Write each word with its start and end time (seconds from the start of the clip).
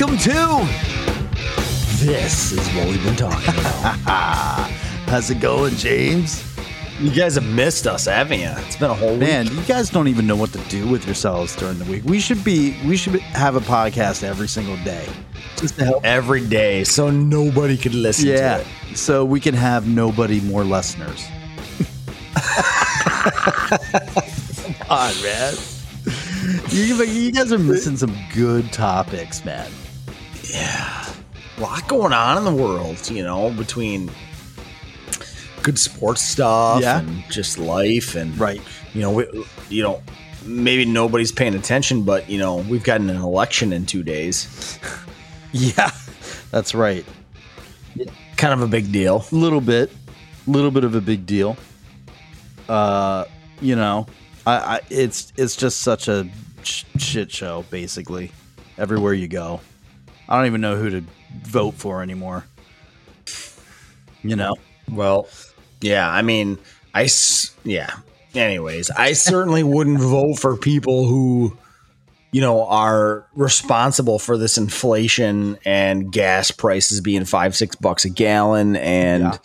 welcome 0.00 0.18
to 0.18 0.66
This 2.04 2.52
is 2.52 2.66
what 2.74 2.88
we've 2.88 3.02
been 3.04 3.16
talking 3.16 3.54
about. 3.54 3.96
How's 5.08 5.30
it 5.30 5.40
going, 5.40 5.74
James? 5.74 6.46
you 6.98 7.10
guys 7.10 7.34
have 7.34 7.44
missed 7.44 7.86
us, 7.86 8.06
haven't 8.06 8.40
you? 8.40 8.50
It's 8.66 8.76
been 8.76 8.90
a 8.90 8.94
whole 8.94 9.16
Man, 9.16 9.46
week. 9.46 9.54
you 9.58 9.62
guys 9.64 9.90
don't 9.90 10.08
even 10.08 10.26
know 10.26 10.36
what 10.36 10.52
to 10.52 10.58
do 10.68 10.86
with 10.88 11.04
yourselves 11.06 11.54
during 11.56 11.78
the 11.78 11.84
week. 11.84 12.04
We 12.04 12.20
should 12.20 12.42
be 12.44 12.76
we 12.86 12.96
should 12.96 13.20
have 13.20 13.56
a 13.56 13.60
podcast 13.60 14.22
every 14.22 14.48
single 14.48 14.76
day. 14.84 15.06
Just 15.56 15.76
to 15.78 15.84
help. 15.84 16.04
Every 16.04 16.46
day, 16.46 16.84
so 16.84 17.10
nobody 17.10 17.76
could 17.76 17.94
listen 17.94 18.26
to 18.26 18.32
Yeah. 18.32 18.58
it. 18.58 18.66
So 18.96 19.24
we 19.24 19.40
can 19.40 19.54
have 19.54 19.86
nobody 19.86 20.40
more 20.40 20.64
listeners. 20.64 21.26
Come 22.34 22.54
on, 24.88 25.12
man. 25.22 25.54
You, 26.70 27.04
you 27.04 27.32
guys 27.32 27.52
are 27.52 27.58
missing 27.58 27.96
some 27.98 28.16
good 28.34 28.72
topics, 28.72 29.44
man. 29.44 29.70
Yeah. 30.52 31.06
A 31.56 31.60
lot 31.60 31.86
going 31.88 32.12
on 32.12 32.38
in 32.38 32.44
the 32.44 32.54
world, 32.62 33.10
you 33.10 33.22
know, 33.22 33.50
between 33.50 34.10
good 35.62 35.78
sports 35.78 36.22
stuff 36.22 36.80
Yeah. 36.82 37.00
and 37.00 37.22
just 37.30 37.58
life 37.58 38.14
and 38.14 38.38
Right. 38.38 38.60
you 38.94 39.02
know, 39.02 39.10
we, 39.10 39.26
you 39.68 39.82
know, 39.82 40.02
maybe 40.44 40.84
nobody's 40.86 41.32
paying 41.32 41.54
attention, 41.54 42.02
but 42.02 42.28
you 42.30 42.38
know, 42.38 42.56
we've 42.56 42.82
gotten 42.84 43.10
an 43.10 43.16
election 43.20 43.72
in 43.72 43.86
2 43.86 44.02
days. 44.02 44.78
Yeah. 45.52 45.90
That's 46.52 46.76
right. 46.76 47.04
Kind 48.36 48.52
of 48.54 48.62
a 48.62 48.68
big 48.68 48.92
deal. 48.92 49.24
A 49.32 49.34
little 49.34 49.60
bit. 49.60 49.90
A 50.46 50.50
little 50.50 50.70
bit 50.70 50.84
of 50.84 50.94
a 50.94 51.00
big 51.00 51.26
deal. 51.26 51.56
Uh, 52.68 53.24
you 53.60 53.74
know, 53.74 54.06
I, 54.46 54.52
I 54.76 54.80
it's 54.90 55.32
it's 55.36 55.56
just 55.56 55.80
such 55.80 56.06
a 56.06 56.28
sh- 56.62 56.84
shit 56.98 57.32
show 57.32 57.64
basically 57.70 58.30
everywhere 58.78 59.12
you 59.12 59.26
go. 59.26 59.60
I 60.30 60.36
don't 60.36 60.46
even 60.46 60.60
know 60.60 60.76
who 60.76 60.90
to 60.90 61.04
vote 61.42 61.74
for 61.74 62.02
anymore. 62.02 62.44
You 64.22 64.36
know. 64.36 64.54
Well, 64.90 65.28
yeah, 65.80 66.08
I 66.08 66.22
mean, 66.22 66.58
I 66.94 67.08
yeah. 67.64 67.90
Anyways, 68.34 68.90
I 68.90 69.12
certainly 69.14 69.62
wouldn't 69.62 69.98
vote 70.00 70.38
for 70.38 70.56
people 70.56 71.06
who 71.06 71.56
you 72.32 72.40
know 72.40 72.64
are 72.66 73.26
responsible 73.34 74.18
for 74.18 74.38
this 74.38 74.56
inflation 74.56 75.58
and 75.64 76.12
gas 76.12 76.50
prices 76.52 77.00
being 77.00 77.24
5 77.24 77.56
6 77.56 77.76
bucks 77.76 78.04
a 78.04 78.10
gallon 78.10 78.76
and 78.76 79.22
Yeah. 79.24 79.38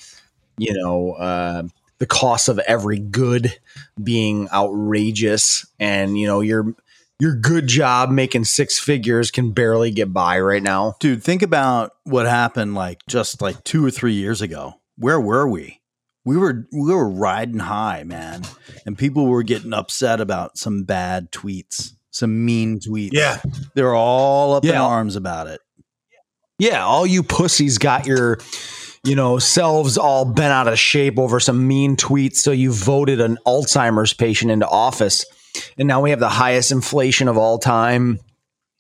you 0.58 0.74
know, 0.74 1.14
uh 1.14 1.64
the 1.98 2.06
cost 2.06 2.50
of 2.50 2.60
every 2.60 3.00
good 3.00 3.58
being 4.04 4.50
outrageous 4.52 5.66
and 5.80 6.18
you 6.18 6.28
know, 6.28 6.42
your 6.42 6.76
your 7.20 7.36
good 7.36 7.68
job 7.68 8.10
making 8.10 8.44
six 8.44 8.78
figures 8.80 9.32
can 9.32 9.52
barely 9.52 9.92
get 9.92 10.12
by 10.12 10.40
right 10.40 10.64
now. 10.64 10.96
Dude, 11.00 11.24
think 11.24 11.42
about 11.42 11.92
what 12.04 12.26
happened 12.26 12.76
like 12.76 13.02
just 13.08 13.42
like 13.42 13.64
2 13.64 13.86
or 13.86 13.92
3 13.92 14.14
years 14.14 14.42
ago. 14.42 14.76
Where 14.98 15.20
were 15.20 15.48
we? 15.48 15.82
We 16.26 16.38
were 16.38 16.68
we 16.74 16.94
were 16.94 17.10
riding 17.10 17.60
high, 17.60 18.04
man. 18.04 18.44
And 18.86 18.98
people 18.98 19.28
were 19.28 19.44
getting 19.44 19.74
upset 19.74 20.20
about 20.20 20.58
some 20.58 20.84
bad 20.84 21.32
tweets, 21.32 21.92
some 22.10 22.46
mean 22.46 22.80
tweets. 22.80 23.12
Yeah. 23.14 23.42
They're 23.76 23.96
all 23.96 24.56
up 24.56 24.66
in 24.66 24.76
arms 24.76 25.16
about 25.16 25.48
it. 25.48 25.62
Yeah, 26.58 26.86
all 26.86 27.06
you 27.06 27.22
pussies 27.22 27.78
got 27.78 28.08
your, 28.08 28.40
you 29.04 29.16
know, 29.16 29.40
selves 29.40 29.98
all 29.98 30.26
bent 30.26 30.54
out 30.54 30.70
of 30.70 30.80
shape 30.80 31.20
over 31.20 31.40
some 31.40 31.68
mean 31.68 31.96
tweets. 31.98 32.38
So 32.38 32.52
you 32.52 32.72
voted 32.72 33.20
an 33.22 33.38
Alzheimer's 33.46 34.14
patient 34.14 34.52
into 34.52 34.68
office. 34.68 35.26
And 35.78 35.88
now 35.88 36.02
we 36.02 36.10
have 36.12 36.20
the 36.20 36.30
highest 36.30 36.72
inflation 36.72 37.28
of 37.28 37.38
all 37.38 37.58
time. 37.60 38.20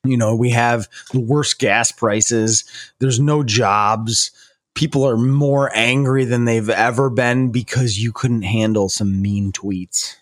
You 0.04 0.18
know, 0.18 0.36
we 0.36 0.52
have 0.52 0.88
the 1.12 1.20
worst 1.20 1.58
gas 1.60 1.92
prices. 1.92 2.64
There's 3.00 3.20
no 3.20 3.44
jobs. 3.44 4.32
People 4.76 5.08
are 5.08 5.18
more 5.18 5.72
angry 5.74 6.26
than 6.26 6.46
they've 6.46 6.70
ever 6.70 7.10
been 7.10 7.52
because 7.52 7.98
you 7.98 8.12
couldn't 8.12 8.44
handle 8.44 8.90
some 8.90 9.22
mean 9.22 9.52
tweets. 9.52 10.16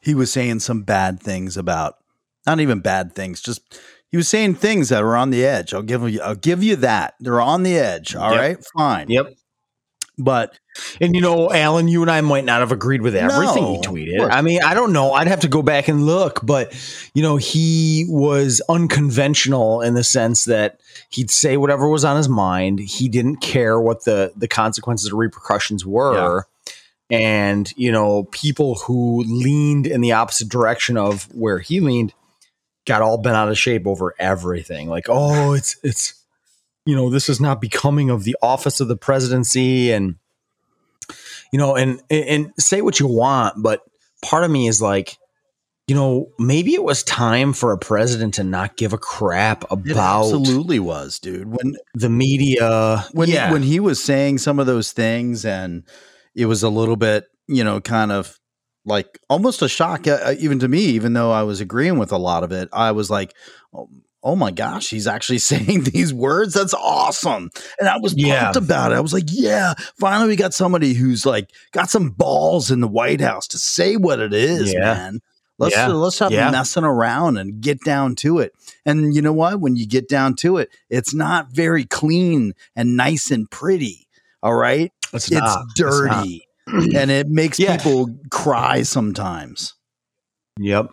he 0.00 0.14
was 0.14 0.30
saying 0.32 0.60
some 0.60 0.82
bad 0.82 1.20
things 1.20 1.56
about 1.56 1.96
not 2.46 2.60
even 2.60 2.80
bad 2.80 3.14
things 3.14 3.40
just 3.42 3.80
he 4.10 4.16
was 4.16 4.28
saying 4.28 4.54
things 4.54 4.88
that 4.90 5.02
were 5.02 5.16
on 5.16 5.30
the 5.30 5.44
edge 5.44 5.74
i'll 5.74 5.82
give 5.82 6.08
you 6.08 6.20
i'll 6.22 6.34
give 6.34 6.62
you 6.62 6.76
that 6.76 7.14
they're 7.20 7.40
on 7.40 7.62
the 7.62 7.76
edge 7.76 8.14
All 8.14 8.30
right, 8.30 8.56
Yep. 8.56 8.64
fine 8.74 9.10
Yep. 9.10 9.26
but 10.16 10.58
And 11.00 11.14
you 11.14 11.20
know, 11.20 11.50
Alan, 11.50 11.88
you 11.88 12.02
and 12.02 12.10
I 12.10 12.20
might 12.20 12.44
not 12.44 12.60
have 12.60 12.72
agreed 12.72 13.02
with 13.02 13.14
everything 13.14 13.64
No, 13.64 13.74
he 13.74 13.80
tweeted. 13.80 14.28
I 14.30 14.42
mean, 14.42 14.62
I 14.62 14.74
don't 14.74 14.92
know. 14.92 15.12
I'd 15.12 15.26
have 15.26 15.40
to 15.40 15.48
go 15.48 15.62
back 15.62 15.88
and 15.88 16.04
look, 16.04 16.40
but 16.44 16.74
you 17.14 17.22
know, 17.22 17.36
he 17.36 18.06
was 18.08 18.60
unconventional 18.68 19.82
in 19.82 19.94
the 19.94 20.04
sense 20.04 20.44
that 20.46 20.80
he'd 21.10 21.30
say 21.30 21.56
whatever 21.56 21.88
was 21.88 22.04
on 22.04 22.16
his 22.16 22.28
mind. 22.28 22.80
He 22.80 23.08
didn't 23.08 23.36
care 23.36 23.80
what 23.80 24.04
the 24.04 24.32
the 24.36 24.48
consequences 24.48 25.10
or 25.10 25.16
repercussions 25.16 25.84
were. 25.84 26.46
And 27.10 27.72
you 27.76 27.90
know, 27.90 28.24
people 28.24 28.76
who 28.76 29.24
leaned 29.26 29.86
in 29.86 30.00
the 30.00 30.12
opposite 30.12 30.48
direction 30.48 30.96
of 30.96 31.24
where 31.34 31.58
he 31.58 31.80
leaned 31.80 32.12
got 32.86 33.02
all 33.02 33.18
bent 33.18 33.36
out 33.36 33.48
of 33.48 33.58
shape 33.58 33.86
over 33.86 34.14
everything. 34.18 34.88
Like, 34.88 35.06
oh, 35.08 35.52
it's 35.52 35.76
it's 35.82 36.14
you 36.84 36.96
know, 36.96 37.10
this 37.10 37.28
is 37.28 37.40
not 37.40 37.60
becoming 37.60 38.08
of 38.08 38.24
the 38.24 38.36
office 38.42 38.80
of 38.80 38.88
the 38.88 38.96
presidency 38.96 39.92
and 39.92 40.16
you 41.52 41.58
know, 41.58 41.76
and 41.76 42.00
and 42.10 42.52
say 42.58 42.82
what 42.82 43.00
you 43.00 43.06
want, 43.06 43.62
but 43.62 43.82
part 44.22 44.44
of 44.44 44.50
me 44.50 44.68
is 44.68 44.82
like, 44.82 45.16
you 45.86 45.94
know, 45.94 46.26
maybe 46.38 46.74
it 46.74 46.82
was 46.82 47.02
time 47.02 47.52
for 47.52 47.72
a 47.72 47.78
president 47.78 48.34
to 48.34 48.44
not 48.44 48.76
give 48.76 48.92
a 48.92 48.98
crap 48.98 49.64
it 49.64 49.72
about 49.72 50.24
absolutely 50.24 50.78
was 50.78 51.18
dude 51.18 51.48
when 51.48 51.76
the 51.94 52.10
media. 52.10 53.04
when 53.12 53.28
yeah, 53.28 53.52
when 53.52 53.62
he 53.62 53.80
was 53.80 54.02
saying 54.02 54.38
some 54.38 54.58
of 54.58 54.66
those 54.66 54.92
things 54.92 55.44
and 55.44 55.84
it 56.34 56.46
was 56.46 56.62
a 56.62 56.68
little 56.68 56.96
bit 56.96 57.26
you 57.48 57.64
know 57.64 57.80
kind 57.80 58.12
of 58.12 58.38
like 58.84 59.18
almost 59.28 59.62
a 59.62 59.68
shock 59.68 60.06
uh, 60.06 60.34
even 60.38 60.58
to 60.58 60.68
me 60.68 60.80
even 60.80 61.12
though 61.12 61.32
i 61.32 61.42
was 61.42 61.60
agreeing 61.60 61.98
with 61.98 62.12
a 62.12 62.16
lot 62.16 62.44
of 62.44 62.52
it 62.52 62.68
i 62.72 62.92
was 62.92 63.10
like 63.10 63.34
oh, 64.22 64.36
my 64.36 64.50
gosh 64.50 64.90
he's 64.90 65.06
actually 65.06 65.38
saying 65.52 65.84
these 65.84 66.12
words 66.12 66.54
that's 66.54 66.74
awesome 66.74 67.50
and 67.78 67.88
i 67.88 67.96
was 67.98 68.14
pumped 68.14 68.56
about 68.56 68.92
it 68.92 68.96
i 68.96 69.00
was 69.00 69.12
like 69.12 69.24
yeah 69.28 69.74
finally 69.98 70.28
we 70.28 70.36
got 70.36 70.52
somebody 70.54 70.92
who's 70.94 71.24
like 71.24 71.50
got 71.72 71.88
some 71.90 72.10
balls 72.10 72.70
in 72.70 72.80
the 72.80 72.88
white 72.88 73.20
house 73.20 73.46
to 73.48 73.58
say 73.58 73.96
what 73.96 74.18
it 74.20 74.32
is 74.34 74.72
Yeah. 74.72 74.80
man 74.80 75.20
let's 75.58 75.74
Yeah. 75.76 75.86
let's 75.88 76.16
stop 76.16 76.30
Yeah. 76.32 76.50
messing 76.50 76.84
around 76.84 77.36
and 77.38 77.60
get 77.60 77.80
down 77.84 78.14
to 78.16 78.38
it 78.40 78.52
and 78.84 79.14
you 79.14 79.22
know 79.22 79.32
what 79.32 79.60
when 79.60 79.76
you 79.76 79.86
get 79.86 80.08
down 80.08 80.34
to 80.36 80.56
it 80.58 80.70
it's 80.90 81.14
not 81.14 81.50
very 81.52 81.84
clean 81.84 82.54
and 82.76 82.96
nice 82.96 83.30
and 83.30 83.50
pretty 83.50 84.06
all 84.42 84.54
right 84.54 84.92
it's, 85.14 85.26
it's 85.30 85.40
not. 85.40 85.64
It's 85.70 85.74
dirty 85.74 86.46
and 86.66 87.10
it 87.10 87.28
makes 87.28 87.58
Yeah. 87.58 87.76
people 87.76 88.14
cry 88.30 88.82
sometimes 88.82 89.74
Yep. 90.60 90.90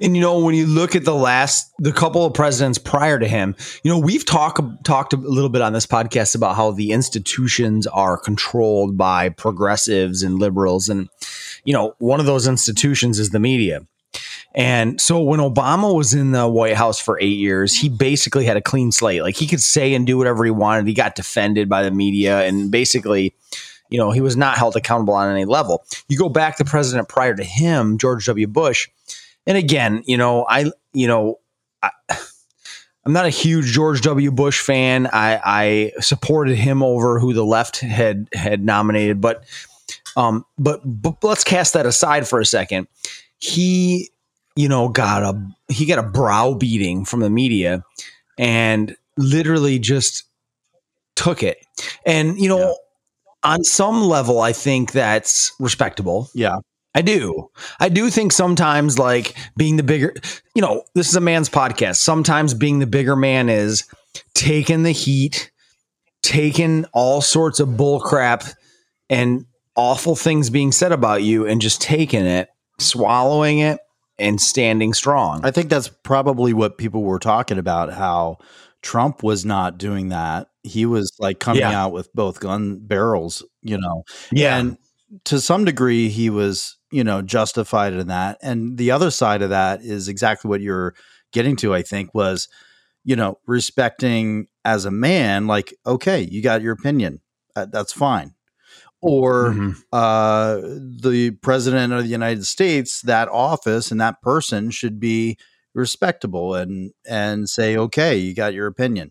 And 0.00 0.16
you 0.16 0.22
know, 0.22 0.40
when 0.40 0.54
you 0.54 0.66
look 0.66 0.96
at 0.96 1.04
the 1.04 1.14
last, 1.14 1.72
the 1.78 1.92
couple 1.92 2.24
of 2.24 2.34
presidents 2.34 2.78
prior 2.78 3.18
to 3.18 3.28
him, 3.28 3.54
you 3.84 3.90
know, 3.90 3.98
we've 3.98 4.24
talked 4.24 4.60
talked 4.84 5.12
a 5.12 5.16
little 5.16 5.50
bit 5.50 5.62
on 5.62 5.72
this 5.72 5.86
podcast 5.86 6.34
about 6.34 6.56
how 6.56 6.72
the 6.72 6.90
institutions 6.90 7.86
are 7.86 8.16
controlled 8.16 8.96
by 8.96 9.28
progressives 9.28 10.22
and 10.22 10.38
liberals, 10.38 10.88
and 10.88 11.08
you 11.64 11.72
know, 11.72 11.94
one 11.98 12.20
of 12.20 12.26
those 12.26 12.48
institutions 12.48 13.18
is 13.18 13.30
the 13.30 13.38
media. 13.38 13.86
And 14.54 15.00
so 15.00 15.22
when 15.22 15.40
Obama 15.40 15.94
was 15.94 16.12
in 16.12 16.32
the 16.32 16.46
White 16.46 16.76
House 16.76 17.00
for 17.00 17.18
eight 17.20 17.38
years, 17.38 17.74
he 17.74 17.88
basically 17.88 18.44
had 18.44 18.56
a 18.56 18.60
clean 18.60 18.92
slate. 18.92 19.22
Like 19.22 19.36
he 19.36 19.46
could 19.46 19.62
say 19.62 19.94
and 19.94 20.06
do 20.06 20.18
whatever 20.18 20.44
he 20.44 20.50
wanted. 20.50 20.86
He 20.86 20.94
got 20.94 21.14
defended 21.14 21.68
by 21.68 21.82
the 21.82 21.90
media 21.90 22.40
and 22.40 22.70
basically, 22.70 23.34
you 23.88 23.98
know, 23.98 24.10
he 24.10 24.20
was 24.20 24.36
not 24.36 24.58
held 24.58 24.76
accountable 24.76 25.14
on 25.14 25.32
any 25.32 25.46
level. 25.46 25.84
You 26.08 26.18
go 26.18 26.28
back 26.28 26.58
to 26.58 26.64
president 26.64 27.08
prior 27.08 27.34
to 27.34 27.44
him, 27.44 27.96
George 27.96 28.26
W. 28.26 28.46
Bush, 28.46 28.90
and 29.46 29.56
again, 29.58 30.02
you 30.06 30.16
know, 30.16 30.44
I, 30.48 30.70
you 30.92 31.06
know, 31.06 31.38
I, 31.82 31.90
I'm 33.04 33.12
not 33.12 33.26
a 33.26 33.30
huge 33.30 33.66
George 33.66 34.00
W. 34.02 34.30
Bush 34.30 34.60
fan. 34.60 35.08
I, 35.12 35.40
I 35.44 35.92
supported 36.00 36.56
him 36.56 36.82
over 36.84 37.18
who 37.18 37.32
the 37.32 37.44
left 37.44 37.80
had 37.80 38.28
had 38.32 38.64
nominated, 38.64 39.20
but, 39.20 39.42
um, 40.16 40.44
but, 40.56 40.80
but 40.84 41.16
let's 41.24 41.42
cast 41.42 41.72
that 41.72 41.84
aside 41.84 42.28
for 42.28 42.38
a 42.38 42.44
second. 42.46 42.86
He, 43.38 44.10
you 44.54 44.68
know, 44.68 44.88
got 44.88 45.22
a 45.24 45.46
he 45.68 45.84
got 45.86 45.98
a 45.98 46.02
brow 46.08 46.54
beating 46.54 47.04
from 47.04 47.20
the 47.20 47.30
media, 47.30 47.82
and 48.38 48.94
literally 49.16 49.78
just 49.80 50.24
took 51.16 51.42
it. 51.42 51.58
And 52.06 52.38
you 52.38 52.48
know, 52.48 52.58
Yeah. 52.58 52.72
on 53.54 53.64
some 53.64 54.02
level, 54.04 54.40
I 54.40 54.52
think 54.52 54.92
that's 54.92 55.52
respectable. 55.58 56.28
yeah 56.34 56.58
I 56.94 57.02
do. 57.02 57.50
I 57.80 57.88
do 57.88 58.10
think 58.10 58.32
sometimes 58.32 58.98
like 58.98 59.34
being 59.56 59.76
the 59.76 59.82
bigger, 59.82 60.14
you 60.54 60.60
know, 60.62 60.84
this 60.94 61.08
is 61.08 61.16
a 61.16 61.20
man's 61.20 61.48
podcast. 61.48 61.96
Sometimes 61.96 62.52
being 62.54 62.80
the 62.80 62.86
bigger 62.86 63.16
man 63.16 63.48
is 63.48 63.84
taking 64.34 64.82
the 64.82 64.92
heat, 64.92 65.50
taking 66.22 66.84
all 66.92 67.20
sorts 67.20 67.60
of 67.60 67.76
bull 67.76 68.00
crap 68.00 68.44
and 69.08 69.46
awful 69.74 70.14
things 70.16 70.50
being 70.50 70.70
said 70.72 70.92
about 70.92 71.22
you 71.22 71.46
and 71.46 71.62
just 71.62 71.80
taking 71.80 72.26
it, 72.26 72.50
swallowing 72.78 73.60
it 73.60 73.80
and 74.18 74.40
standing 74.40 74.92
strong. 74.92 75.40
I 75.44 75.50
think 75.50 75.70
that's 75.70 75.88
probably 75.88 76.52
what 76.52 76.76
people 76.76 77.02
were 77.02 77.18
talking 77.18 77.58
about 77.58 77.92
how 77.92 78.36
Trump 78.82 79.22
was 79.22 79.44
not 79.44 79.78
doing 79.78 80.10
that. 80.10 80.48
He 80.62 80.84
was 80.86 81.10
like 81.18 81.38
coming 81.40 81.60
Yeah. 81.60 81.84
out 81.84 81.92
with 81.92 82.12
both 82.12 82.38
gun 82.40 82.78
barrels, 82.80 83.42
you 83.62 83.78
know. 83.78 84.04
Yeah. 84.30 84.58
And 84.58 84.76
to 85.24 85.40
some 85.40 85.64
degree, 85.64 86.08
he 86.08 86.30
was, 86.30 86.76
you 86.90 87.04
know, 87.04 87.22
justified 87.22 87.92
in 87.92 88.06
that. 88.08 88.38
And 88.42 88.78
the 88.78 88.90
other 88.90 89.10
side 89.10 89.42
of 89.42 89.50
that 89.50 89.82
is 89.82 90.08
exactly 90.08 90.48
what 90.48 90.60
you're 90.60 90.94
getting 91.32 91.56
to, 91.56 91.74
I 91.74 91.82
think, 91.82 92.14
was, 92.14 92.48
you 93.04 93.16
know, 93.16 93.38
respecting 93.46 94.46
as 94.64 94.84
a 94.84 94.90
man, 94.90 95.46
like, 95.46 95.74
okay, 95.86 96.22
you 96.22 96.42
got 96.42 96.62
your 96.62 96.72
opinion. 96.72 97.20
Uh, 97.56 97.66
that's 97.66 97.92
fine. 97.92 98.34
Or 99.00 99.54
Mhm. 99.54 99.76
uh, 99.92 100.60
the 101.00 101.32
president 101.42 101.92
of 101.92 102.04
the 102.04 102.08
United 102.10 102.46
States, 102.46 103.02
that 103.02 103.28
office 103.28 103.90
and 103.90 104.00
that 104.00 104.22
person 104.22 104.70
should 104.70 105.00
be 105.00 105.36
respectable 105.74 106.54
and 106.54 106.92
and 107.06 107.48
say, 107.48 107.76
okay, 107.76 108.16
you 108.16 108.34
got 108.34 108.54
your 108.54 108.66
opinion. 108.68 109.10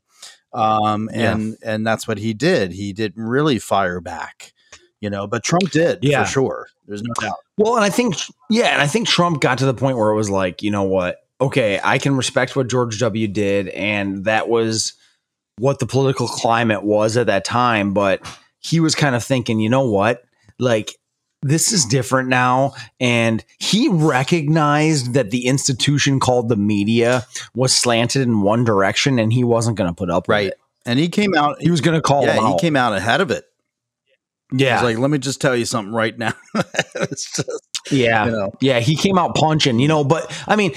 Um, 0.53 1.09
Yeah. 1.13 1.33
and 1.33 1.57
and 1.63 1.85
that's 1.85 2.07
what 2.07 2.17
he 2.19 2.33
did. 2.33 2.71
He 2.73 2.93
didn't 2.93 3.23
really 3.23 3.59
fire 3.59 3.99
back, 4.01 4.53
you 5.01 5.09
know, 5.09 5.27
but 5.27 5.43
Trump 5.43 5.69
did 5.71 5.99
Yeah. 6.01 6.23
for 6.23 6.29
sure. 6.29 6.67
There's 6.87 7.03
no 7.03 7.13
doubt. 7.19 7.35
Well, 7.57 7.75
and 7.75 7.83
I 7.83 7.89
think, 7.89 8.15
yeah, 8.49 8.67
and 8.67 8.81
I 8.81 8.87
think 8.87 9.07
Trump 9.07 9.41
got 9.41 9.57
to 9.57 9.65
the 9.65 9.73
point 9.73 9.97
where 9.97 10.09
it 10.11 10.15
was 10.15 10.29
like, 10.29 10.61
you 10.63 10.71
know 10.71 10.83
what? 10.83 11.17
Okay, 11.41 11.79
I 11.83 11.97
can 11.97 12.15
respect 12.15 12.55
what 12.55 12.69
George 12.69 12.99
W. 12.99 13.27
did, 13.27 13.67
and 13.69 14.25
that 14.25 14.47
was 14.47 14.93
what 15.57 15.79
the 15.79 15.85
political 15.87 16.27
climate 16.27 16.83
was 16.83 17.17
at 17.17 17.27
that 17.27 17.43
time. 17.45 17.93
But 17.93 18.21
he 18.59 18.79
was 18.79 18.93
kind 18.95 19.15
of 19.15 19.23
thinking, 19.23 19.59
you 19.59 19.69
know 19.69 19.89
what? 19.89 20.23
Like, 20.59 20.95
this 21.43 21.71
is 21.71 21.85
different 21.85 22.29
now. 22.29 22.73
And 22.99 23.43
he 23.57 23.89
recognized 23.89 25.13
that 25.13 25.31
the 25.31 25.47
institution 25.47 26.19
called 26.19 26.49
the 26.49 26.55
media 26.55 27.25
was 27.55 27.75
slanted 27.75 28.21
in 28.21 28.41
one 28.41 28.63
direction, 28.63 29.17
and 29.19 29.33
he 29.33 29.43
wasn't 29.43 29.77
going 29.77 29.89
to 29.89 29.95
put 29.95 30.09
up 30.11 30.27
with 30.27 30.33
Right. 30.35 30.47
it. 30.49 30.59
And 30.85 30.99
he 30.99 31.09
came 31.09 31.35
out. 31.35 31.61
He 31.61 31.69
was 31.71 31.81
going 31.81 31.95
to 31.95 32.01
call 32.01 32.25
yeah, 32.25 32.35
them 32.35 32.45
he 32.47 32.57
came 32.59 32.75
out 32.75 32.93
ahead 32.93 33.21
of 33.21 33.29
it. 33.31 33.45
Yeah. 34.51 34.75
He's 34.75 34.83
like, 34.83 34.97
let 34.97 35.09
me 35.11 35.17
just 35.17 35.39
tell 35.41 35.55
you 35.55 35.65
something 35.65 35.93
right 35.93 36.17
now. 36.17 36.33
just, 37.09 37.41
Yeah. 37.91 38.25
you 38.25 38.31
know, 38.31 38.51
Yeah, 38.61 38.79
he 38.79 38.95
came 38.95 39.17
out 39.17 39.35
punching, 39.35 39.79
you 39.79 39.87
know, 39.87 40.03
but 40.03 40.31
I 40.47 40.55
mean, 40.55 40.73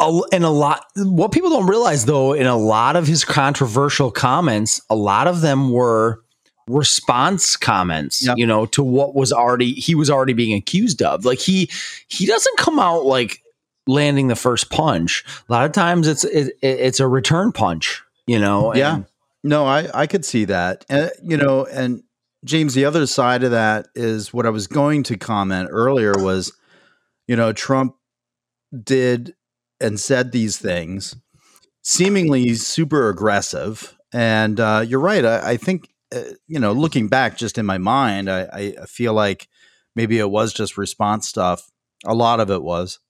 a, 0.00 0.20
in 0.32 0.42
a 0.42 0.50
lot, 0.50 0.84
what 0.96 1.30
people 1.32 1.50
don't 1.50 1.66
realize 1.68 2.04
though, 2.06 2.32
in 2.32 2.46
a 2.46 2.56
lot 2.56 2.96
of 2.96 3.06
his 3.06 3.24
controversial 3.24 4.10
comments, 4.10 4.80
a 4.90 4.96
lot 4.96 5.26
of 5.26 5.40
them 5.40 5.70
were 5.70 6.20
response 6.68 7.56
comments, 7.56 8.24
Yep. 8.26 8.38
you 8.38 8.46
know, 8.46 8.66
to 8.66 8.82
what 8.82 9.14
was 9.14 9.32
already, 9.32 9.72
he 9.74 9.94
was 9.94 10.10
already 10.10 10.32
being 10.32 10.56
accused 10.56 11.02
of. 11.02 11.24
Like 11.24 11.38
he, 11.38 11.70
he 12.08 12.26
doesn't 12.26 12.56
come 12.58 12.78
out 12.78 13.04
like 13.04 13.40
landing 13.86 14.28
the 14.28 14.36
first 14.36 14.70
punch. 14.70 15.24
A 15.48 15.52
lot 15.52 15.64
of 15.66 15.72
times 15.72 16.08
it's, 16.08 16.24
it, 16.24 16.54
it's 16.62 17.00
a 17.00 17.06
return 17.06 17.52
punch, 17.52 18.02
you 18.26 18.38
know? 18.38 18.70
and- 18.70 18.78
Yeah. 18.78 19.00
No, 19.46 19.66
I 19.66 19.88
I 19.92 20.06
could 20.06 20.24
see 20.24 20.46
that. 20.46 20.86
Uh, 20.88 21.08
you 21.22 21.36
know, 21.36 21.66
and 21.66 22.02
James, 22.44 22.74
the 22.74 22.84
other 22.84 23.06
side 23.06 23.42
of 23.42 23.50
that 23.52 23.88
is 23.94 24.32
what 24.32 24.46
I 24.46 24.50
was 24.50 24.66
going 24.66 25.02
to 25.04 25.16
comment 25.16 25.68
earlier 25.72 26.12
was, 26.16 26.52
you 27.26 27.36
know, 27.36 27.52
Trump 27.52 27.96
did 28.82 29.34
and 29.80 29.98
said 29.98 30.30
these 30.32 30.58
things, 30.58 31.16
seemingly 31.82 32.54
super 32.54 33.08
aggressive. 33.08 33.96
And 34.12 34.60
uh, 34.60 34.84
you're 34.86 35.00
right. 35.00 35.24
I, 35.24 35.52
I 35.52 35.56
think, 35.56 35.88
uh, 36.14 36.22
you 36.46 36.60
know, 36.60 36.72
looking 36.72 37.08
back 37.08 37.36
just 37.36 37.58
in 37.58 37.66
my 37.66 37.78
mind, 37.78 38.30
I, 38.30 38.42
I 38.52 38.74
I 38.82 38.86
feel 38.86 39.14
like 39.14 39.48
maybe 39.96 40.18
it 40.18 40.30
was 40.30 40.52
just 40.52 40.78
response 40.78 41.28
stuff. 41.28 41.70
A 42.04 42.14
lot 42.14 42.40
of 42.40 42.50
it 42.50 42.62
was, 42.62 43.00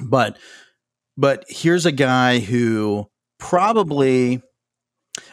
but 0.00 0.36
but 1.16 1.44
here's 1.48 1.86
a 1.86 1.92
guy 1.92 2.40
who 2.40 3.08
probably 3.38 4.42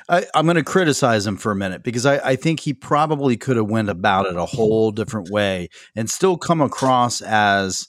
I, 0.10 0.26
I'm 0.36 0.46
going 0.46 0.56
to 0.56 0.64
criticize 0.64 1.26
him 1.26 1.38
for 1.38 1.52
a 1.52 1.56
minute 1.56 1.84
because 1.84 2.06
I, 2.06 2.18
I 2.18 2.36
think 2.36 2.60
he 2.60 2.74
probably 2.74 3.38
could 3.38 3.58
have 3.58 3.70
went 3.70 3.90
about 3.90 4.26
it 4.26 4.36
a 4.36 4.46
whole 4.46 4.92
different 4.92 5.30
way 5.32 5.70
and 5.96 6.10
still 6.10 6.38
come 6.38 6.62
across 6.62 7.22
as 7.22 7.88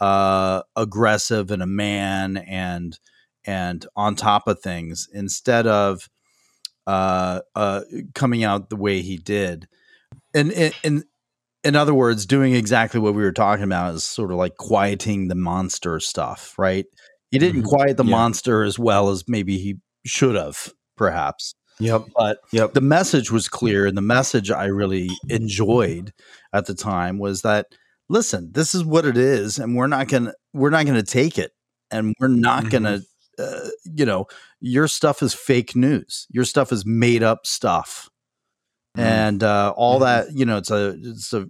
uh, 0.00 0.62
aggressive 0.76 1.50
and 1.50 1.62
a 1.62 1.66
man 1.66 2.36
and 2.36 2.98
and 3.44 3.86
on 3.96 4.14
top 4.16 4.46
of 4.48 4.60
things 4.60 5.08
instead 5.12 5.66
of 5.66 6.08
uh, 6.86 7.40
uh, 7.54 7.82
coming 8.14 8.44
out 8.44 8.68
the 8.70 8.76
way 8.76 9.00
he 9.02 9.16
did. 9.16 9.66
And 10.34 10.52
in, 10.52 11.04
in 11.64 11.76
other 11.76 11.94
words, 11.94 12.26
doing 12.26 12.54
exactly 12.54 12.98
what 12.98 13.14
we 13.14 13.22
were 13.22 13.32
talking 13.32 13.64
about 13.64 13.94
is 13.94 14.02
sort 14.04 14.30
of 14.32 14.36
like 14.36 14.56
quieting 14.56 15.28
the 15.28 15.34
monster 15.36 16.00
stuff, 16.00 16.54
right? 16.58 16.86
He 17.30 17.38
didn't 17.38 17.62
Mhm. 17.62 17.68
quiet 17.68 17.96
the 17.96 18.04
Yeah. 18.04 18.10
monster 18.10 18.62
as 18.64 18.78
well 18.78 19.10
as 19.10 19.24
maybe 19.28 19.58
he 19.58 19.76
should 20.04 20.34
have, 20.34 20.72
perhaps. 21.02 21.54
Yep. 21.80 22.04
But 22.16 22.38
Yep. 22.52 22.74
the 22.74 22.80
message 22.80 23.32
was 23.32 23.48
clear, 23.48 23.86
and 23.86 23.96
the 23.96 24.02
message 24.02 24.50
I 24.52 24.66
really 24.66 25.08
enjoyed 25.28 26.12
at 26.52 26.66
the 26.66 26.74
time 26.74 27.18
was 27.18 27.42
that 27.42 27.66
listen, 28.08 28.50
this 28.52 28.74
is 28.74 28.84
what 28.84 29.04
it 29.06 29.16
is, 29.16 29.58
and 29.58 29.74
we're 29.74 29.86
not 29.88 30.06
gonna 30.08 30.32
we're 30.54 30.70
not 30.70 30.86
gonna 30.86 31.02
take 31.02 31.38
it, 31.38 31.50
and 31.90 32.14
we're 32.20 32.28
not 32.28 32.64
Mhm. 32.64 32.70
gonna, 32.70 33.00
uh, 33.38 33.68
you 33.84 34.04
know, 34.04 34.26
your 34.60 34.86
stuff 34.86 35.22
is 35.22 35.34
fake 35.34 35.74
news. 35.74 36.26
Your 36.30 36.44
stuff 36.44 36.70
is 36.72 36.84
made 36.86 37.22
up 37.24 37.46
stuff. 37.46 38.08
Mhm. 38.96 39.02
And 39.02 39.42
uh, 39.42 39.72
all 39.76 39.98
Mhm. 39.98 40.02
that, 40.04 40.32
you 40.36 40.44
know, 40.44 40.58
it's 40.58 40.70
a 40.70 40.96
it's 41.02 41.32
a 41.32 41.46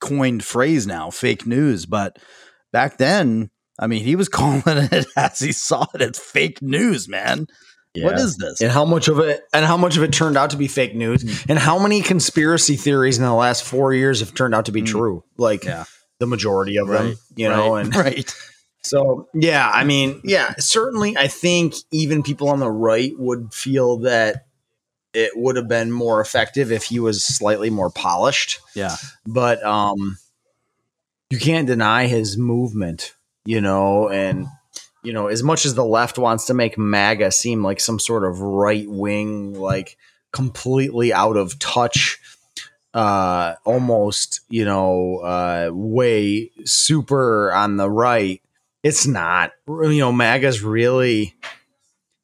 coined 0.00 0.44
phrase 0.44 0.86
now, 0.86 1.10
fake 1.10 1.44
news. 1.46 1.86
But 1.86 2.18
back 2.72 2.98
then, 2.98 3.50
I 3.80 3.86
mean, 3.88 4.04
he 4.04 4.14
was 4.14 4.28
calling 4.38 4.62
it 4.66 5.06
as 5.16 5.38
he 5.40 5.50
saw 5.52 5.86
it. 5.94 6.02
It's 6.02 6.18
fake 6.20 6.60
news, 6.62 7.08
man. 7.08 7.46
What 7.94 8.16
Yeah. 8.16 8.24
is 8.24 8.36
this? 8.36 8.60
and 8.62 8.70
how 8.72 8.84
much 8.86 9.08
of 9.08 9.18
it 9.18 9.44
and 9.52 9.66
how 9.66 9.76
much 9.76 9.96
of 9.98 10.02
it 10.02 10.12
turned 10.12 10.36
out 10.38 10.50
to 10.50 10.56
be 10.56 10.66
fake 10.68 10.94
news 10.94 11.22
Mm. 11.22 11.46
and 11.50 11.58
how 11.58 11.78
many 11.78 12.00
conspiracy 12.00 12.76
theories 12.76 13.18
in 13.18 13.24
the 13.24 13.34
last 13.34 13.64
four 13.64 13.92
years 13.92 14.20
have 14.20 14.32
turned 14.34 14.54
out 14.54 14.64
to 14.66 14.72
be 14.72 14.80
Mm. 14.82 14.86
true 14.86 15.24
like 15.36 15.64
Yeah. 15.64 15.84
the 16.18 16.26
majority 16.26 16.76
of 16.78 16.88
them 16.88 17.06
Right, 17.08 17.16
you 17.36 17.48
know 17.50 17.74
and 17.76 17.94
right. 17.96 18.34
so 18.82 19.28
yeah 19.34 19.70
i 19.74 19.84
mean 19.84 20.20
yeah 20.24 20.54
certainly 20.58 21.16
i 21.18 21.28
think 21.28 21.74
even 21.90 22.22
people 22.22 22.48
on 22.48 22.60
the 22.60 22.70
right 22.70 23.12
would 23.18 23.52
feel 23.52 23.98
that 23.98 24.46
it 25.12 25.32
would 25.36 25.56
have 25.56 25.68
been 25.68 25.92
more 25.92 26.22
effective 26.22 26.72
if 26.72 26.84
he 26.84 26.98
was 26.98 27.22
slightly 27.22 27.68
more 27.68 27.90
polished 27.90 28.60
Yeah. 28.74 28.96
but 29.26 29.62
um 29.64 30.16
you 31.28 31.38
can't 31.38 31.66
deny 31.66 32.06
his 32.06 32.38
movement 32.38 33.12
you 33.44 33.60
know 33.60 34.08
and 34.08 34.46
you 35.02 35.12
know 35.12 35.26
as 35.26 35.42
much 35.42 35.64
as 35.64 35.74
the 35.74 35.84
left 35.84 36.18
wants 36.18 36.46
to 36.46 36.54
make 36.54 36.78
maga 36.78 37.30
seem 37.30 37.62
like 37.62 37.80
some 37.80 37.98
sort 37.98 38.24
of 38.24 38.40
right 38.40 38.88
wing 38.88 39.54
like 39.54 39.96
completely 40.32 41.12
out 41.12 41.36
of 41.36 41.58
touch 41.58 42.20
uh 42.94 43.54
almost 43.64 44.40
you 44.48 44.64
know 44.64 45.18
uh 45.18 45.70
way 45.72 46.50
super 46.64 47.52
on 47.52 47.76
the 47.76 47.90
right 47.90 48.42
it's 48.82 49.06
not 49.06 49.52
you 49.66 49.98
know 49.98 50.12
maga's 50.12 50.62
really 50.62 51.34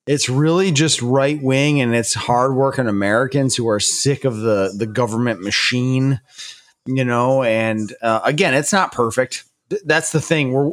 it's 0.08 0.30
really 0.30 0.72
just 0.72 1.02
right 1.02 1.40
wing 1.42 1.82
and 1.82 1.94
it's 1.94 2.14
hardworking 2.14 2.88
Americans 2.88 3.54
who 3.54 3.68
are 3.68 3.78
sick 3.78 4.24
of 4.24 4.38
the 4.38 4.72
the 4.74 4.86
government 4.86 5.42
machine, 5.42 6.20
you 6.86 7.04
know. 7.04 7.42
And 7.42 7.94
uh, 8.00 8.20
again, 8.24 8.54
it's 8.54 8.72
not 8.72 8.90
perfect. 8.90 9.44
Th- 9.68 9.82
That's 9.84 10.10
the 10.12 10.20
thing. 10.20 10.52
We're 10.52 10.70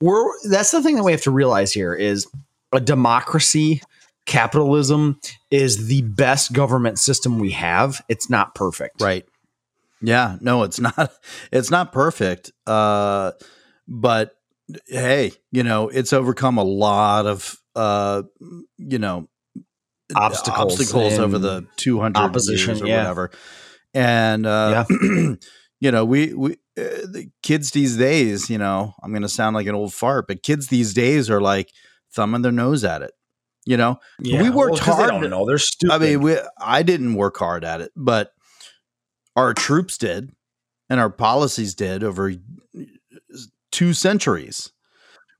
we're 0.00 0.30
that's 0.48 0.70
the 0.70 0.82
thing 0.82 0.96
that 0.96 1.02
we 1.02 1.12
have 1.12 1.22
to 1.22 1.30
realize 1.30 1.72
here 1.72 1.94
is 1.94 2.26
a 2.72 2.80
democracy, 2.80 3.82
capitalism 4.26 5.18
is 5.50 5.86
the 5.88 6.02
best 6.02 6.52
government 6.52 6.98
system 6.98 7.38
we 7.38 7.52
have. 7.52 8.00
It's 8.08 8.30
not 8.30 8.54
perfect. 8.54 9.00
Right. 9.00 9.26
Yeah. 10.00 10.36
No, 10.40 10.62
it's 10.62 10.80
not. 10.80 11.12
It's 11.50 11.70
not 11.70 11.92
perfect. 11.92 12.52
Uh, 12.66 13.32
but 13.86 14.34
hey, 14.86 15.32
you 15.50 15.62
know, 15.62 15.88
it's 15.88 16.12
overcome 16.12 16.58
a 16.58 16.64
lot 16.64 17.26
of 17.26 17.56
uh, 17.74 18.22
you 18.76 18.98
know, 18.98 19.28
Obstacles 20.14 20.80
obstacles 20.80 21.18
over 21.18 21.38
the 21.38 21.66
two 21.76 22.00
hundred 22.00 22.20
opposition, 22.20 22.70
years 22.70 22.82
or 22.82 22.86
yeah. 22.86 22.98
whatever. 22.98 23.30
And 23.92 24.46
uh, 24.46 24.84
you 25.80 25.90
know, 25.92 26.04
we 26.06 26.32
we 26.32 26.56
Eh, 26.78 27.06
the 27.10 27.30
kids 27.42 27.72
these 27.72 27.96
days, 27.96 28.48
you 28.48 28.58
know, 28.58 28.94
I'm 29.02 29.10
going 29.10 29.22
to 29.22 29.28
sound 29.28 29.54
like 29.54 29.66
an 29.66 29.74
old 29.74 29.92
fart, 29.92 30.28
but 30.28 30.42
kids 30.42 30.68
these 30.68 30.94
days 30.94 31.28
are 31.30 31.40
like 31.40 31.70
thumbing 32.12 32.42
their 32.42 32.52
nose 32.52 32.84
at 32.84 33.02
it. 33.02 33.12
You 33.66 33.76
know, 33.76 33.98
Yeah. 34.20 34.42
We 34.42 34.50
worked 34.50 34.78
'cause 34.80 34.94
hard 34.96 35.08
They 35.10 35.20
don't 35.20 35.30
know. 35.30 35.44
They're 35.46 35.58
stupid. 35.58 35.92
I 35.94 35.98
mean, 35.98 36.20
we, 36.22 36.36
I 36.58 36.82
didn't 36.82 37.14
work 37.14 37.36
hard 37.36 37.64
at 37.64 37.80
it, 37.80 37.90
but 37.96 38.32
our 39.36 39.52
troops 39.52 39.98
did, 39.98 40.30
and 40.88 40.98
our 41.00 41.10
policies 41.10 41.74
did 41.74 42.02
over 42.02 42.32
two 43.70 43.92
centuries. 43.92 44.72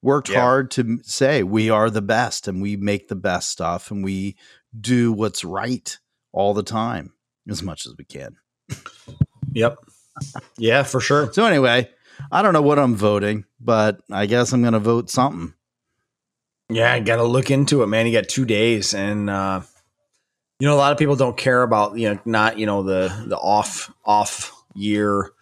Worked 0.03 0.29
Yeah. 0.29 0.43
hard 0.43 0.71
to 0.73 0.99
say 1.05 1.43
we 1.43 1.71
are 1.71 1.89
the 1.91 2.03
best, 2.03 2.47
and 2.49 2.61
we 2.61 2.77
make 2.77 3.09
the 3.09 3.17
best 3.17 3.49
stuff, 3.49 3.91
and 3.91 4.05
we 4.05 4.37
do 4.79 5.11
what's 5.13 5.43
right 5.45 5.99
all 6.33 6.53
the 6.55 6.63
time 6.63 7.15
as 7.49 7.63
much 7.63 7.87
as 7.87 7.95
we 7.97 8.05
can. 8.05 8.37
yep. 9.55 9.79
Yeah, 10.57 10.83
for 10.83 11.01
sure. 11.01 11.33
So 11.33 11.45
anyway, 11.47 11.91
I 12.31 12.43
don't 12.43 12.53
know 12.53 12.63
what 12.63 12.79
I'm 12.79 12.95
voting, 12.95 13.45
but 13.61 14.01
I 14.11 14.27
guess 14.27 14.53
I'm 14.53 14.61
going 14.63 14.73
to 14.73 14.79
vote 14.79 15.11
something. 15.11 15.55
Yeah, 16.71 16.93
I 16.93 17.01
got 17.01 17.17
to 17.17 17.25
look 17.25 17.51
into 17.51 17.83
it, 17.83 17.87
man. 17.87 18.07
You 18.07 18.13
got 18.13 18.29
two 18.29 18.45
days, 18.45 18.93
and 18.93 19.31
uh, 19.31 19.63
you 20.61 20.69
know 20.69 20.75
a 20.75 20.77
lot 20.77 20.93
of 20.93 20.99
people 20.99 21.17
don't 21.17 21.37
care 21.37 21.63
about 21.63 21.97
you 21.97 22.11
know 22.11 22.21
not 22.27 22.59
you 22.59 22.67
know 22.67 22.83
the 22.83 23.25
the 23.27 23.39
off 23.39 23.91
off 24.05 24.53
year 24.75 25.33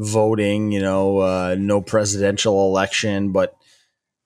voting, 0.00 0.72
you 0.72 0.80
know, 0.80 1.18
uh, 1.18 1.56
no 1.58 1.80
presidential 1.80 2.66
election, 2.68 3.32
but 3.32 3.56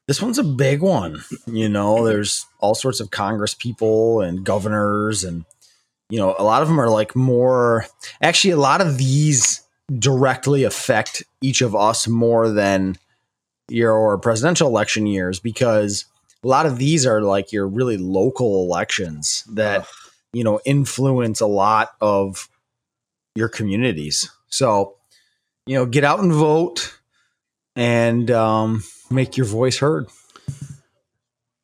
this 0.08 0.20
one's 0.20 0.38
a 0.38 0.44
big 0.44 0.82
one. 0.82 1.22
You 1.46 1.68
know, 1.68 2.04
there's 2.04 2.46
all 2.58 2.74
sorts 2.74 3.00
of 3.00 3.10
Congress 3.10 3.54
people 3.54 4.20
and 4.20 4.44
governors, 4.44 5.22
and 5.24 5.44
you 6.08 6.18
know, 6.18 6.34
a 6.38 6.42
lot 6.42 6.62
of 6.62 6.68
them 6.68 6.80
are 6.80 6.90
like 6.90 7.14
more. 7.14 7.86
Actually, 8.20 8.50
a 8.50 8.56
lot 8.56 8.80
of 8.80 8.98
these 8.98 9.59
directly 9.98 10.64
affect 10.64 11.22
each 11.40 11.62
of 11.62 11.74
us 11.74 12.06
more 12.06 12.50
than 12.50 12.96
your 13.68 14.18
presidential 14.18 14.68
election 14.68 15.06
years 15.06 15.40
because 15.40 16.04
a 16.42 16.48
lot 16.48 16.66
of 16.66 16.78
these 16.78 17.06
are 17.06 17.22
like 17.22 17.52
your 17.52 17.66
really 17.66 17.96
local 17.96 18.64
elections 18.64 19.44
that 19.52 19.86
you 20.32 20.44
know 20.44 20.60
influence 20.64 21.40
a 21.40 21.46
lot 21.46 21.90
of 22.00 22.48
your 23.34 23.48
communities. 23.48 24.30
So, 24.48 24.96
you 25.66 25.76
know, 25.76 25.86
get 25.86 26.04
out 26.04 26.20
and 26.20 26.32
vote 26.32 26.98
and 27.76 28.30
um, 28.30 28.82
make 29.10 29.36
your 29.36 29.46
voice 29.46 29.78
heard. 29.78 30.08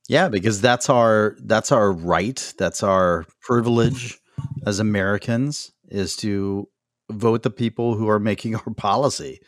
Yeah, 0.09 0.29
because 0.29 0.61
that's 0.61 0.89
our 0.89 1.37
that's 1.41 1.73
our 1.73 1.91
right, 1.93 2.55
that's 2.59 2.83
our 2.83 3.27
privilege 3.41 4.21
as 4.65 4.79
Americans 4.79 5.73
is 5.89 6.17
to 6.17 6.69
vote 7.11 7.43
the 7.43 7.51
people 7.51 7.95
who 7.95 8.09
are 8.09 8.21
making 8.21 8.55
our 8.67 8.75
policy. 8.75 9.41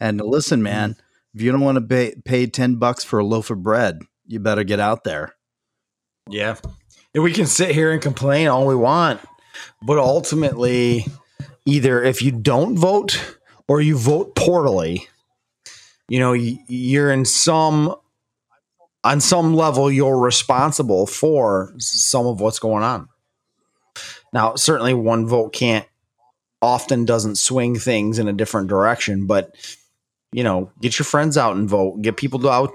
And 0.00 0.20
listen, 0.20 0.62
man, 0.62 0.90
mm-hmm. 0.90 1.00
if 1.38 1.42
you 1.42 1.52
don't 1.52 1.60
want 1.60 1.76
to 1.76 1.82
pay, 1.82 2.14
pay 2.24 2.46
10 2.46 2.76
bucks 2.76 3.04
for 3.04 3.18
a 3.18 3.24
loaf 3.24 3.50
of 3.50 3.62
bread, 3.62 4.00
you 4.26 4.40
better 4.40 4.64
get 4.64 4.80
out 4.80 5.04
there. 5.04 5.34
Yeah. 6.28 6.56
And 7.14 7.22
we 7.22 7.32
can 7.32 7.46
sit 7.46 7.70
here 7.70 7.92
and 7.92 8.02
complain 8.02 8.48
all 8.48 8.66
we 8.66 8.74
want, 8.74 9.20
but 9.80 9.98
ultimately, 9.98 11.06
either 11.64 12.02
if 12.02 12.20
you 12.20 12.32
don't 12.32 12.76
vote 12.76 13.38
or 13.68 13.80
you 13.80 13.96
vote 13.96 14.34
poorly, 14.34 15.08
you 16.08 16.18
know, 16.18 16.32
you're 16.32 17.10
in 17.10 17.24
some 17.24 17.94
on 19.06 19.20
some 19.20 19.54
level 19.54 19.90
you're 19.90 20.18
responsible 20.18 21.06
for 21.06 21.72
some 21.78 22.26
of 22.26 22.40
what's 22.40 22.58
going 22.58 22.82
on. 22.82 23.08
Now, 24.32 24.56
certainly 24.56 24.94
one 24.94 25.28
vote 25.28 25.52
can't 25.52 25.86
often 26.62 27.04
doesn't 27.04 27.36
swing 27.36 27.78
things 27.78 28.18
in 28.18 28.28
a 28.28 28.32
different 28.32 28.68
direction, 28.68 29.26
but 29.26 29.54
you 30.32 30.42
know, 30.42 30.70
get 30.80 30.98
your 30.98 31.04
friends 31.04 31.38
out 31.38 31.56
and 31.56 31.68
vote. 31.68 32.02
Get 32.02 32.16
people 32.16 32.48
out 32.48 32.72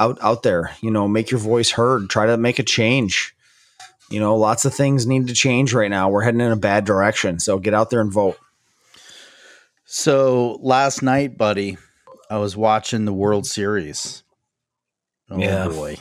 out 0.00 0.18
out 0.22 0.42
there. 0.42 0.74
You 0.80 0.90
know, 0.90 1.06
make 1.06 1.30
your 1.30 1.40
voice 1.40 1.70
heard. 1.70 2.10
Try 2.10 2.26
to 2.26 2.36
make 2.36 2.58
a 2.58 2.64
change. 2.64 3.34
You 4.10 4.20
know, 4.20 4.36
lots 4.36 4.64
of 4.64 4.74
things 4.74 5.06
need 5.06 5.28
to 5.28 5.34
change 5.34 5.72
right 5.72 5.90
now. 5.90 6.08
We're 6.08 6.22
heading 6.22 6.40
in 6.40 6.52
a 6.52 6.56
bad 6.56 6.84
direction. 6.84 7.40
So 7.40 7.58
get 7.58 7.74
out 7.74 7.90
there 7.90 8.00
and 8.00 8.12
vote. 8.12 8.38
So 9.84 10.58
last 10.60 11.02
night, 11.02 11.38
buddy, 11.38 11.78
I 12.30 12.38
was 12.38 12.56
watching 12.56 13.04
the 13.04 13.12
World 13.12 13.46
Series. 13.46 14.22
Oh 15.30 15.38
yeah. 15.38 15.68
boy. 15.68 15.96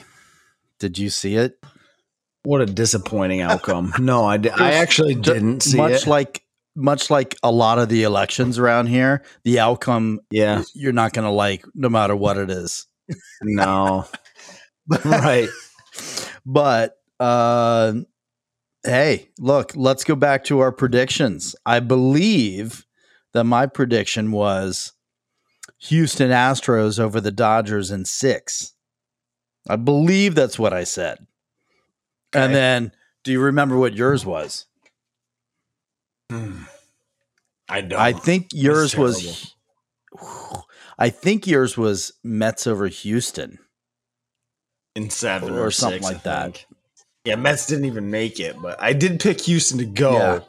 Did 0.80 0.98
you 0.98 1.10
see 1.10 1.36
it? 1.36 1.58
What 2.44 2.62
a 2.62 2.66
disappointing 2.66 3.42
outcome. 3.42 3.94
no, 4.00 4.26
I, 4.26 4.40
I 4.58 4.74
actually 4.74 5.16
didn't 5.16 5.62
see 5.62 5.78
much 5.78 5.92
it. 5.92 5.94
Much 5.94 6.08
like 6.08 6.43
much 6.76 7.10
like 7.10 7.36
a 7.44 7.52
lot 7.52 7.80
of 7.80 7.90
the 7.90 8.04
elections 8.04 8.58
around 8.58 8.88
here, 8.88 9.24
the 9.44 9.60
outcome 9.60 10.20
yeah, 10.32 10.64
you're 10.74 10.94
not 10.94 11.14
going 11.14 11.26
to 11.26 11.32
like 11.32 11.66
no 11.76 11.90
matter 11.90 12.16
what 12.16 12.38
it 12.38 12.50
is. 12.50 12.88
no. 13.42 14.06
right. 15.06 15.50
But 16.46 16.98
uh 17.20 17.94
hey, 18.84 19.30
look, 19.40 19.72
let's 19.76 20.04
go 20.04 20.16
back 20.16 20.44
to 20.46 20.60
our 20.60 20.72
predictions. 20.72 21.56
I 21.66 21.80
believe 21.80 22.86
that 23.34 23.46
my 23.46 23.66
prediction 23.66 24.32
was 24.32 24.94
Houston 25.80 26.30
Astros 26.32 27.00
over 27.00 27.20
the 27.20 27.32
Dodgers 27.32 27.92
in 27.92 28.06
6. 28.06 28.74
I 29.70 29.76
believe 29.76 30.36
that's 30.36 30.60
what 30.60 30.74
I 30.74 30.84
said. 30.84 31.20
Okay. 32.36 32.44
And 32.46 32.54
then 32.54 32.92
do 33.24 33.32
you 33.32 33.40
remember 33.40 33.78
what 33.78 33.94
yours 33.94 34.26
was? 34.26 34.66
I 37.70 37.82
don't. 37.82 38.00
I 38.00 38.14
think 38.14 38.50
yours 38.54 38.96
was. 38.98 39.56
I 41.00 41.10
think 41.10 41.48
yours 41.48 41.76
was 41.76 42.14
Mets 42.24 42.68
over 42.68 42.88
Houston 42.88 43.58
in 44.96 45.10
seven 45.10 45.56
or, 45.56 45.66
or 45.68 45.72
something 45.72 46.04
six, 46.04 46.14
like 46.14 46.24
that. 46.24 46.66
Yeah, 47.26 47.36
Mets 47.36 47.66
didn't 47.66 47.86
even 47.86 48.12
make 48.12 48.40
it, 48.40 48.62
but 48.62 48.82
I 48.82 48.94
did 48.94 49.20
pick 49.20 49.42
Houston 49.42 49.80
to 49.80 49.86
go. 49.86 50.14
Yeah. 50.14 50.40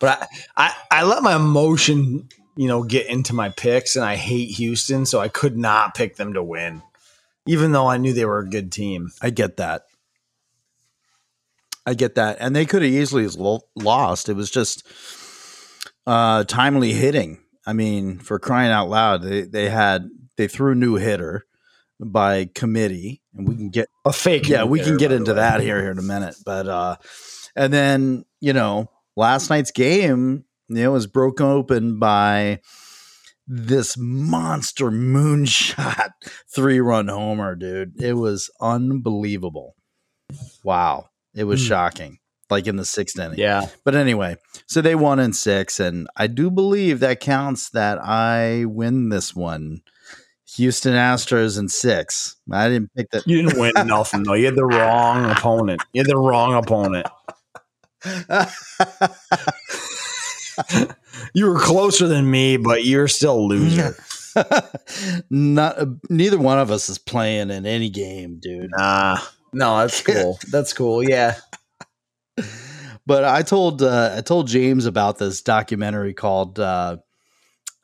But 0.00 0.28
I, 0.56 0.66
I, 0.90 1.00
I 1.00 1.04
let 1.04 1.22
my 1.22 1.36
emotion, 1.36 2.28
you 2.56 2.66
know, 2.66 2.82
get 2.82 3.06
into 3.06 3.34
my 3.34 3.50
picks, 3.50 3.94
and 3.94 4.04
I 4.04 4.16
hate 4.16 4.50
Houston, 4.56 5.06
so 5.06 5.20
I 5.20 5.28
could 5.28 5.56
not 5.56 5.94
pick 5.94 6.16
them 6.16 6.32
to 6.32 6.42
win, 6.42 6.82
even 7.46 7.72
though 7.72 7.86
I 7.86 7.98
knew 7.98 8.12
they 8.12 8.24
were 8.24 8.40
a 8.40 8.48
good 8.48 8.72
team. 8.72 9.10
I 9.22 9.30
get 9.30 9.58
that. 9.58 9.84
I 11.86 11.94
get 11.94 12.14
that, 12.14 12.38
and 12.40 12.56
they 12.56 12.64
could 12.64 12.82
have 12.82 12.90
easily 12.90 13.28
lost. 13.76 14.28
It 14.28 14.34
was 14.34 14.50
just 14.50 14.86
uh, 16.06 16.44
timely 16.44 16.92
hitting. 16.92 17.38
I 17.66 17.72
mean, 17.72 18.18
for 18.18 18.38
crying 18.38 18.70
out 18.70 18.88
loud, 18.88 19.22
they 19.22 19.42
they 19.42 19.68
had 19.68 20.08
they 20.36 20.48
threw 20.48 20.72
a 20.72 20.74
no 20.74 20.96
hitter 20.96 21.46
by 22.00 22.50
committee, 22.54 23.22
and 23.34 23.48
we 23.48 23.56
can 23.56 23.70
get 23.70 23.88
a 24.04 24.12
fake. 24.12 24.48
Yeah, 24.48 24.64
we 24.64 24.80
can 24.80 24.96
get 24.96 25.12
into 25.12 25.34
that 25.34 25.60
here 25.60 25.80
here 25.80 25.90
in 25.90 25.98
a 25.98 26.02
minute. 26.02 26.36
But 26.44 26.68
uh, 26.68 26.96
and 27.56 27.72
then 27.72 28.24
you 28.40 28.52
know, 28.52 28.90
last 29.16 29.48
night's 29.48 29.70
game, 29.70 30.44
you 30.68 30.76
know, 30.76 30.92
was 30.92 31.06
broken 31.06 31.46
open 31.46 31.98
by 31.98 32.60
this 33.46 33.96
monster 33.98 34.90
moonshot 34.90 36.10
three 36.54 36.80
run 36.80 37.08
homer, 37.08 37.54
dude. 37.54 38.00
It 38.00 38.14
was 38.14 38.50
unbelievable. 38.60 39.74
Wow, 40.62 41.08
it 41.34 41.44
was 41.44 41.62
mm. 41.62 41.68
shocking 41.68 42.18
like 42.50 42.66
in 42.66 42.76
the 42.76 42.84
sixth 42.84 43.18
inning. 43.18 43.38
Yeah. 43.38 43.68
But 43.84 43.94
anyway, 43.94 44.36
so 44.66 44.80
they 44.80 44.94
won 44.94 45.18
in 45.18 45.32
six, 45.32 45.80
and 45.80 46.06
I 46.16 46.26
do 46.26 46.50
believe 46.50 47.00
that 47.00 47.20
counts 47.20 47.70
that 47.70 47.98
I 47.98 48.64
win 48.66 49.08
this 49.08 49.34
one. 49.34 49.80
Houston 50.56 50.94
Astros 50.94 51.58
in 51.58 51.68
six. 51.68 52.36
I 52.52 52.68
didn't 52.68 52.94
pick 52.94 53.10
that. 53.10 53.26
You 53.26 53.42
didn't 53.42 53.58
win 53.58 53.72
nothing 53.86 54.22
though. 54.22 54.34
You 54.34 54.46
had 54.46 54.56
the 54.56 54.64
wrong 54.64 55.30
opponent. 55.30 55.82
You 55.92 56.00
had 56.00 56.08
the 56.08 56.16
wrong 56.16 56.54
opponent. 56.54 57.06
you 61.34 61.46
were 61.46 61.58
closer 61.58 62.06
than 62.06 62.30
me, 62.30 62.56
but 62.56 62.84
you're 62.84 63.08
still 63.08 63.38
a 63.38 63.40
loser. 63.40 63.96
Not 65.30 65.78
uh, 65.78 65.86
neither 66.10 66.38
one 66.38 66.58
of 66.58 66.70
us 66.70 66.88
is 66.88 66.98
playing 66.98 67.50
in 67.50 67.66
any 67.66 67.90
game, 67.90 68.38
dude. 68.40 68.70
Nah, 68.76 69.18
no, 69.52 69.78
that's 69.78 70.00
cool. 70.02 70.38
that's 70.50 70.72
cool. 70.72 71.02
Yeah, 71.02 71.36
but 73.06 73.24
I 73.24 73.42
told 73.42 73.82
uh, 73.82 74.14
I 74.16 74.20
told 74.20 74.48
James 74.48 74.86
about 74.86 75.18
this 75.18 75.42
documentary 75.42 76.14
called 76.14 76.58
uh, 76.58 76.98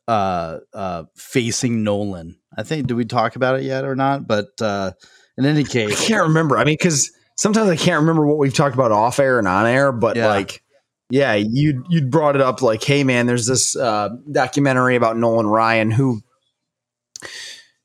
uh, 0.09 0.59
uh, 0.73 1.05
"Facing 1.17 1.83
Nolan." 1.83 2.39
I 2.57 2.63
think 2.63 2.87
did 2.87 2.95
we 2.95 3.05
talk 3.05 3.37
about 3.37 3.59
it 3.59 3.65
yet 3.65 3.85
or 3.85 3.95
not? 3.95 4.27
But 4.27 4.49
uh, 4.61 4.93
in 5.39 5.47
any 5.47 5.65
case, 5.65 6.03
I 6.03 6.07
can't 6.07 6.23
remember. 6.25 6.59
I 6.59 6.65
mean, 6.65 6.77
because 6.79 7.13
sometimes 7.37 7.69
I 7.69 7.77
can't 7.77 8.01
remember 8.01 8.27
what 8.27 8.39
we've 8.39 8.55
talked 8.55 8.75
about 8.75 8.93
off 8.93 9.19
air 9.19 9.39
and 9.39 9.49
on 9.49 9.67
air. 9.67 9.93
But 9.93 10.17
yeah. 10.17 10.27
like, 10.27 10.63
yeah, 11.11 11.35
you 11.35 11.85
you 11.89 12.03
brought 12.03 12.35
it 12.35 12.43
up 12.43 12.63
like, 12.63 12.83
hey 12.83 13.05
man, 13.05 13.27
there's 13.27 13.47
this 13.47 13.77
uh, 13.77 14.11
documentary 14.31 14.97
about 14.97 15.17
Nolan 15.17 15.47
Ryan 15.47 15.91
who 15.91 16.23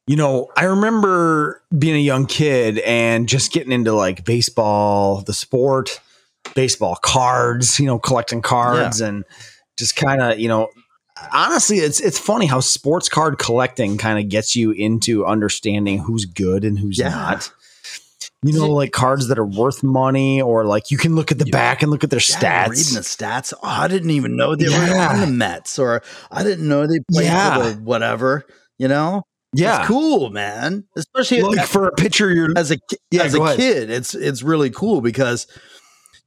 you 0.08 0.16
know, 0.16 0.52
I 0.56 0.66
remember 0.66 1.64
being 1.76 1.96
a 1.96 2.00
young 2.00 2.28
kid 2.28 2.80
and 2.80 3.28
just 3.28 3.52
getting 3.52 3.72
into 3.72 3.94
like 3.94 4.24
baseball, 4.24 5.22
the 5.22 5.34
sport, 5.34 6.00
baseball 6.56 6.96
cards, 6.96 7.80
you 7.80 7.86
know, 7.86 8.00
collecting 8.00 8.42
cards 8.42 9.02
yeah. 9.02 9.08
and 9.08 9.26
just 9.78 9.96
kind 9.96 10.22
of, 10.22 10.40
you 10.40 10.48
know, 10.48 10.70
honestly, 11.32 11.78
it's 11.78 12.00
it's 12.00 12.18
funny 12.18 12.46
how 12.46 12.60
sports 12.60 13.10
card 13.10 13.38
collecting 13.38 13.98
kind 13.98 14.20
of 14.20 14.30
gets 14.30 14.56
you 14.56 14.72
into 14.72 15.26
understanding 15.26 16.00
who's 16.00 16.26
good 16.26 16.64
and 16.64 16.80
who's 16.80 16.98
yeah. 16.98 17.10
not. 17.10 17.52
You 18.44 18.54
know, 18.54 18.70
like 18.70 18.92
cards 18.92 19.28
that 19.30 19.40
are 19.40 19.46
worth 19.46 19.82
money, 19.82 20.40
or 20.40 20.66
like 20.66 20.92
you 20.92 20.98
can 21.00 21.16
look 21.16 21.32
at 21.32 21.40
the 21.40 21.46
back 21.46 21.82
and 21.82 21.90
look 21.90 22.04
at 22.04 22.12
their 22.12 22.20
yeah, 22.20 22.66
stats. 22.66 22.70
Reading 22.70 22.94
the 22.94 23.00
stats, 23.00 23.54
oh, 23.56 23.60
I 23.64 23.88
didn't 23.88 24.12
even 24.12 24.36
know 24.36 24.56
they 24.56 24.68
yeah. 24.68 25.08
were 25.10 25.16
on 25.16 25.22
the 25.22 25.28
Mets, 25.28 25.80
or 25.80 26.04
I 26.30 26.44
didn't 26.44 26.68
know 26.68 26.86
they 26.86 27.00
played 27.12 27.26
yeah. 27.26 27.58
for 27.58 27.72
the 27.72 27.82
whatever. 27.82 28.46
You 28.78 28.88
know, 28.88 29.24
yeah, 29.54 29.80
it's 29.80 29.88
cool, 29.88 30.30
man. 30.30 30.84
Especially 30.96 31.42
like 31.42 31.66
for 31.66 31.88
a 31.88 31.92
pitcher, 31.94 32.32
you're 32.32 32.50
as 32.56 32.72
a 32.72 32.78
yeah, 33.10 33.24
as 33.24 33.34
a 33.34 33.56
kid, 33.56 33.90
it's 33.90 34.14
it's 34.14 34.44
really 34.44 34.70
cool 34.70 35.02
because 35.02 35.48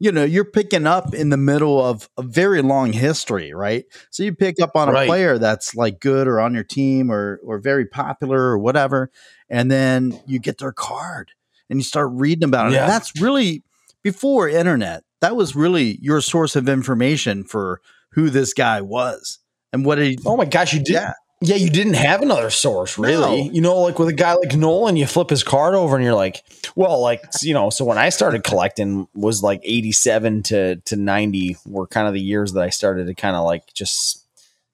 you 0.00 0.12
know, 0.12 0.25
you're 0.25 0.45
picking 0.45 0.87
up 0.87 1.12
in 1.12 1.31
the 1.31 1.37
middle 1.37 1.85
of 1.85 2.09
a 2.17 2.23
very 2.23 2.62
long 2.62 2.93
history, 2.93 3.52
right? 3.52 3.85
So 4.11 4.23
you 4.23 4.35
pick 4.35 4.61
up 4.62 4.76
on 4.76 4.88
a 4.88 4.93
right. 4.93 5.09
player 5.09 5.38
that's 5.38 5.75
like 5.75 5.99
good 6.00 6.28
or 6.28 6.38
on 6.38 6.55
your 6.55 6.64
team 6.64 7.11
or 7.11 7.40
or 7.45 7.59
very 7.59 7.85
popular 7.85 8.40
or 8.40 8.59
whatever, 8.59 9.11
and 9.49 9.71
then 9.71 10.21
you 10.26 10.38
get 10.38 10.59
their 10.59 10.73
card. 10.73 11.33
and 11.71 11.78
you 11.78 11.85
start 11.85 12.11
reading 12.12 12.45
about 12.45 12.69
it. 12.69 12.75
Yeah. 12.75 12.83
And 12.83 12.90
that's 12.90 13.21
really 13.21 13.62
before 14.02 14.49
internet. 14.49 15.05
That 15.21 15.37
was 15.37 15.57
really 15.57 15.99
your 16.00 16.21
source 16.21 16.57
of 16.57 16.69
information 16.69 17.45
for 17.45 17.81
who 18.12 18.31
this 18.31 18.55
guy 18.55 18.81
was 18.81 19.38
and 19.73 19.85
what 19.85 19.99
he. 19.99 20.19
Oh 20.25 20.37
my 20.37 20.45
gosh, 20.45 20.73
you 20.73 20.81
did. 20.81 20.95
Yeah. 20.95 21.12
Yeah, 21.40 21.54
you 21.54 21.71
didn't 21.71 21.95
have 21.95 22.21
another 22.21 22.50
source, 22.50 22.99
really. 22.99 23.45
No. 23.45 23.52
You 23.52 23.61
know, 23.61 23.76
like 23.78 23.99
with 23.99 24.09
a 24.09 24.12
guy 24.12 24.35
like 24.35 24.57
Nolan, 24.57 24.97
you 24.97 25.07
flip 25.07 25.30
his 25.30 25.45
card 25.45 25.75
over 25.75 25.95
and 25.95 26.04
you're 26.04 26.14
like, 26.14 26.42
well, 26.75 27.00
like, 27.00 27.23
you 27.42 27.54
know, 27.54 27.71
so 27.71 27.85
when 27.85 27.97
I 27.97 28.09
started 28.09 28.42
collecting 28.42 29.07
was 29.14 29.40
like 29.40 29.61
87 29.62 30.42
to, 30.45 30.76
to 30.76 30.97
90 30.97 31.57
were 31.66 31.87
kind 31.87 32.09
of 32.09 32.14
the 32.14 32.21
years 32.21 32.54
that 32.54 32.64
I 32.64 32.71
started 32.71 33.07
to 33.07 33.14
kind 33.14 33.37
of 33.37 33.45
like 33.45 33.73
just 33.73 34.25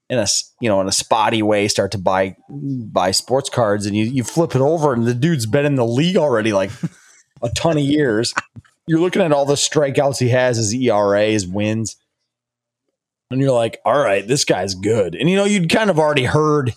in 0.09 0.19
a, 0.19 0.27
you 0.59 0.71
know, 0.71 0.81
in 0.81 0.89
a 0.89 0.93
spotty 0.93 1.43
way 1.43 1.69
start 1.69 1.93
to 1.93 1.99
buy, 1.99 2.35
buy 2.49 3.11
sports 3.11 3.51
cards 3.51 3.85
and 3.85 3.95
you, 3.95 4.07
you 4.07 4.25
flip 4.25 4.55
it 4.55 4.63
over 4.63 4.95
and 4.95 5.07
the 5.07 5.15
dude's 5.15 5.45
been 5.45 5.67
in 5.67 5.75
the 5.75 5.87
league 5.87 6.17
already 6.17 6.55
like 6.55 6.71
a 7.43 7.51
ton 7.51 7.77
of 7.77 7.85
years. 7.85 8.33
You're 8.87 9.01
looking 9.01 9.21
at 9.21 9.33
all 9.33 9.45
the 9.45 9.55
strikeouts 9.55 10.19
he 10.19 10.31
has, 10.31 10.57
his 10.57 10.73
ERA, 10.73 11.27
his 11.27 11.47
wins 11.47 11.97
and 13.31 13.41
you're 13.41 13.53
like, 13.53 13.81
all 13.85 13.99
right, 13.99 14.27
this 14.27 14.45
guy's 14.45 14.75
good. 14.75 15.15
And 15.15 15.29
you 15.31 15.37
know, 15.37 15.45
you'd 15.45 15.71
kind 15.71 15.91
of 15.91 15.99
already 15.99 16.25
heard 16.25 16.73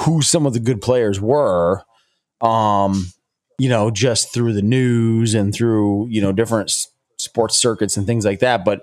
who 0.00 0.22
some 0.22 0.46
of 0.46 0.52
the 0.54 0.60
good 0.60 0.80
players 0.80 1.20
were, 1.20 1.82
um, 2.40 3.06
you 3.58 3.68
know, 3.68 3.90
just 3.90 4.32
through 4.32 4.54
the 4.54 4.62
news 4.62 5.34
and 5.34 5.54
through 5.54 6.08
you 6.08 6.20
know 6.20 6.32
different 6.32 6.70
s- 6.70 6.88
sports 7.18 7.54
circuits 7.56 7.96
and 7.96 8.06
things 8.06 8.24
like 8.24 8.40
that. 8.40 8.64
But 8.64 8.80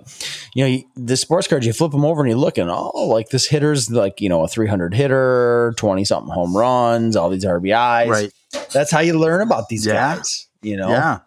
you 0.54 0.64
know, 0.64 0.70
you- 0.70 0.84
the 0.96 1.18
sports 1.18 1.48
cards, 1.48 1.66
you 1.66 1.74
flip 1.74 1.92
them 1.92 2.06
over 2.06 2.22
and 2.22 2.30
you 2.30 2.38
look 2.38 2.58
and 2.58 2.70
oh, 2.70 3.08
like 3.08 3.30
this 3.30 3.48
hitter's 3.48 3.90
like 3.90 4.22
you 4.22 4.30
know 4.30 4.44
a 4.44 4.48
300 4.48 4.94
hitter, 4.94 5.74
20 5.78 6.06
something 6.06 6.34
home 6.34 6.56
runs, 6.56 7.16
all 7.16 7.30
these 7.30 7.44
RBIs. 7.46 8.08
Right. 8.10 8.32
That's 8.72 8.92
how 8.92 9.00
you 9.00 9.18
learn 9.20 9.42
about 9.42 9.68
these 9.70 9.86
Yeah. 9.86 10.16
guys. 10.16 10.48
You 10.62 10.78
know, 10.78 10.90
Yeah. 10.90 11.20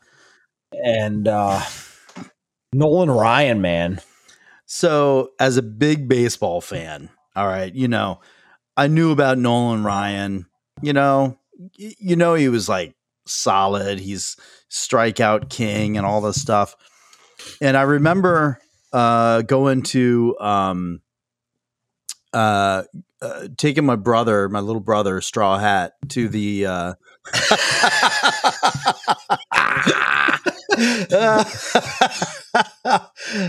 and 0.85 1.27
uh, 1.29 1.61
Nolan 2.73 3.11
Ryan, 3.11 3.61
man. 3.61 4.01
So, 4.75 5.33
as 5.39 5.59
a 5.59 5.63
big 5.63 6.09
baseball 6.09 6.63
fan, 6.63 7.11
all 7.37 7.47
right, 7.47 7.75
you 7.75 7.89
know, 7.89 8.21
I 8.75 8.87
knew 8.87 9.13
about 9.13 9.37
Nolan 9.37 9.85
Ryan. 9.85 10.47
You 10.81 10.95
know, 10.95 11.39
you 11.77 12.17
know 12.17 12.33
he 12.33 12.49
was 12.49 12.71
like 12.71 12.95
solid. 13.27 13.99
He's 13.99 14.35
strikeout 14.71 15.51
king 15.51 15.99
and 15.99 16.07
all 16.07 16.23
this 16.23 16.41
stuff. 16.41 16.75
And 17.61 17.77
I 17.77 17.83
remember 17.83 18.61
uh, 18.95 19.43
going 19.43 19.83
to 19.83 20.39
um, 20.41 21.03
uh, 22.33 22.85
uh, 23.21 23.49
taking 23.59 23.85
my 23.85 23.97
brother, 23.97 24.49
my 24.49 24.61
little 24.61 24.81
brother, 24.81 25.21
Straw 25.21 25.59
Hat, 25.59 25.93
to 26.09 26.29
the. 26.29 26.65
Uh, 26.65 26.95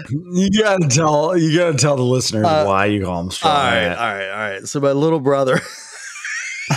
You 0.10 0.50
gotta 0.62 0.88
tell 0.90 1.38
you 1.38 1.58
gotta 1.58 1.78
tell 1.78 1.96
the 1.96 2.04
listeners 2.04 2.46
Uh, 2.46 2.66
why 2.66 2.86
you 2.86 3.04
call 3.04 3.22
him 3.22 3.32
straw. 3.32 3.50
all 3.52 3.58
right, 3.58 3.88
all 3.88 3.94
right, 3.96 4.30
all 4.30 4.38
right. 4.38 4.64
So 4.68 4.80
my 4.80 4.92
little 4.92 5.20
brother, 5.20 5.60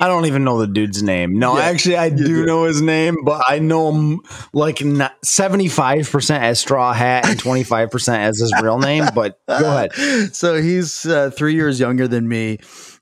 I 0.00 0.06
don't 0.08 0.26
even 0.26 0.44
know 0.44 0.58
the 0.58 0.66
dude's 0.66 1.02
name. 1.02 1.38
No, 1.38 1.56
Yeah, 1.56 1.64
actually, 1.64 1.96
I 1.96 2.10
do 2.10 2.24
do. 2.24 2.46
know 2.46 2.64
his 2.64 2.80
name, 2.82 3.16
but 3.24 3.42
I 3.46 3.58
know 3.58 3.90
him 3.92 4.20
like 4.52 4.82
seventy 5.22 5.68
five 5.68 6.10
percent 6.10 6.42
as 6.44 6.60
Straw 6.60 6.92
Hat 6.92 7.28
and 7.28 7.38
twenty 7.38 7.64
five 7.64 7.90
percent 7.90 8.22
as 8.22 8.38
his 8.38 8.52
real 8.62 8.78
name. 8.78 9.06
But 9.14 9.40
go 9.48 9.56
ahead. 9.56 9.92
so 10.34 10.60
he's 10.60 11.06
uh, 11.06 11.30
three 11.30 11.54
years 11.54 11.78
younger 11.80 12.06
than 12.08 12.28
me, 12.28 12.58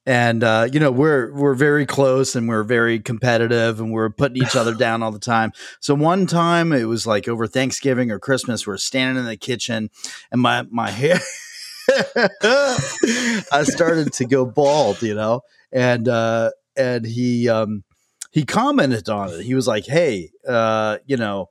and 0.06 0.44
uh, 0.44 0.68
you 0.72 0.78
know 0.78 0.90
we're 0.90 1.32
we're 1.32 1.54
very 1.54 1.84
close 1.84 2.36
and 2.36 2.48
we're 2.48 2.62
very 2.62 3.00
competitive 3.00 3.80
and 3.80 3.92
we're 3.92 4.08
putting 4.08 4.42
each 4.42 4.54
other 4.54 4.72
down 4.78 5.02
all 5.02 5.10
the 5.10 5.18
time. 5.18 5.52
So 5.80 5.94
one 5.94 6.26
time 6.26 6.72
it 6.72 6.84
was 6.84 7.06
like 7.06 7.28
over 7.28 7.46
Thanksgiving 7.46 8.10
or 8.10 8.18
Christmas, 8.18 8.66
we're 8.66 8.76
standing 8.76 9.18
in 9.18 9.28
the 9.28 9.36
kitchen, 9.36 9.90
and 10.30 10.40
my 10.40 10.64
my 10.70 10.90
hair. 10.90 11.18
I 12.42 13.62
started 13.64 14.12
to 14.14 14.24
go 14.24 14.44
bald, 14.44 15.02
you 15.02 15.14
know, 15.14 15.42
and 15.72 16.08
uh, 16.08 16.50
and 16.76 17.04
he 17.04 17.48
um, 17.48 17.84
he 18.30 18.44
commented 18.44 19.08
on 19.08 19.30
it. 19.30 19.42
He 19.42 19.54
was 19.54 19.66
like, 19.66 19.86
"Hey, 19.86 20.30
uh, 20.46 20.98
you 21.06 21.16
know, 21.16 21.50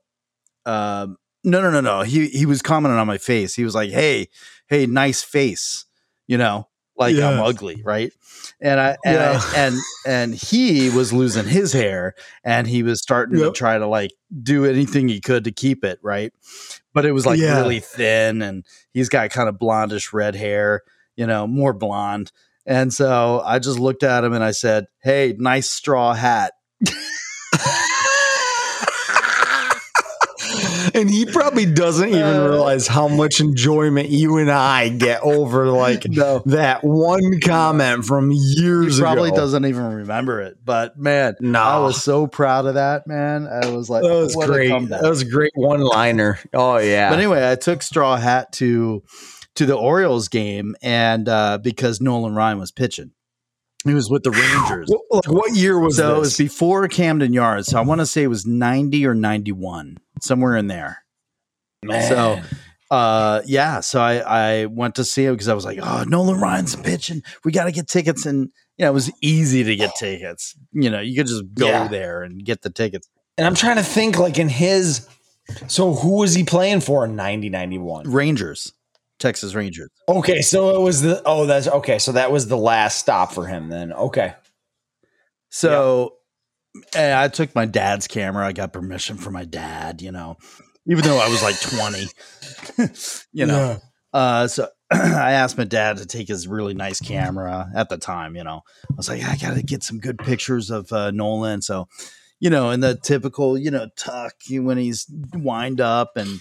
um, 0.65 1.17
no, 1.43 1.61
no, 1.61 1.71
no, 1.71 1.81
no." 1.81 2.01
He 2.01 2.27
he 2.27 2.45
was 2.45 2.61
commenting 2.61 2.97
on 2.97 3.07
my 3.07 3.17
face. 3.17 3.55
He 3.55 3.63
was 3.63 3.75
like, 3.75 3.91
"Hey, 3.91 4.27
hey, 4.67 4.85
nice 4.85 5.23
face," 5.23 5.85
you 6.27 6.37
know, 6.37 6.67
like 6.97 7.15
I'm 7.17 7.39
ugly, 7.39 7.81
right? 7.83 8.11
And 8.61 8.79
I 8.79 8.97
and, 9.03 9.15
Yeah. 9.15 9.41
I, 9.43 9.57
and 9.57 9.75
and 10.05 10.35
he 10.35 10.89
was 10.89 11.11
losing 11.11 11.45
his 11.45 11.73
hair, 11.73 12.13
and 12.43 12.67
he 12.67 12.83
was 12.83 13.01
starting 13.01 13.37
Yep. 13.37 13.53
to 13.53 13.57
try 13.57 13.77
to 13.77 13.87
like 13.87 14.11
do 14.41 14.65
anything 14.65 15.07
he 15.07 15.19
could 15.21 15.43
to 15.45 15.51
keep 15.51 15.83
it, 15.83 15.99
right? 16.01 16.31
But 16.93 17.05
it 17.05 17.11
was 17.11 17.25
like 17.25 17.39
Yeah. 17.39 17.57
really 17.57 17.79
thin, 17.81 18.41
and 18.41 18.65
he's 18.93 19.09
got 19.09 19.29
kind 19.31 19.49
of 19.49 19.55
blondish 19.55 20.13
red 20.13 20.35
hair, 20.35 20.81
you 21.15 21.27
know, 21.27 21.47
more 21.47 21.73
blonde. 21.73 22.31
And 22.65 22.93
so 22.93 23.41
I 23.45 23.59
just 23.59 23.77
looked 23.79 24.03
at 24.03 24.23
him 24.23 24.33
and 24.33 24.43
I 24.43 24.51
said, 24.51 24.85
"Hey, 25.03 25.35
nice 25.37 25.69
straw 25.69 26.13
hat." 26.13 26.53
And 30.93 31.09
he 31.09 31.25
probably 31.25 31.65
doesn't 31.65 32.07
even 32.09 32.21
Uh, 32.21 32.47
realize 32.49 32.87
how 32.87 33.07
much 33.07 33.39
enjoyment 33.39 34.09
you 34.09 34.37
and 34.37 34.51
I 34.51 34.89
get 34.89 35.21
over 35.21 35.67
like 35.67 36.05
No. 36.09 36.41
that 36.45 36.83
one 36.83 37.39
comment 37.41 38.05
from 38.05 38.31
years 38.31 38.95
He 38.97 39.01
probably 39.01 39.29
ago. 39.29 39.37
doesn't 39.37 39.65
even 39.65 39.83
remember 39.83 40.41
it, 40.41 40.57
but 40.63 40.97
man, 40.97 41.35
No. 41.39 41.59
I 41.61 41.79
was 41.79 42.01
so 42.03 42.27
proud 42.27 42.65
of 42.65 42.75
that 42.75 43.07
man. 43.07 43.47
I 43.47 43.67
was 43.71 43.89
like, 43.89 44.03
That 44.03 44.13
was 44.13 44.35
great. 44.35 44.69
That 44.89 45.03
was 45.09 45.21
a 45.21 45.29
great 45.29 45.51
one 45.55 45.81
liner. 45.81 46.39
Oh 46.53 46.77
yeah. 46.77 47.09
But 47.09 47.19
anyway, 47.19 47.49
I 47.51 47.55
took 47.55 47.81
Straw 47.81 48.17
Hat 48.17 48.51
to 48.53 49.03
to 49.55 49.65
the 49.65 49.73
Orioles 49.75 50.27
game, 50.27 50.75
and 50.81 51.29
uh, 51.29 51.57
because 51.61 52.01
Nolan 52.01 52.35
Ryan 52.35 52.59
was 52.59 52.71
pitching, 52.71 53.11
he 53.85 53.93
was 53.93 54.09
with 54.09 54.23
the 54.23 54.31
Rangers. 54.31 54.89
What, 54.89 55.25
like 55.25 55.33
what 55.33 55.55
year 55.55 55.79
was 55.79 55.97
it? 55.97 56.01
so 56.01 56.15
it 56.17 56.19
was 56.19 56.37
before 56.37 56.87
Camden 56.87 57.33
Yards. 57.33 57.67
So 57.67 57.77
I 57.77 57.81
want 57.81 58.01
to 58.01 58.05
say 58.05 58.23
it 58.23 58.27
was 58.27 58.45
ninety 58.45 59.05
or 59.05 59.13
ninety 59.15 59.51
one, 59.51 59.97
somewhere 60.21 60.55
in 60.57 60.67
there. 60.67 61.03
Man. 61.83 62.07
So, 62.09 62.41
uh, 62.91 63.41
yeah. 63.45 63.79
So 63.81 64.01
I 64.01 64.61
I 64.61 64.65
went 64.65 64.95
to 64.95 65.03
see 65.03 65.25
him 65.25 65.33
because 65.35 65.47
I 65.47 65.53
was 65.53 65.65
like, 65.65 65.79
oh, 65.81 66.03
Nolan 66.07 66.39
Ryan's 66.39 66.75
pitching. 66.75 67.21
We 67.43 67.51
got 67.51 67.65
to 67.65 67.71
get 67.71 67.87
tickets, 67.87 68.25
and 68.25 68.49
you 68.77 68.85
know 68.85 68.89
it 68.91 68.93
was 68.93 69.11
easy 69.21 69.63
to 69.63 69.75
get 69.75 69.95
tickets. 69.95 70.55
You 70.71 70.89
know, 70.89 70.99
you 70.99 71.15
could 71.15 71.27
just 71.27 71.43
go 71.53 71.67
Yeah. 71.67 71.87
there 71.87 72.23
and 72.23 72.43
get 72.43 72.61
the 72.63 72.69
tickets. 72.71 73.07
and 73.37 73.45
I'm 73.45 73.55
trying 73.55 73.77
to 73.77 73.83
think 73.83 74.17
like 74.17 74.39
in 74.39 74.49
his 74.49 75.07
so 75.67 75.93
who 75.93 76.17
was 76.17 76.33
he 76.33 76.43
playing 76.43 76.81
for 76.81 77.05
in 77.05 77.15
90 77.15 77.49
91? 77.49 78.09
Rangers, 78.09 78.73
Texas 79.19 79.53
Rangers. 79.53 79.89
Okay, 80.07 80.41
so 80.41 80.75
it 80.75 80.81
was 80.81 81.01
the 81.01 81.21
oh 81.25 81.45
that's 81.45 81.67
okay, 81.67 81.99
so 81.99 82.11
that 82.13 82.31
was 82.31 82.47
the 82.47 82.57
last 82.57 82.97
stop 82.99 83.31
for 83.31 83.45
him 83.45 83.69
then. 83.69 83.93
Okay. 83.93 84.33
So 85.49 86.15
and 86.95 87.13
I 87.13 87.27
took 87.27 87.55
my 87.55 87.65
dad's 87.65 88.07
camera. 88.07 88.45
I 88.45 88.51
got 88.51 88.73
permission 88.73 89.17
from 89.17 89.33
my 89.33 89.45
dad, 89.45 90.01
you 90.01 90.11
know, 90.11 90.37
even 90.87 91.03
though 91.03 91.17
I 91.17 91.29
was 91.29 91.41
like 91.41 91.59
20, 91.59 92.07
you 93.33 93.45
know. 93.45 93.79
Uh, 94.13 94.47
so 94.47 94.67
I 94.91 95.33
asked 95.33 95.57
my 95.57 95.63
dad 95.63 95.97
to 95.97 96.05
take 96.05 96.27
his 96.27 96.47
really 96.47 96.73
nice 96.73 96.99
camera 96.99 97.69
at 97.75 97.89
the 97.89 97.97
time, 97.97 98.35
you 98.35 98.43
know. 98.43 98.61
I 98.89 98.93
was 98.95 99.09
like, 99.09 99.23
I 99.23 99.35
got 99.35 99.55
to 99.55 99.63
get 99.63 99.83
some 99.83 99.99
good 99.99 100.17
pictures 100.19 100.69
of 100.69 100.91
uh, 100.91 101.11
Nolan. 101.11 101.61
So, 101.61 101.87
you 102.39 102.49
know, 102.49 102.71
in 102.71 102.81
the 102.81 102.95
typical, 102.95 103.57
you 103.57 103.71
know, 103.71 103.87
tuck 103.97 104.35
when 104.49 104.77
he's 104.77 105.05
wind 105.33 105.81
up 105.81 106.17
and 106.17 106.39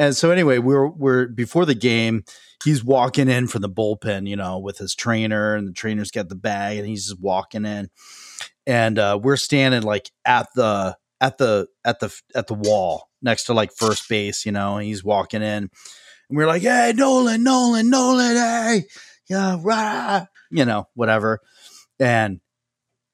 and 0.00 0.16
so 0.16 0.30
anyway, 0.30 0.56
we're 0.56 0.86
we're 0.86 1.26
before 1.26 1.66
the 1.66 1.74
game, 1.74 2.24
he's 2.64 2.82
walking 2.82 3.28
in 3.28 3.46
from 3.46 3.60
the 3.60 3.68
bullpen, 3.68 4.26
you 4.26 4.34
know, 4.34 4.58
with 4.58 4.78
his 4.78 4.94
trainer, 4.94 5.54
and 5.54 5.68
the 5.68 5.74
trainer's 5.74 6.10
got 6.10 6.30
the 6.30 6.34
bag, 6.34 6.78
and 6.78 6.88
he's 6.88 7.08
just 7.08 7.20
walking 7.20 7.66
in, 7.66 7.90
and 8.66 8.98
uh, 8.98 9.20
we're 9.22 9.36
standing 9.36 9.82
like 9.82 10.10
at 10.24 10.48
the 10.54 10.96
at 11.20 11.36
the 11.36 11.68
at 11.84 12.00
the 12.00 12.18
at 12.34 12.46
the 12.46 12.54
wall 12.54 13.10
next 13.20 13.44
to 13.44 13.52
like 13.52 13.72
first 13.76 14.08
base, 14.08 14.46
you 14.46 14.52
know, 14.52 14.78
and 14.78 14.86
he's 14.86 15.04
walking 15.04 15.42
in, 15.42 15.68
and 15.68 15.70
we're 16.30 16.46
like, 16.46 16.62
hey, 16.62 16.94
Nolan, 16.96 17.42
Nolan, 17.42 17.90
Nolan, 17.90 18.36
hey, 18.36 18.84
yeah, 19.28 19.58
rah, 19.60 20.24
you 20.50 20.64
know, 20.64 20.88
whatever, 20.94 21.40
and 21.98 22.40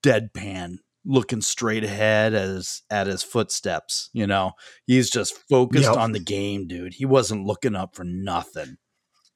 deadpan 0.04 0.76
looking 1.06 1.40
straight 1.40 1.84
ahead 1.84 2.34
as 2.34 2.82
at 2.90 3.06
his 3.06 3.22
footsteps 3.22 4.10
you 4.12 4.26
know? 4.26 4.52
He's 4.86 5.08
just 5.10 5.34
focused 5.48 5.84
Yep. 5.88 5.96
on 5.96 6.12
the 6.12 6.18
game 6.20 6.66
dude. 6.66 6.94
He 6.94 7.06
wasn't 7.06 7.46
looking 7.46 7.74
up 7.76 7.94
for 7.94 8.04
nothing. 8.04 8.76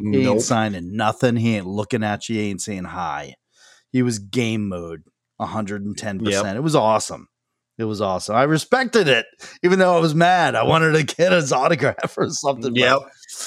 He 0.01 0.23
Nope. 0.23 0.35
ain't 0.37 0.43
signing 0.43 0.97
nothing. 0.97 1.37
He 1.37 1.57
ain't 1.57 1.67
looking 1.67 2.03
at 2.03 2.29
you. 2.29 2.37
He 2.37 2.51
ain't 2.51 2.63
saying 2.63 2.85
hi. 2.85 3.37
He 3.93 4.03
was 4.03 4.19
game 4.19 4.69
mode 4.69 5.03
110% 5.41 6.21
Yep. 6.29 6.57
it 6.57 6.63
was 6.63 6.75
awesome. 6.77 7.29
It 7.79 7.85
was 7.85 8.01
awesome. 8.03 8.37
I 8.37 8.43
respected 8.43 9.09
it 9.09 9.27
even 9.63 9.79
though 9.79 9.97
i 9.97 10.01
was 10.01 10.15
mad. 10.15 10.55
I 10.55 10.65
wanted 10.65 10.93
to 10.93 11.15
get 11.17 11.33
his 11.33 11.53
autograph 11.53 12.17
or 12.19 12.29
something 12.31 12.73
but 12.75 12.79
Yep. 12.81 12.99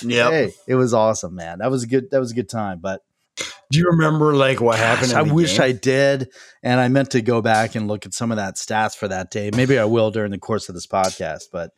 Yep. 0.02 0.32
hey 0.32 0.54
it 0.68 0.76
was 0.76 0.94
awesome 0.94 1.36
man. 1.36 1.60
That 1.60 1.70
was 1.72 1.84
a 1.84 1.88
good 1.88 2.10
that 2.12 2.20
was 2.20 2.32
a 2.32 2.36
good 2.36 2.50
time 2.50 2.80
but 2.82 3.02
Do 3.38 3.80
you 3.80 3.88
remember 3.88 4.36
like 4.36 4.62
what 4.62 4.78
happened? 4.78 5.12
Gosh, 5.12 5.17
I 5.17 5.34
wish 5.34 5.58
game? 5.58 5.62
I 5.62 5.72
did, 5.72 6.30
and 6.62 6.80
I 6.80 6.88
meant 6.89 7.12
to 7.12 7.22
go 7.22 7.41
back 7.41 7.76
and 7.76 7.88
look 7.88 8.06
at 8.06 8.13
some 8.13 8.32
of 8.32 8.38
that 8.38 8.56
stats 8.56 8.96
for 8.96 9.08
that 9.08 9.32
day. 9.32 9.50
Maybe 9.56 9.80
I 9.80 9.86
will 9.86 10.12
during 10.12 10.32
the 10.32 10.38
course 10.38 10.69
of 10.69 10.76
this 10.76 10.86
podcast, 10.86 11.46
but 11.52 11.72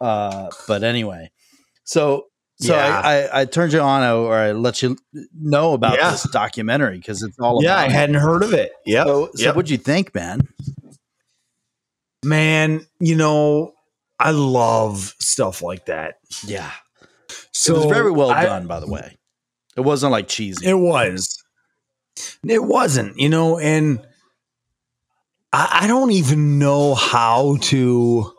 uh, 0.00 0.50
but 0.66 0.82
anyway, 0.82 1.30
so 1.84 2.26
so 2.60 2.74
yeah. 2.74 3.00
I, 3.04 3.22
I, 3.22 3.40
I, 3.42 3.44
turned 3.44 3.72
you 3.72 3.80
on 3.80 4.02
or 4.02 4.34
I 4.34 4.50
let 4.50 4.82
you 4.82 4.96
know 5.32 5.74
about 5.74 5.96
yeah. 5.96 6.10
this 6.10 6.28
documentary 6.30 6.98
because 6.98 7.22
it's 7.22 7.38
all 7.38 7.62
yeah 7.62 7.76
I 7.76 7.88
hadn't 7.88 8.16
heard 8.16 8.42
of 8.42 8.52
it. 8.52 8.72
Yeah. 8.84 9.04
So, 9.04 9.30
so 9.34 9.44
yep. 9.44 9.54
what'd 9.54 9.70
you 9.70 9.78
think, 9.78 10.12
man? 10.14 10.40
Man, 12.24 12.84
you 12.98 13.14
know 13.14 13.74
I 14.18 14.32
love 14.32 15.14
stuff 15.20 15.62
like 15.62 15.86
that. 15.86 16.16
Yeah. 16.44 16.70
So 17.52 17.74
it 17.74 17.76
was 17.76 17.86
very 17.86 18.10
well 18.10 18.30
I, 18.30 18.44
done, 18.44 18.66
by 18.66 18.80
the 18.80 18.88
way. 18.88 19.17
It 19.78 19.84
wasn't 19.84 20.10
like 20.10 20.26
cheesy. 20.26 20.66
It 20.66 20.74
was. 20.74 21.40
It 22.44 22.64
wasn't, 22.64 23.16
you 23.16 23.28
know, 23.28 23.60
and 23.60 24.04
I, 25.52 25.82
I 25.82 25.86
don't 25.86 26.10
even 26.10 26.58
know 26.58 26.96
how 26.96 27.58
to 27.62 28.32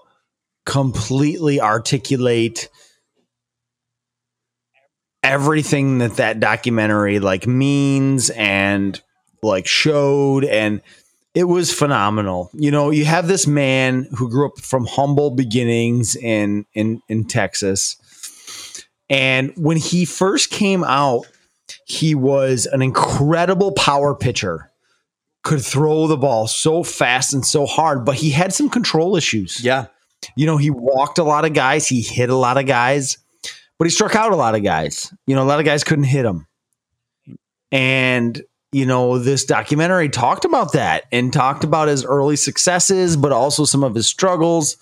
completely 0.66 1.62
articulate 1.62 2.68
everything 5.24 6.00
that 6.00 6.18
that 6.18 6.42
documentary 6.42 7.20
like 7.20 7.48
means 7.48 8.30
and 8.32 9.02
like 9.42 9.66
showed 9.66 10.44
and 10.44 10.82
it 11.34 11.46
was 11.46 11.72
phenomenal. 11.72 12.50
You 12.54 12.72
know, 12.72 12.90
you 12.90 13.06
have 13.06 13.30
this 13.30 13.48
man 13.48 14.10
who 14.18 14.30
grew 14.30 14.48
up 14.48 14.60
from 14.60 14.86
humble 14.86 15.32
beginnings 15.32 16.18
in 16.18 16.66
in 16.74 17.02
in 17.08 17.28
Texas. 17.28 17.96
And 19.10 19.54
when 19.56 19.78
he 19.78 20.06
first 20.06 20.52
came 20.52 20.84
out, 20.84 21.26
he 21.86 22.16
was 22.16 22.66
an 22.68 22.82
incredible 22.82 23.72
power 23.72 24.16
pitcher. 24.16 24.72
Could 25.44 25.62
throw 25.62 26.08
the 26.08 26.18
ball 26.18 26.48
so 26.48 26.84
fast 26.84 27.34
and 27.34 27.46
so 27.46 27.66
hard, 27.66 28.06
but 28.06 28.16
he 28.16 28.30
had 28.30 28.54
some 28.54 28.70
control 28.70 29.16
issues. 29.16 29.64
Yeah. 29.64 29.88
You 30.36 30.46
know, 30.46 30.58
he 30.58 30.70
walked 30.70 31.18
a 31.18 31.24
lot 31.24 31.46
of 31.46 31.54
guys, 31.54 31.88
he 31.88 32.02
hit 32.02 32.30
a 32.30 32.36
lot 32.36 32.58
of 32.58 32.66
guys, 32.66 33.18
but 33.78 33.86
he 33.86 33.92
struck 33.92 34.16
out 34.16 34.34
a 34.34 34.36
lot 34.36 34.56
of 34.56 34.64
guys. 34.64 35.14
You 35.26 35.36
know, 35.36 35.44
a 35.44 35.46
lot 35.46 35.60
of 35.60 35.66
guys 35.66 35.84
couldn't 35.84 36.04
hit 36.06 36.26
him. 36.26 36.46
And 37.72 38.42
you 38.72 38.86
know, 38.86 39.18
this 39.18 39.46
documentary 39.46 40.10
talked 40.10 40.46
about 40.46 40.74
that 40.74 41.06
and 41.12 41.34
talked 41.34 41.64
about 41.64 41.88
his 41.88 42.06
early 42.06 42.36
successes, 42.36 43.18
but 43.18 43.32
also 43.32 43.66
some 43.66 43.84
of 43.84 43.96
his 43.96 44.06
struggles. 44.06 44.78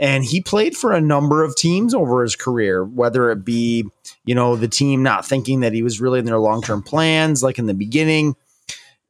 And 0.00 0.24
he 0.24 0.40
played 0.40 0.74
for 0.74 0.92
a 0.92 1.00
number 1.00 1.44
of 1.44 1.54
teams 1.54 1.92
over 1.92 2.22
his 2.22 2.34
career, 2.34 2.82
whether 2.82 3.30
it 3.30 3.44
be, 3.44 3.84
you 4.24 4.34
know, 4.34 4.56
the 4.56 4.66
team 4.66 5.02
not 5.02 5.26
thinking 5.26 5.60
that 5.60 5.74
he 5.74 5.82
was 5.82 6.00
really 6.00 6.18
in 6.18 6.24
their 6.24 6.38
long 6.38 6.62
term 6.62 6.82
plans, 6.82 7.42
like 7.42 7.58
in 7.58 7.66
the 7.66 7.74
beginning. 7.74 8.34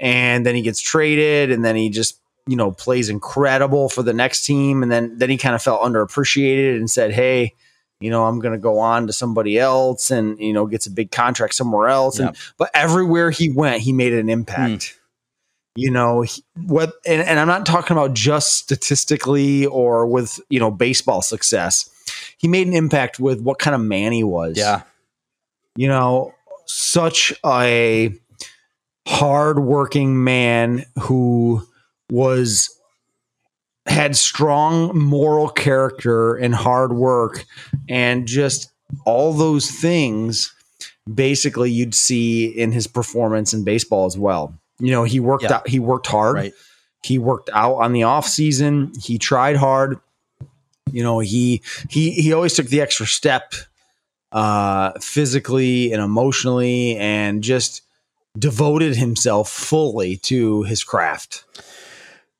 And 0.00 0.44
then 0.44 0.57
he 0.57 0.62
gets 0.62 0.81
traded 0.81 1.53
and 1.53 1.64
then 1.64 1.76
he 1.76 1.90
just, 1.90 2.18
you 2.48 2.57
know, 2.57 2.72
plays 2.72 3.09
incredible 3.09 3.88
for 3.88 4.03
the 4.03 4.12
next 4.12 4.44
team. 4.44 4.83
And 4.83 4.90
then, 4.90 5.16
then 5.16 5.31
he 5.31 5.37
kind 5.37 5.55
of 5.55 5.62
felt 5.62 5.81
underappreciated 5.83 6.76
and 6.76 6.90
said, 6.90 7.12
Hey, 7.12 7.55
you 8.00 8.11
know, 8.11 8.24
I'm 8.26 8.40
going 8.40 8.55
to 8.55 8.59
go 8.59 8.81
on 8.81 9.07
to 9.07 9.12
somebody 9.12 9.61
else 9.61 10.11
and, 10.11 10.40
you 10.40 10.53
know, 10.53 10.66
gets 10.66 10.88
a 10.88 10.90
big 10.90 11.12
contract 11.12 11.55
somewhere 11.55 11.87
else. 11.87 12.18
Yep. 12.18 12.29
And, 12.29 12.37
but 12.59 12.70
everywhere 12.74 13.31
he 13.31 13.48
went, 13.48 13.83
he 13.83 13.92
made 13.92 14.12
an 14.12 14.29
impact. 14.29 14.83
Mm. 14.83 14.96
You 15.76 15.90
know, 15.90 16.24
what, 16.66 16.94
and, 17.06 17.22
and 17.22 17.38
I'm 17.38 17.46
not 17.46 17.64
talking 17.64 17.96
about 17.96 18.12
just 18.12 18.54
statistically 18.54 19.66
or 19.66 20.06
with, 20.06 20.40
you 20.50 20.59
know, 20.59 20.70
baseball 20.70 21.22
success. 21.22 21.88
He 22.38 22.48
made 22.48 22.66
an 22.66 22.74
impact 22.74 23.20
with 23.20 23.40
what 23.40 23.59
kind 23.59 23.74
of 23.74 23.80
man 23.80 24.12
he 24.12 24.24
was. 24.24 24.56
Yeah. 24.59 24.83
You 25.76 25.88
know, 25.88 26.35
such 26.66 27.33
a 27.46 28.12
hardworking 29.06 30.24
man 30.24 30.85
who 31.00 31.66
was 32.11 32.76
had 33.87 34.16
strong 34.16 34.96
moral 34.96 35.48
character 35.48 36.37
and 36.37 36.54
hard 36.54 36.92
work 36.92 37.44
and 37.88 38.26
just 38.26 38.70
all 39.04 39.33
those 39.33 39.70
things 39.70 40.52
basically 41.12 41.70
you'd 41.70 41.94
see 41.94 42.46
in 42.46 42.72
his 42.72 42.87
performance 42.87 43.52
in 43.52 43.64
baseball 43.64 44.06
as 44.06 44.16
well. 44.18 44.54
You 44.81 44.90
know, 44.90 45.05
he 45.05 45.21
worked 45.21 45.45
yeah. 45.45 45.55
out 45.55 45.69
he 45.69 45.79
worked 45.79 46.07
hard. 46.07 46.35
Right. 46.35 46.53
He 47.03 47.19
worked 47.19 47.51
out 47.53 47.77
on 47.77 47.93
the 47.93 48.03
off 48.03 48.27
season. 48.27 48.93
He 49.01 49.19
tried 49.19 49.57
hard. 49.57 49.99
You 50.90 51.03
know, 51.03 51.21
he 51.21 51.62
he 51.88 52.12
he 52.12 52.33
always 52.33 52.55
took 52.55 52.66
the 52.66 52.81
extra 52.81 53.07
step 53.07 53.55
uh 54.33 54.93
physically 55.01 55.93
and 55.93 56.03
emotionally 56.03 56.97
and 56.97 57.43
just 57.43 57.83
devoted 58.38 58.97
himself 58.97 59.51
fully 59.51 60.16
to 60.16 60.62
his 60.64 60.85
craft. 60.85 61.45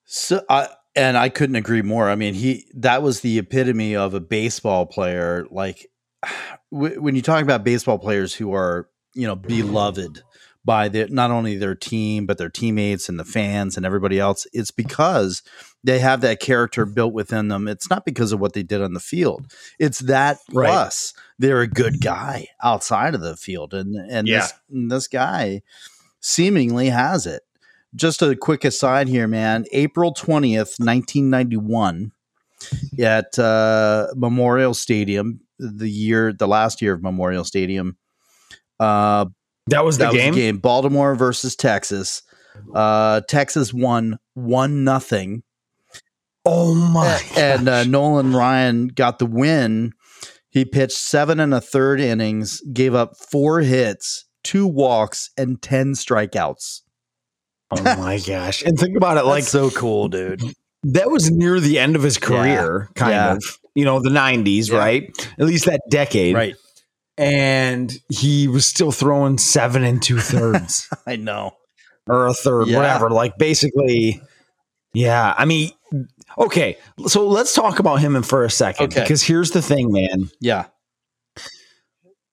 So 0.05 0.45
I 0.49 0.69
and 0.97 1.17
I 1.17 1.29
couldn't 1.29 1.57
agree 1.57 1.83
more. 1.83 2.09
I 2.09 2.17
mean, 2.17 2.35
he 2.35 2.67
that 2.75 3.03
was 3.03 3.21
the 3.21 3.39
epitome 3.39 3.97
of 3.97 4.15
a 4.15 4.21
baseball 4.21 4.87
player. 4.87 5.47
Like 5.51 5.91
when 6.71 7.15
you 7.15 7.23
talk 7.23 7.43
about 7.43 7.65
baseball 7.65 7.99
players 7.99 8.35
who 8.35 8.55
are, 8.55 8.89
you 9.15 9.27
know, 9.27 9.37
beloved 9.37 10.23
by 10.65 10.89
the 10.89 11.07
not 11.09 11.31
only 11.31 11.57
their 11.57 11.75
team 11.75 12.27
but 12.27 12.39
their 12.39 12.51
teammates 12.51 13.09
and 13.09 13.19
the 13.19 13.25
fans 13.25 13.77
and 13.77 13.87
everybody 13.87 14.19
else, 14.19 14.47
it's 14.53 14.71
because 14.71 15.43
they 15.83 15.99
have 15.99 16.21
that 16.21 16.41
character 16.41 16.85
built 16.85 17.15
within 17.15 17.49
them. 17.49 17.67
It's 17.67 17.89
not 17.89 18.05
because 18.05 18.33
of 18.33 18.41
what 18.41 18.53
they 18.53 18.63
did 18.63 18.83
on 18.83 18.93
the 18.93 19.01
field. 19.01 19.53
It's 19.79 20.01
that 20.01 20.39
right. 20.53 20.69
plus 20.69 21.15
they're 21.39 21.63
a 21.63 21.69
good 21.69 22.01
guy 22.03 22.49
outside 22.63 23.15
of 23.15 23.21
the 23.21 23.37
field, 23.37 23.75
and 23.75 23.97
and 24.11 24.29
yeah. 24.29 24.41
this 24.41 24.55
this 24.69 25.09
guy 25.09 25.63
seemingly 26.21 26.91
has 26.91 27.27
it 27.27 27.43
just 27.95 28.23
a 28.23 28.37
quick 28.37 28.65
aside 28.65 29.09
here, 29.09 29.27
man. 29.27 29.65
April 29.73 30.15
20th, 30.15 30.79
1991, 30.79 32.13
at 33.01 33.39
uh, 33.39 34.09
Memorial 34.15 34.75
Stadium, 34.75 35.41
the 35.59 35.89
year, 35.89 36.33
the 36.33 36.49
last 36.49 36.81
year 36.81 36.95
of 36.95 37.03
Memorial 37.03 37.45
Stadium. 37.45 37.97
Uh, 38.79 39.27
that 39.71 39.85
was 39.85 39.99
the 39.99 40.05
that 40.07 40.13
game. 40.13 40.29
Was 40.29 40.37
the 40.37 40.43
game. 40.43 40.59
Baltimore 40.59 41.15
versus 41.15 41.57
Texas. 41.57 42.23
Uh, 42.75 43.23
Texas 43.29 43.73
won 43.73 44.19
one 44.35 44.85
nothing. 44.85 45.43
Oh 46.45 46.75
my! 46.75 47.21
And 47.37 47.69
uh, 47.69 47.85
Nolan 47.85 48.35
Ryan 48.35 48.89
got 48.89 49.19
the 49.19 49.27
win. 49.27 49.93
He 50.49 50.65
pitched 50.65 50.97
seven 50.97 51.39
and 51.39 51.55
a 51.55 51.61
third 51.61 52.01
innings, 52.01 52.61
gave 52.73 52.95
up 52.95 53.17
four 53.17 53.61
hits, 53.61 54.25
two 54.43 54.67
walks, 54.67 55.31
and 55.37 55.61
ten 55.63 55.93
strikeouts. 55.93 56.81
Oh 57.71 57.83
my 57.83 58.19
gosh. 58.27 58.63
And 58.63 58.79
think 58.79 58.97
about 58.97 59.17
it 59.17 59.25
like 59.25 59.45
so 59.45 59.71
cool, 59.71 60.09
dude. 60.09 60.43
That 60.83 61.11
was 61.11 61.31
near 61.31 61.61
the 61.61 61.79
end 61.79 61.95
of 61.95 62.03
his 62.03 62.19
career, 62.19 62.89
yeah. 62.89 63.01
kind 63.01 63.13
yeah. 63.13 63.33
of. 63.35 63.43
You 63.77 63.85
know, 63.85 64.01
the 64.01 64.11
90s, 64.11 64.69
yeah. 64.69 64.77
right? 64.77 65.29
At 65.39 65.47
least 65.47 65.67
that 65.67 65.81
decade. 65.89 66.35
Right. 66.35 66.57
And 67.21 67.93
he 68.09 68.49
was 68.49 68.67
still 68.67 68.93
throwing 68.93 69.39
seven 69.39 69.85
and 69.85 70.03
two 70.03 70.19
thirds. 70.19 70.89
I 71.07 71.17
know. 71.17 71.53
Or 72.07 72.27
a 72.27 72.33
third, 72.33 72.69
whatever. 72.69 73.11
Like 73.11 73.37
basically, 73.39 74.21
yeah. 74.95 75.35
I 75.37 75.45
mean, 75.45 75.71
okay. 76.39 76.79
So 77.07 77.29
let's 77.29 77.55
talk 77.55 77.79
about 77.79 77.97
him 77.97 78.21
for 78.23 78.45
a 78.45 78.51
second. 78.51 78.87
Okay. 78.87 79.03
Because 79.03 79.23
here's 79.23 79.51
the 79.51 79.63
thing, 79.63 79.93
man. 79.93 80.31
Yeah. 80.41 80.67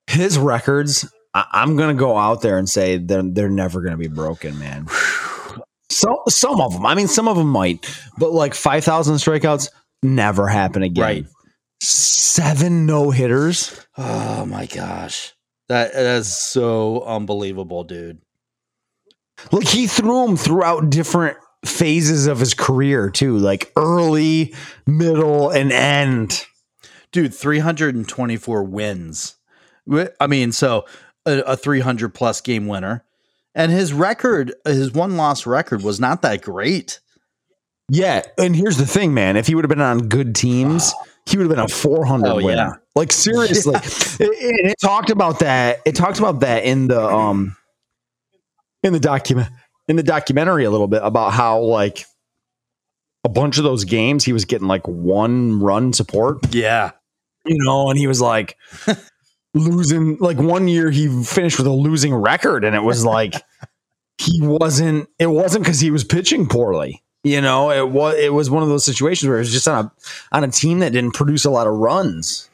His 0.06 0.38
records, 0.38 1.06
I- 1.34 1.62
am 1.62 1.76
gonna 1.76 1.94
go 1.94 2.16
out 2.16 2.40
there 2.40 2.56
and 2.56 2.68
say 2.68 2.96
they're 2.96 3.22
they're 3.22 3.50
never 3.50 3.82
gonna 3.82 3.98
be 3.98 4.08
broken, 4.08 4.58
man. 4.58 4.88
So 5.90 6.22
some 6.28 6.60
of 6.60 6.72
them. 6.72 6.86
I 6.86 6.94
mean, 6.94 7.08
some 7.08 7.28
of 7.28 7.36
them 7.36 7.48
might, 7.48 7.86
but 8.16 8.32
like 8.32 8.54
five 8.54 8.84
thousand 8.84 9.16
strikeouts 9.16 9.68
never 10.02 10.48
happen 10.48 10.82
again. 10.82 11.02
Right. 11.04 11.26
Seven 11.80 12.86
no 12.86 13.10
hitters. 13.10 13.86
Oh 13.96 14.46
my 14.46 14.66
gosh, 14.66 15.34
that 15.68 15.92
that 15.92 16.18
is 16.18 16.32
so 16.32 17.02
unbelievable, 17.02 17.84
dude. 17.84 18.20
Like 19.52 19.68
he 19.68 19.86
threw 19.86 20.26
them 20.26 20.36
throughout 20.36 20.90
different 20.90 21.36
phases 21.64 22.26
of 22.26 22.40
his 22.40 22.54
career 22.54 23.10
too, 23.10 23.38
like 23.38 23.72
early, 23.76 24.54
middle, 24.86 25.50
and 25.50 25.72
end. 25.72 26.44
Dude, 27.12 27.34
324 27.34 28.64
wins. 28.64 29.36
I 30.20 30.26
mean, 30.26 30.52
so 30.52 30.84
a, 31.24 31.38
a 31.40 31.56
300 31.56 32.12
plus 32.12 32.40
game 32.40 32.66
winner 32.66 33.04
and 33.54 33.72
his 33.72 33.92
record, 33.92 34.54
his 34.64 34.92
one 34.92 35.16
loss 35.16 35.46
record 35.46 35.82
was 35.82 35.98
not 35.98 36.22
that 36.22 36.42
great. 36.42 37.00
Yeah, 37.90 38.22
and 38.38 38.54
here's 38.54 38.76
the 38.76 38.86
thing, 38.86 39.14
man. 39.14 39.36
If 39.36 39.46
he 39.46 39.54
would 39.54 39.64
have 39.64 39.70
been 39.70 39.80
on 39.80 40.08
good 40.08 40.34
teams, 40.34 40.92
he 41.28 41.36
would 41.36 41.44
have 41.44 41.50
been 41.50 41.64
a 41.64 41.68
400 41.68 42.28
oh, 42.28 42.36
winner. 42.36 42.54
Yeah. 42.54 42.72
Like 42.94 43.12
seriously, 43.12 43.74
it, 43.76 44.20
it, 44.20 44.70
it, 44.70 44.74
talked 44.80 45.10
about 45.10 45.40
that. 45.40 45.82
It 45.84 45.94
talked 45.94 46.18
about 46.18 46.40
that 46.40 46.64
in 46.64 46.88
the 46.88 47.00
um 47.00 47.56
in 48.82 48.92
the 48.92 49.00
document 49.00 49.48
in 49.88 49.96
the 49.96 50.02
documentary 50.02 50.64
a 50.64 50.70
little 50.70 50.88
bit 50.88 51.02
about 51.02 51.32
how 51.32 51.60
like 51.60 52.04
a 53.24 53.28
bunch 53.28 53.58
of 53.58 53.64
those 53.64 53.84
games 53.84 54.24
he 54.24 54.32
was 54.32 54.44
getting 54.46 54.68
like 54.68 54.86
one 54.88 55.60
run 55.60 55.92
support. 55.92 56.54
Yeah, 56.54 56.92
you 57.44 57.56
know, 57.58 57.90
and 57.90 57.98
he 57.98 58.06
was 58.06 58.20
like, 58.20 58.56
losing 59.54 60.16
like 60.18 60.38
one 60.38 60.66
year 60.66 60.90
he 60.90 61.24
finished 61.24 61.58
with 61.58 61.66
a 61.66 61.72
losing 61.72 62.14
record 62.14 62.64
and 62.64 62.74
it 62.76 62.82
was 62.82 63.04
like 63.04 63.34
he 64.18 64.40
wasn't 64.40 65.08
it 65.18 65.26
wasn't 65.26 65.64
because 65.64 65.80
he 65.80 65.90
was 65.90 66.04
pitching 66.04 66.46
poorly 66.46 67.02
you 67.28 67.40
know 67.40 67.70
it 67.70 67.88
was 67.90 68.16
it 68.16 68.32
was 68.32 68.50
one 68.50 68.62
of 68.62 68.68
those 68.68 68.84
situations 68.84 69.28
where 69.28 69.36
it 69.38 69.40
was 69.40 69.52
just 69.52 69.68
on 69.68 69.86
a 69.86 69.92
on 70.32 70.44
a 70.44 70.48
team 70.48 70.78
that 70.80 70.92
didn't 70.92 71.14
produce 71.14 71.44
a 71.44 71.50
lot 71.50 71.66
of 71.66 71.74
runs 71.74 72.48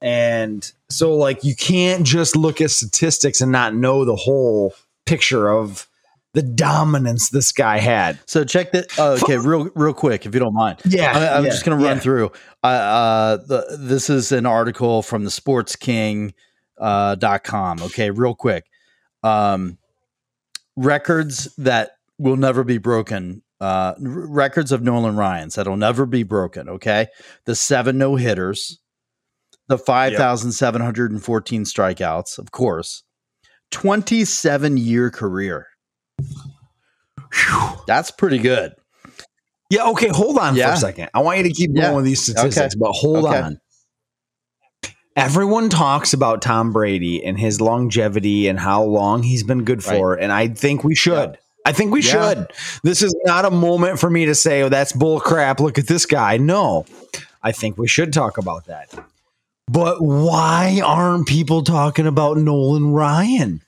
and 0.00 0.72
so 0.90 1.14
like 1.14 1.42
you 1.44 1.54
can't 1.56 2.04
just 2.04 2.36
look 2.36 2.60
at 2.60 2.70
statistics 2.70 3.40
and 3.40 3.50
not 3.50 3.74
know 3.74 4.04
the 4.04 4.16
whole 4.16 4.74
picture 5.06 5.50
of 5.50 5.86
the 6.34 6.42
dominance 6.42 7.30
this 7.30 7.50
guy 7.52 7.78
had 7.78 8.18
So 8.26 8.44
check 8.44 8.72
that. 8.72 8.86
Oh, 8.98 9.14
okay, 9.14 9.38
real 9.38 9.70
real 9.74 9.94
quick, 9.94 10.26
if 10.26 10.34
you 10.34 10.40
don't 10.40 10.54
mind. 10.54 10.80
yeah 10.84 11.18
I, 11.18 11.36
I'm 11.38 11.44
yeah, 11.44 11.50
just 11.50 11.64
going 11.64 11.78
to 11.78 11.84
run 11.84 11.96
yeah. 11.96 12.00
through. 12.00 12.32
Uh, 12.62 12.66
uh, 12.66 13.36
the, 13.38 13.76
this 13.80 14.10
is 14.10 14.30
an 14.30 14.46
article 14.46 15.02
from 15.02 15.24
the 15.24 15.30
SportsKing 15.30 16.34
uh, 16.78 17.14
dot 17.16 17.44
com. 17.44 17.82
Okay, 17.82 18.10
real 18.10 18.34
quick. 18.34 18.66
Um, 19.24 19.78
records 20.76 21.52
that 21.56 21.96
will 22.18 22.36
never 22.36 22.62
be 22.62 22.78
broken. 22.78 23.42
Uh, 23.60 23.94
records 24.00 24.70
of 24.70 24.82
Nolan 24.82 25.16
Ryan's 25.16 25.56
that'll 25.56 25.76
never 25.76 26.06
be 26.06 26.22
broken. 26.22 26.68
Okay, 26.68 27.08
the 27.44 27.54
seven 27.56 27.98
no 27.98 28.14
hitters, 28.16 28.78
the 29.66 29.78
five 29.78 30.14
thousand 30.14 30.52
seven 30.52 30.80
hundred 30.80 31.10
and 31.10 31.22
fourteen 31.22 31.64
strikeouts, 31.64 32.38
of 32.38 32.52
course, 32.52 33.02
twenty 33.70 34.24
seven 34.24 34.76
year 34.76 35.10
career. 35.10 35.66
That's 37.86 38.10
pretty 38.10 38.38
good. 38.38 38.74
Yeah, 39.70 39.88
okay, 39.88 40.08
hold 40.08 40.38
on 40.38 40.54
for 40.54 40.62
a 40.62 40.76
second. 40.76 41.10
I 41.12 41.20
want 41.20 41.38
you 41.38 41.44
to 41.44 41.52
keep 41.52 41.74
going 41.74 41.82
Yeah. 41.88 41.92
with 41.96 42.04
these 42.04 42.22
statistics, 42.22 42.74
Okay. 42.74 42.78
but 42.78 42.92
hold 42.92 43.26
Okay. 43.26 43.40
on. 43.40 43.60
Everyone 45.16 45.68
talks 45.68 46.12
about 46.12 46.40
Tom 46.42 46.72
Brady 46.72 47.24
and 47.24 47.38
his 47.38 47.60
longevity 47.60 48.46
and 48.46 48.58
how 48.58 48.84
long 48.84 49.24
he's 49.24 49.42
been 49.42 49.64
good 49.64 49.82
for, 49.82 50.14
and 50.14 50.30
I 50.32 50.46
think 50.48 50.84
we 50.84 50.94
should. 50.94 51.38
I 51.68 51.72
think 51.72 51.92
we 51.92 52.00
Yeah. 52.02 52.10
should. 52.32 52.46
This 52.82 53.02
is 53.02 53.14
not 53.24 53.44
a 53.44 53.50
moment 53.50 54.00
for 54.00 54.08
me 54.08 54.24
to 54.24 54.34
say, 54.34 54.62
"Oh, 54.62 54.68
that's 54.68 54.92
bull 54.92 55.20
crap. 55.20 55.60
Look 55.60 55.78
at 55.78 55.86
this 55.86 56.06
guy." 56.06 56.36
No. 56.38 56.86
I 57.42 57.52
think 57.52 57.76
we 57.78 57.86
should 57.86 58.12
talk 58.12 58.38
about 58.38 58.66
that. 58.66 58.88
But 59.70 60.00
why 60.02 60.80
aren't 60.84 61.28
people 61.28 61.62
talking 61.62 62.06
about 62.06 62.38
Nolan 62.38 62.92
Ryan? 62.92 63.60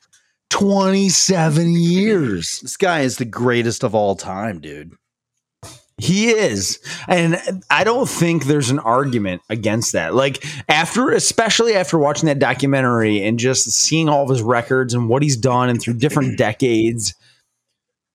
27 0.49 1.73
years. 1.75 2.59
This 2.61 2.77
guy 2.77 3.01
is 3.01 3.19
the 3.19 3.25
greatest 3.25 3.85
of 3.85 3.95
all 3.95 4.17
time, 4.17 4.61
dude. 4.61 4.93
He 5.99 6.31
is. 6.31 6.79
And 7.09 7.39
I 7.71 7.85
don't 7.85 8.09
think 8.09 8.45
there's 8.45 8.71
an 8.71 8.79
argument 8.79 9.43
against 9.51 9.93
that. 9.93 10.15
Like 10.15 10.43
after 10.69 11.11
especially 11.11 11.75
after 11.75 11.99
watching 11.99 12.27
that 12.27 12.39
documentary 12.39 13.23
and 13.23 13.39
just 13.39 13.71
seeing 13.71 14.09
all 14.09 14.23
of 14.23 14.31
his 14.31 14.43
records 14.43 14.95
and 14.95 15.09
what 15.09 15.23
he's 15.23 15.37
done 15.37 15.69
and 15.69 15.81
through 15.81 15.95
different 15.95 16.39
decades 16.39 17.15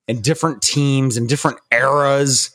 and 0.07 0.23
different 0.23 0.61
teams 0.61 1.17
and 1.17 1.27
different 1.27 1.57
eras 1.71 2.51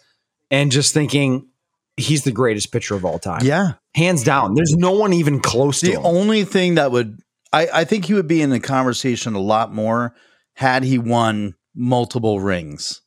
and 0.50 0.70
just 0.70 0.94
thinking 0.94 1.48
he's 1.96 2.24
the 2.24 2.32
greatest 2.32 2.72
pitcher 2.72 2.94
of 2.94 3.04
all 3.04 3.18
time. 3.18 3.40
Yeah. 3.44 3.72
Hands 3.94 4.22
down. 4.22 4.54
There's 4.54 4.74
no 4.74 4.92
one 4.92 5.12
even 5.12 5.40
close 5.40 5.80
to 5.80 5.86
The 5.86 5.96
only 5.96 6.44
thing 6.44 6.76
that 6.76 6.90
would 6.90 7.18
I, 7.52 7.68
I 7.72 7.84
think 7.84 8.04
he 8.04 8.14
would 8.14 8.28
be 8.28 8.42
in 8.42 8.50
the 8.50 8.60
conversation 8.60 9.34
a 9.34 9.40
lot 9.40 9.74
more 9.74 10.14
had 10.54 10.84
he 10.84 10.98
won 10.98 11.54
multiple 11.74 12.40
rings. 12.40 13.02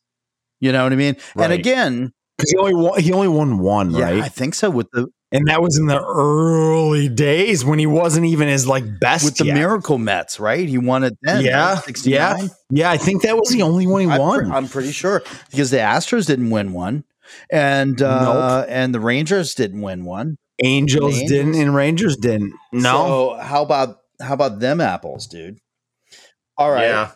You 0.60 0.72
know 0.72 0.84
what 0.84 0.94
I 0.94 0.96
mean? 0.96 1.16
Right. 1.36 1.46
And 1.46 1.54
again, 1.54 2.14
Cuz 2.40 2.52
he 2.52 2.58
only 2.58 2.74
won, 2.74 3.00
he 3.00 3.14
only 3.14 3.28
won 3.28 3.60
one, 3.60 3.92
yeah, 3.92 4.06
right? 4.06 4.24
I 4.24 4.30
think 4.30 4.56
so 4.56 4.70
with 4.70 4.90
the 4.92 5.08
And 5.34 5.48
that 5.48 5.64
was 5.64 5.78
in 5.78 5.88
the 5.88 6.00
early 6.00 7.10
days 7.10 7.66
when 7.66 7.80
he 7.80 7.88
wasn't 7.88 8.28
even 8.28 8.48
his 8.48 8.68
like 8.68 9.00
best 9.00 9.26
with 9.26 9.36
the 9.38 9.46
yet. 9.46 9.56
Miracle 9.56 9.98
Mets, 9.98 10.40
right? 10.40 10.70
He 10.70 10.78
won 10.78 11.04
it 11.04 11.18
then. 11.24 11.44
Yeah, 11.44 11.74
right? 11.74 12.06
yeah. 12.06 12.38
Yeah, 12.70 12.92
I 12.92 12.98
think 12.98 13.24
that 13.24 13.36
was 13.36 13.50
the 13.50 13.64
only 13.64 13.88
one 13.88 14.02
he 14.02 14.08
I'm, 14.08 14.22
won. 14.22 14.46
pre- 14.46 14.52
I'm 14.52 14.68
pretty 14.68 14.92
sure 14.92 15.24
because 15.50 15.72
the 15.72 15.78
Astros 15.78 16.28
didn't 16.28 16.52
win 16.52 16.72
one, 16.72 17.04
and 17.52 18.00
uh, 18.00 18.66
and 18.70 18.94
the 18.94 19.00
Rangers 19.00 19.56
didn't 19.56 19.82
win 19.82 20.06
one. 20.06 20.38
Angels, 20.64 21.16
Angels? 21.16 21.32
didn't 21.32 21.56
and 21.56 21.74
Rangers 21.74 22.16
didn't. 22.16 22.54
No. 22.72 23.36
So 23.36 23.38
how 23.42 23.64
about 23.64 24.02
how 24.22 24.36
about 24.36 24.60
them 24.60 24.80
apples, 24.80 25.26
dude? 25.26 25.58
All 26.58 26.72
right. 26.72 26.86
Yeah. 26.86 27.12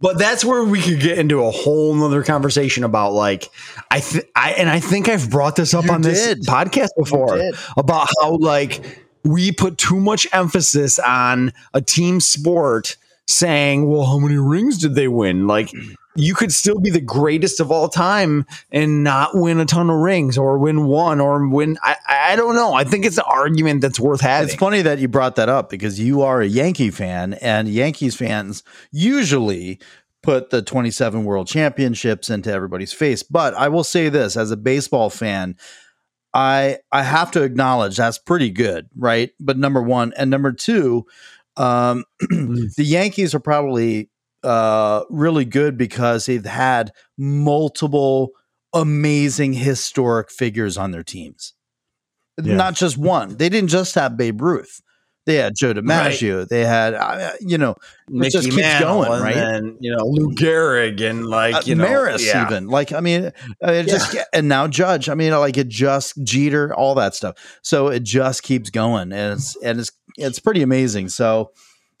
But 0.00 0.18
that's 0.18 0.44
where 0.44 0.64
we 0.64 0.80
could 0.80 1.00
get 1.00 1.18
into 1.18 1.44
a 1.44 1.50
whole 1.50 1.94
nother 1.94 2.22
conversation 2.22 2.84
about 2.84 3.12
like 3.12 3.50
I 3.90 4.00
th- 4.00 4.24
I 4.34 4.52
and 4.52 4.68
I 4.68 4.80
think 4.80 5.08
I've 5.08 5.30
brought 5.30 5.56
this 5.56 5.74
up 5.74 5.84
You 5.84 5.92
on 5.92 6.02
this 6.02 6.34
podcast 6.46 6.90
before 6.96 7.38
about 7.76 8.08
how 8.20 8.36
like 8.36 8.82
we 9.24 9.52
put 9.52 9.76
too 9.76 10.00
much 10.00 10.26
emphasis 10.32 10.98
on 10.98 11.52
a 11.74 11.82
team 11.82 12.20
sport 12.20 12.96
saying, 13.26 13.88
well, 13.88 14.06
how 14.06 14.18
many 14.18 14.36
rings 14.36 14.78
did 14.78 14.94
they 14.94 15.08
win? 15.08 15.46
Like 15.46 15.70
you 16.16 16.34
could 16.34 16.52
still 16.52 16.80
be 16.80 16.90
the 16.90 17.00
greatest 17.00 17.60
of 17.60 17.70
all 17.70 17.88
time 17.88 18.44
and 18.72 19.04
not 19.04 19.30
win 19.34 19.60
a 19.60 19.64
ton 19.64 19.88
of 19.88 19.96
rings 19.96 20.36
or 20.36 20.58
win 20.58 20.86
one 20.86 21.20
or 21.20 21.46
win 21.48 21.78
I, 21.82 21.96
I 22.08 22.36
don't 22.36 22.56
know. 22.56 22.74
I 22.74 22.84
think 22.84 23.04
it's 23.04 23.18
an 23.18 23.24
argument 23.26 23.80
that's 23.80 24.00
worth 24.00 24.20
having. 24.20 24.48
It's 24.48 24.58
funny 24.58 24.82
that 24.82 24.98
you 24.98 25.08
brought 25.08 25.36
that 25.36 25.48
up 25.48 25.70
because 25.70 26.00
you 26.00 26.22
are 26.22 26.40
a 26.40 26.46
Yankee 26.46 26.90
fan, 26.90 27.34
and 27.34 27.68
Yankees 27.68 28.16
fans 28.16 28.62
usually 28.90 29.78
put 30.22 30.50
the 30.50 30.62
27 30.62 31.24
world 31.24 31.46
championships 31.46 32.28
into 32.28 32.52
everybody's 32.52 32.92
face. 32.92 33.22
But 33.22 33.54
I 33.54 33.68
will 33.68 33.84
say 33.84 34.08
this 34.08 34.36
as 34.36 34.50
a 34.50 34.56
baseball 34.56 35.10
fan, 35.10 35.56
I 36.34 36.78
I 36.92 37.02
have 37.02 37.30
to 37.32 37.42
acknowledge 37.42 37.96
that's 37.96 38.18
pretty 38.18 38.50
good, 38.50 38.88
right? 38.96 39.30
But 39.40 39.58
number 39.58 39.82
one 39.82 40.12
and 40.16 40.30
number 40.30 40.52
two, 40.52 41.06
um, 41.56 42.04
the 42.20 42.84
Yankees 42.84 43.34
are 43.34 43.40
probably 43.40 44.09
uh, 44.42 45.04
really 45.10 45.44
good 45.44 45.76
because 45.76 46.26
they've 46.26 46.44
had 46.44 46.92
multiple 47.18 48.30
amazing 48.72 49.52
historic 49.52 50.30
figures 50.30 50.76
on 50.76 50.90
their 50.90 51.02
teams. 51.02 51.54
Yeah. 52.42 52.54
Not 52.54 52.74
just 52.74 52.96
one. 52.96 53.36
They 53.36 53.48
didn't 53.48 53.70
just 53.70 53.94
have 53.96 54.16
Babe 54.16 54.40
Ruth. 54.40 54.80
They 55.26 55.36
had 55.36 55.54
Joe 55.54 55.74
DiMaggio. 55.74 56.48
They 56.48 56.64
had, 56.64 56.94
uh, 56.94 57.32
you 57.40 57.58
know, 57.58 57.76
it 58.08 58.32
just 58.32 58.50
keeps 58.50 58.80
going, 58.80 59.12
and 59.12 59.22
right? 59.22 59.34
then, 59.34 59.76
you 59.78 59.94
know, 59.94 60.04
Lou 60.04 60.34
Gehrig 60.34 61.00
and 61.02 61.26
like, 61.26 61.54
uh, 61.54 61.62
you 61.66 61.74
know, 61.74 61.84
Maris 61.84 62.26
yeah. 62.26 62.46
even 62.46 62.68
like 62.68 62.92
I 62.92 63.00
mean 63.00 63.26
uh, 63.62 63.70
it 63.70 63.86
just 63.86 64.16
and 64.32 64.48
now 64.48 64.66
Judge 64.66 65.08
I 65.08 65.14
mean 65.14 65.32
like 65.32 65.58
it 65.58 65.68
just 65.68 66.20
Jeter 66.24 66.74
all 66.74 66.94
that 66.94 67.14
stuff 67.14 67.36
so 67.62 67.88
it 67.88 68.02
just 68.02 68.42
keeps 68.42 68.70
going 68.70 69.12
and 69.12 69.34
it's 69.34 69.56
and 69.62 69.78
it's 69.78 69.92
it's 70.16 70.38
pretty 70.40 70.62
amazing 70.62 71.08
so 71.08 71.52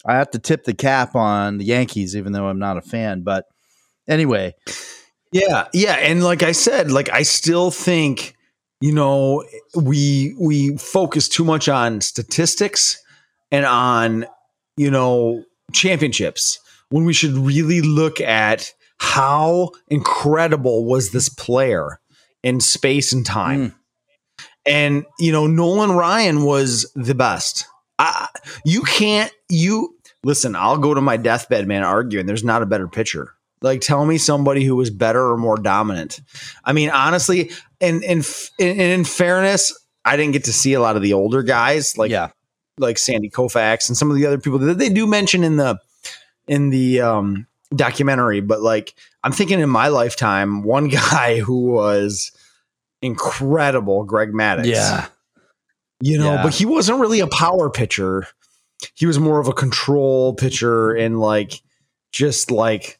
I 0.06 0.16
have 0.16 0.30
to 0.30 0.38
tip 0.38 0.64
the 0.64 0.74
cap 0.74 1.14
on 1.14 1.58
the 1.58 1.64
Yankees 1.64 2.16
even 2.16 2.32
though 2.32 2.48
I'm 2.48 2.58
not 2.58 2.76
a 2.76 2.82
fan 2.82 3.22
but 3.22 3.46
anyway 4.08 4.54
Yeah, 5.32 5.68
yeah, 5.72 5.94
and 5.94 6.24
like 6.24 6.42
I 6.42 6.52
said, 6.52 6.90
like 6.90 7.08
I 7.10 7.22
still 7.22 7.70
think 7.70 8.34
you 8.80 8.92
know 8.92 9.44
we 9.76 10.34
we 10.40 10.76
focus 10.76 11.28
too 11.28 11.44
much 11.44 11.68
on 11.68 12.00
statistics 12.00 13.00
and 13.52 13.64
on 13.64 14.26
you 14.76 14.90
know 14.90 15.44
championships 15.72 16.58
when 16.88 17.04
we 17.04 17.12
should 17.12 17.34
really 17.34 17.80
look 17.80 18.20
at 18.20 18.72
how 18.98 19.70
incredible 19.88 20.84
was 20.84 21.12
this 21.12 21.28
player 21.28 22.00
in 22.42 22.60
space 22.60 23.12
and 23.12 23.24
time. 23.24 23.70
Mm. 23.70 23.74
And 24.66 25.04
you 25.20 25.30
know 25.30 25.46
Nolan 25.46 25.92
Ryan 25.92 26.42
was 26.42 26.90
the 26.96 27.14
best. 27.14 27.66
I, 28.00 28.26
you 28.64 28.82
can't 28.82 29.32
you 29.50 29.96
listen, 30.24 30.54
I'll 30.56 30.78
go 30.78 30.94
to 30.94 31.00
my 31.00 31.16
deathbed 31.16 31.66
man 31.66 31.82
arguing 31.82 32.26
there's 32.26 32.44
not 32.44 32.62
a 32.62 32.66
better 32.66 32.88
pitcher. 32.88 33.34
Like, 33.62 33.82
tell 33.82 34.06
me 34.06 34.16
somebody 34.16 34.64
who 34.64 34.74
was 34.74 34.88
better 34.88 35.30
or 35.30 35.36
more 35.36 35.56
dominant. 35.58 36.20
I 36.64 36.72
mean, 36.72 36.88
honestly, 36.90 37.50
and 37.80 38.02
in, 38.02 38.22
in 38.58 38.80
in 38.80 39.04
fairness, 39.04 39.78
I 40.04 40.16
didn't 40.16 40.32
get 40.32 40.44
to 40.44 40.52
see 40.52 40.72
a 40.72 40.80
lot 40.80 40.96
of 40.96 41.02
the 41.02 41.12
older 41.12 41.42
guys 41.42 41.98
like 41.98 42.10
yeah 42.10 42.30
like 42.78 42.96
Sandy 42.96 43.28
Koufax 43.28 43.88
and 43.88 43.96
some 43.96 44.10
of 44.10 44.16
the 44.16 44.24
other 44.24 44.38
people 44.38 44.58
that 44.60 44.78
they 44.78 44.88
do 44.88 45.06
mention 45.06 45.44
in 45.44 45.56
the 45.56 45.78
in 46.48 46.70
the 46.70 47.02
um, 47.02 47.46
documentary. 47.76 48.40
But 48.40 48.62
like, 48.62 48.94
I'm 49.22 49.32
thinking 49.32 49.60
in 49.60 49.68
my 49.68 49.88
lifetime, 49.88 50.62
one 50.62 50.88
guy 50.88 51.40
who 51.40 51.66
was 51.72 52.32
incredible, 53.02 54.04
Greg 54.04 54.30
Maddux. 54.32 54.66
yeah 54.66 55.08
you 56.02 56.16
know, 56.18 56.32
Yeah. 56.32 56.42
but 56.42 56.54
he 56.54 56.64
wasn't 56.64 56.98
really 57.00 57.20
a 57.20 57.26
power 57.26 57.68
pitcher. 57.68 58.26
He 58.94 59.06
was 59.06 59.18
more 59.18 59.40
of 59.40 59.48
a 59.48 59.52
control 59.52 60.34
pitcher 60.34 60.92
and 60.92 61.20
like 61.20 61.62
just 62.12 62.50
like 62.50 62.98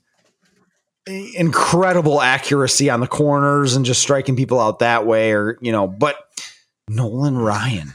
incredible 1.07 2.21
accuracy 2.21 2.91
on 2.91 3.01
the 3.01 3.07
corners 3.07 3.75
and 3.75 3.85
just 3.85 4.01
striking 4.03 4.37
people 4.37 4.61
out 4.61 4.79
that 4.81 5.07
way 5.07 5.33
or 5.33 5.59
you 5.61 5.73
know 5.73 5.89
but 5.89 6.17
Nolan 6.89 7.37
Ryan 7.39 7.95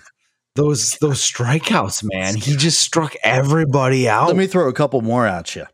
those 0.55 0.97
those 0.99 1.19
strikeouts 1.19 2.03
man 2.03 2.35
he 2.35 2.55
just 2.55 2.79
struck 2.79 3.13
everybody 3.23 4.09
out. 4.09 4.27
Let 4.27 4.35
me 4.35 4.47
throw 4.47 4.67
a 4.67 4.73
couple 4.73 5.01
more 5.01 5.27
at 5.27 5.55
you. 5.55 5.65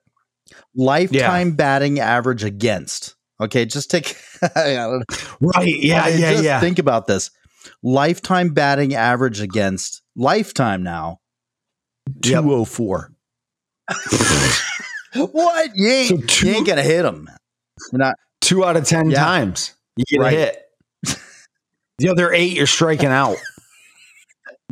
Lifetime 0.76 1.56
batting 1.56 2.00
average 2.00 2.44
against 2.44 3.16
okay 3.40 3.66
just 3.66 3.90
take 3.92 4.16
I 4.56 4.74
don't 4.74 5.00
know. 5.00 5.16
right 5.42 5.78
yeah 5.80 6.08
yeah 6.08 6.32
just 6.32 6.44
yeah. 6.44 6.60
Think 6.60 6.80
about 6.80 7.08
this: 7.08 7.32
lifetime 7.84 8.54
batting 8.54 8.96
average 8.96 9.42
against 9.42 10.02
lifetime 10.16 10.84
now, 10.84 11.20
Yep. 12.24 12.42
204. 12.44 13.12
what? 15.32 15.72
You 15.76 15.90
ain't, 15.90 16.10
So 16.10 16.18
two- 16.28 16.48
you 16.48 16.56
ain't 16.56 16.68
gonna 16.68 16.82
hit 16.84 17.06
him. 17.06 17.30
You're 17.92 18.00
not. 18.00 18.16
Two 18.42 18.66
out 18.66 18.76
of 18.78 18.86
10 18.86 19.12
Yeah. 19.12 19.20
times 19.20 19.74
you 19.96 20.04
get 20.08 20.20
Right. 20.20 20.34
a 20.34 20.38
hit. 20.38 20.58
the 22.00 22.10
other 22.10 22.34
eight, 22.34 22.54
you're 22.54 22.66
striking 22.68 23.10
out 23.10 23.38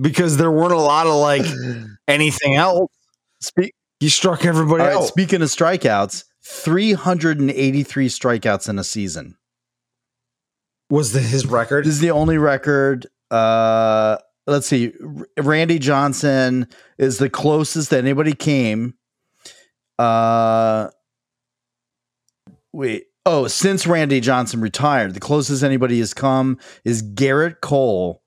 because 0.01 0.37
there 0.37 0.49
weren't 0.51 0.73
a 0.73 0.77
lot 0.77 1.05
of 1.05 1.13
like 1.15 1.45
anything 2.07 2.55
else. 2.55 2.89
Speak, 3.41 3.73
You 3.99 4.09
struck 4.09 4.45
everybody 4.45 4.83
right, 4.83 4.93
out. 4.95 5.03
speaking 5.07 5.41
of 5.41 5.49
strikeouts, 5.49 6.23
383 6.43 8.07
strikeouts 8.09 8.67
in 8.69 8.79
a 8.79 8.83
season. 8.83 9.37
Was 10.89 11.11
the, 11.13 11.19
his 11.19 11.45
record? 11.45 11.85
This 11.85 11.93
is 11.95 11.99
the 11.99 12.09
only 12.11 12.37
record. 12.39 13.05
Uh, 13.29 14.17
let's 14.49 14.67
see. 14.67 14.93
Randy 15.37 15.79
Johnson 15.79 16.67
is 16.97 17.17
the 17.17 17.29
closest 17.29 17.89
that 17.91 17.99
anybody 17.99 18.33
came. 18.33 18.95
Uh, 19.97 20.89
wait. 22.73 23.05
Oh, 23.25 23.47
since 23.47 23.85
Randy 23.85 24.21
Johnson 24.21 24.61
retired, 24.61 25.13
the 25.13 25.19
closest 25.19 25.61
anybody 25.61 25.99
has 25.99 26.13
come 26.13 26.57
is 26.83 27.03
Gerrit 27.03 27.61
Cole, 27.61 28.23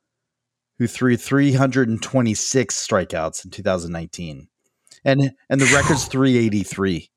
who 0.78 0.86
threw 0.86 1.16
326 1.16 2.86
strikeouts 2.86 3.44
in 3.44 3.50
2019, 3.50 4.48
and 5.04 5.32
and 5.48 5.60
the 5.60 5.74
record's 5.74 6.04
383. 6.08 7.08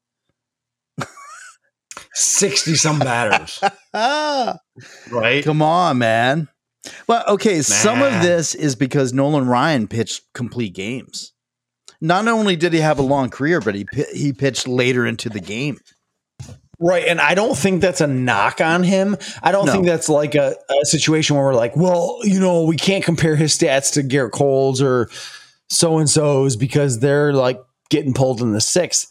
60 2.14 2.76
some 2.76 3.00
batters, 3.00 3.62
right? 3.94 5.44
Come 5.44 5.62
on, 5.62 5.98
man. 5.98 6.48
Well, 7.08 7.24
okay, 7.30 7.62
some 7.62 8.02
of 8.02 8.22
this 8.22 8.56
is 8.56 8.76
because 8.76 9.14
Nolan 9.14 9.48
Ryan 9.48 9.88
pitched 9.88 10.22
complete 10.34 10.74
games. 10.74 11.34
Not 12.02 12.28
only 12.28 12.56
did 12.56 12.74
he 12.74 12.80
have 12.80 13.00
a 13.00 13.04
long 13.04 13.30
career, 13.30 13.62
but 13.62 13.76
he 13.76 13.86
he 14.14 14.34
pitched 14.34 14.68
later 14.68 15.06
into 15.06 15.30
the 15.30 15.40
game. 15.40 15.78
Right. 16.78 17.06
And 17.08 17.22
I 17.22 17.36
don't 17.36 17.58
think 17.58 17.82
that's 17.82 18.02
a 18.02 18.08
knock 18.08 18.60
on 18.60 18.84
him. 18.84 19.16
I 19.42 19.54
don't 19.54 19.66
No. 19.66 19.72
think 19.72 19.86
that's 19.86 20.10
like 20.10 20.36
a, 20.36 20.56
a 20.70 20.86
situation 20.86 21.38
where 21.38 21.46
we're 21.46 21.54
like, 21.56 21.76
well, 21.78 22.20
you 22.24 22.38
know, 22.40 22.64
we 22.66 22.76
can't 22.76 23.04
compare 23.04 23.38
his 23.38 23.58
stats 23.58 23.94
to 23.94 24.02
Gerrit 24.02 24.32
Cole's 24.32 24.82
or 24.82 25.10
so 25.70 26.00
and 26.00 26.10
so's 26.10 26.58
because 26.58 27.00
they're 27.00 27.32
like 27.34 27.62
getting 27.90 28.14
pulled 28.14 28.42
in 28.42 28.52
the 28.52 28.60
sixth. 28.60 29.10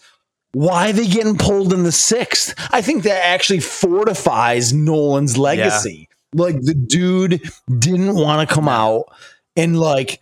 Why 0.52 0.90
are 0.90 0.92
they 0.92 1.06
getting 1.06 1.38
pulled 1.38 1.72
in 1.72 1.84
the 1.84 1.90
sixth? 1.90 2.54
I 2.70 2.82
think 2.82 3.04
that 3.04 3.24
actually 3.24 3.60
fortifies 3.60 4.72
Nolan's 4.74 5.38
legacy. 5.38 6.08
Like 6.34 6.60
the 6.60 6.74
dude 6.74 7.40
didn't 7.78 8.14
want 8.14 8.46
to 8.46 8.54
come 8.54 8.68
out 8.68 9.04
and 9.56 9.78
like 9.78 10.20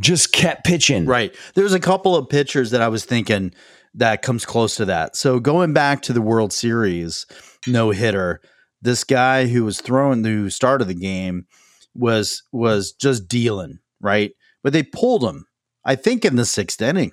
just 0.00 0.32
kept 0.32 0.64
pitching. 0.64 1.06
Right. 1.06 1.34
There's 1.54 1.72
a 1.72 1.80
couple 1.80 2.16
of 2.16 2.28
pitchers 2.28 2.70
that 2.72 2.82
I 2.82 2.88
was 2.88 3.04
thinking 3.04 3.54
that 3.94 4.22
comes 4.22 4.44
close 4.44 4.76
to 4.76 4.84
that. 4.86 5.16
So 5.16 5.38
going 5.38 5.72
back 5.72 6.02
to 6.02 6.12
the 6.12 6.22
World 6.22 6.52
Series 6.52 7.26
no 7.66 7.90
hitter, 7.90 8.40
this 8.80 9.04
guy 9.04 9.46
who 9.46 9.64
was 9.64 9.80
throwing 9.80 10.22
the 10.22 10.50
start 10.50 10.82
of 10.82 10.88
the 10.88 10.94
game 10.94 11.46
was 11.94 12.42
was 12.52 12.92
just 12.92 13.28
dealing, 13.28 13.78
right? 14.00 14.32
But 14.62 14.72
they 14.72 14.82
pulled 14.82 15.24
him, 15.24 15.46
I 15.84 15.94
think, 15.94 16.24
in 16.24 16.36
the 16.36 16.46
sixth 16.46 16.80
inning. 16.80 17.12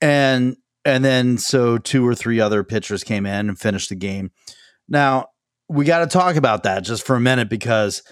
And 0.00 0.56
and 0.84 1.04
then 1.04 1.38
so 1.38 1.78
two 1.78 2.06
or 2.06 2.14
three 2.14 2.40
other 2.40 2.64
pitchers 2.64 3.04
came 3.04 3.26
in 3.26 3.48
and 3.48 3.58
finished 3.58 3.90
the 3.90 3.94
game. 3.94 4.30
Now, 4.88 5.26
we 5.70 5.84
got 5.84 6.00
to 6.00 6.06
talk 6.06 6.36
about 6.36 6.64
that 6.64 6.84
just 6.84 7.06
for 7.06 7.16
a 7.16 7.20
minute 7.20 7.48
because 7.48 8.02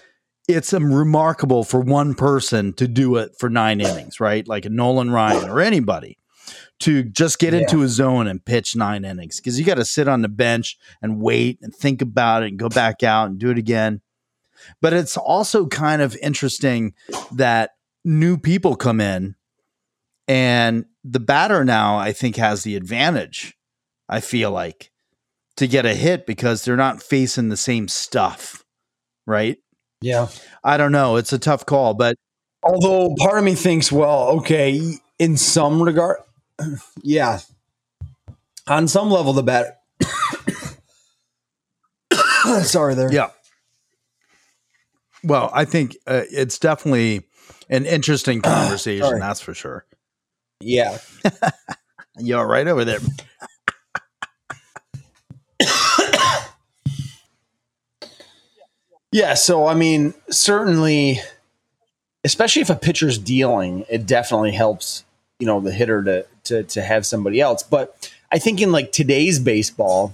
it's 0.47 0.73
um, 0.73 0.91
remarkable 0.93 1.63
for 1.63 1.79
one 1.79 2.15
person 2.15 2.73
to 2.73 2.87
do 2.87 3.17
it 3.17 3.31
for 3.37 3.49
nine 3.49 3.81
innings, 3.81 4.19
right? 4.19 4.47
Like 4.47 4.65
a 4.65 4.69
Nolan 4.69 5.11
Ryan 5.11 5.49
or 5.49 5.59
anybody 5.59 6.17
to 6.79 7.03
just 7.03 7.37
get 7.37 7.53
Yeah. 7.53 7.59
into 7.59 7.83
a 7.83 7.87
zone 7.87 8.27
and 8.27 8.43
pitch 8.43 8.75
nine 8.75 9.03
innings 9.05 9.37
because 9.37 9.59
you 9.59 9.65
got 9.65 9.75
to 9.75 9.85
sit 9.85 10.07
on 10.07 10.21
the 10.21 10.29
bench 10.29 10.77
and 11.01 11.21
wait 11.21 11.59
and 11.61 11.75
think 11.75 12.01
about 12.01 12.43
it 12.43 12.47
and 12.47 12.57
go 12.57 12.69
back 12.69 13.03
out 13.03 13.29
and 13.29 13.37
do 13.37 13.51
it 13.51 13.57
again. 13.57 14.01
But 14.81 14.93
it's 14.93 15.17
also 15.17 15.67
kind 15.67 16.01
of 16.01 16.17
interesting 16.21 16.93
that 17.33 17.71
new 18.05 18.37
people 18.37 18.75
come 18.75 18.99
in 19.01 19.35
and 20.27 20.85
the 21.03 21.19
batter 21.19 21.65
now, 21.65 21.97
I 21.97 22.11
think, 22.13 22.35
has 22.37 22.63
the 22.63 22.75
advantage, 22.75 23.55
I 24.07 24.19
feel 24.21 24.51
like, 24.51 24.91
to 25.59 25.67
get 25.67 25.85
a 25.85 25.93
hit 25.93 26.25
because 26.25 26.65
they're 26.65 26.75
not 26.75 27.03
facing 27.03 27.49
the 27.49 27.57
same 27.57 27.87
stuff, 27.87 28.63
right? 29.27 29.57
Yeah. 30.01 30.27
I 30.63 30.77
don't 30.77 30.91
know. 30.91 31.17
It's 31.17 31.33
a 31.33 31.39
tough 31.39 31.65
call, 31.65 31.93
but 31.93 32.15
Although 32.63 33.15
part 33.17 33.37
of 33.37 33.43
me 33.45 33.55
thinks, 33.55 33.91
well, 33.91 34.29
okay, 34.39 34.95
in 35.17 35.37
some 35.37 35.81
regard, 35.81 36.17
yeah, 37.01 37.39
on 38.67 38.87
some 38.87 39.09
level, 39.09 39.31
the 39.33 39.43
better. 39.43 39.75
Sorry, 42.63 42.95
there. 42.95 43.11
yeah. 43.11 43.29
Well, 45.23 45.49
I 45.53 45.65
think 45.65 45.95
uh, 46.05 46.23
it's 46.31 46.59
definitely 46.59 47.27
an 47.69 47.85
interesting 47.85 48.41
conversation. 48.43 49.05
sorry. 49.05 49.19
that's 49.19 49.41
for 49.41 49.53
sure. 49.53 49.85
yeah. 50.59 50.97
You're 52.17 52.45
right 52.45 52.67
over 52.67 52.83
there. 52.83 52.99
Yeah, 59.11 59.33
so 59.33 59.67
I 59.67 59.73
mean, 59.73 60.13
certainly, 60.29 61.19
especially 62.23 62.61
if 62.61 62.69
a 62.69 62.75
pitcher's 62.75 63.17
dealing, 63.17 63.85
it 63.89 64.05
definitely 64.05 64.51
helps, 64.51 65.03
you 65.39 65.47
know, 65.47 65.59
the 65.59 65.71
hitter 65.71 66.03
to 66.03 66.25
to 66.45 66.63
to 66.63 66.81
have 66.81 67.05
somebody 67.05 67.41
else. 67.41 67.63
But 67.63 68.11
I 68.31 68.39
think 68.39 68.61
in 68.61 68.71
like 68.71 68.91
today's 68.91 69.39
baseball, 69.39 70.13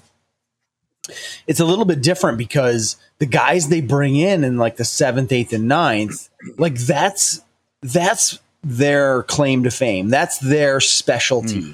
it's 1.48 1.60
a 1.60 1.66
little 1.66 1.86
bit 1.86 2.02
different 2.02 2.38
because 2.38 2.96
the 3.20 3.26
guys 3.26 3.68
they 3.68 3.82
bring 3.82 4.16
in 4.16 4.44
in 4.44 4.58
like 4.58 4.78
the 4.78 4.86
seventh, 4.86 5.32
eighth, 5.32 5.52
and 5.52 5.68
ninth, 5.68 6.30
like 6.58 6.76
that's 6.76 7.42
that's 7.82 8.40
their 8.64 9.24
claim 9.24 9.64
to 9.64 9.72
fame. 9.72 10.10
That's 10.10 10.40
their 10.40 10.80
specialty. 10.80 11.62
Hmm. 11.62 11.72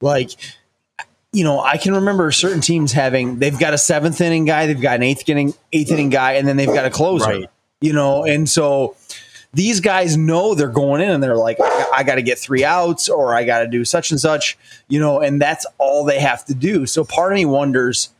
Like 0.00 0.30
you 1.32 1.44
know, 1.44 1.60
I 1.60 1.76
can 1.76 1.94
remember 1.94 2.32
certain 2.32 2.60
teams 2.60 2.92
having 2.92 3.38
they've 3.38 3.58
got 3.58 3.72
a 3.72 3.78
seventh 3.78 4.20
inning 4.20 4.44
guy, 4.44 4.66
they've 4.66 4.80
got 4.80 4.96
an 4.96 5.02
eighth 5.02 5.28
inning 5.28 5.54
eighth 5.72 5.90
inning 5.90 6.10
guy, 6.10 6.32
and 6.32 6.46
then 6.46 6.56
they've 6.56 6.66
got 6.66 6.84
a 6.84 6.90
closer. 6.90 7.26
Right. 7.26 7.50
You 7.80 7.92
know, 7.92 8.24
and 8.24 8.48
so 8.48 8.96
these 9.52 9.80
guys 9.80 10.16
know 10.16 10.54
they're 10.54 10.68
going 10.68 11.00
in 11.00 11.10
and 11.10 11.22
they're 11.22 11.36
like, 11.36 11.58
I 11.92 12.02
got 12.02 12.16
to 12.16 12.22
get 12.22 12.38
three 12.38 12.64
outs 12.64 13.08
or 13.08 13.34
I 13.34 13.44
got 13.44 13.60
to 13.60 13.66
do 13.66 13.84
such 13.84 14.10
and 14.10 14.20
such, 14.20 14.56
you 14.88 15.00
know, 15.00 15.20
and 15.20 15.40
that's 15.40 15.66
all 15.78 16.04
they 16.04 16.20
have 16.20 16.44
to 16.46 16.54
do. 16.54 16.86
So 16.86 17.04
part 17.04 17.32
of 17.32 17.36
me 17.36 17.46
wonders, 17.46 18.10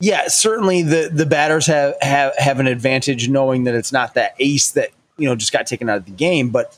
yeah, 0.00 0.28
certainly 0.28 0.82
the 0.82 1.10
the 1.12 1.26
batters 1.26 1.66
have 1.66 1.94
have 2.00 2.36
have 2.36 2.60
an 2.60 2.66
advantage 2.66 3.28
knowing 3.28 3.64
that 3.64 3.74
it's 3.74 3.92
not 3.92 4.14
that 4.14 4.34
ace 4.38 4.72
that 4.72 4.90
you 5.16 5.28
know 5.28 5.36
just 5.36 5.52
got 5.52 5.66
taken 5.66 5.88
out 5.88 5.98
of 5.98 6.04
the 6.06 6.10
game, 6.10 6.50
but 6.50 6.76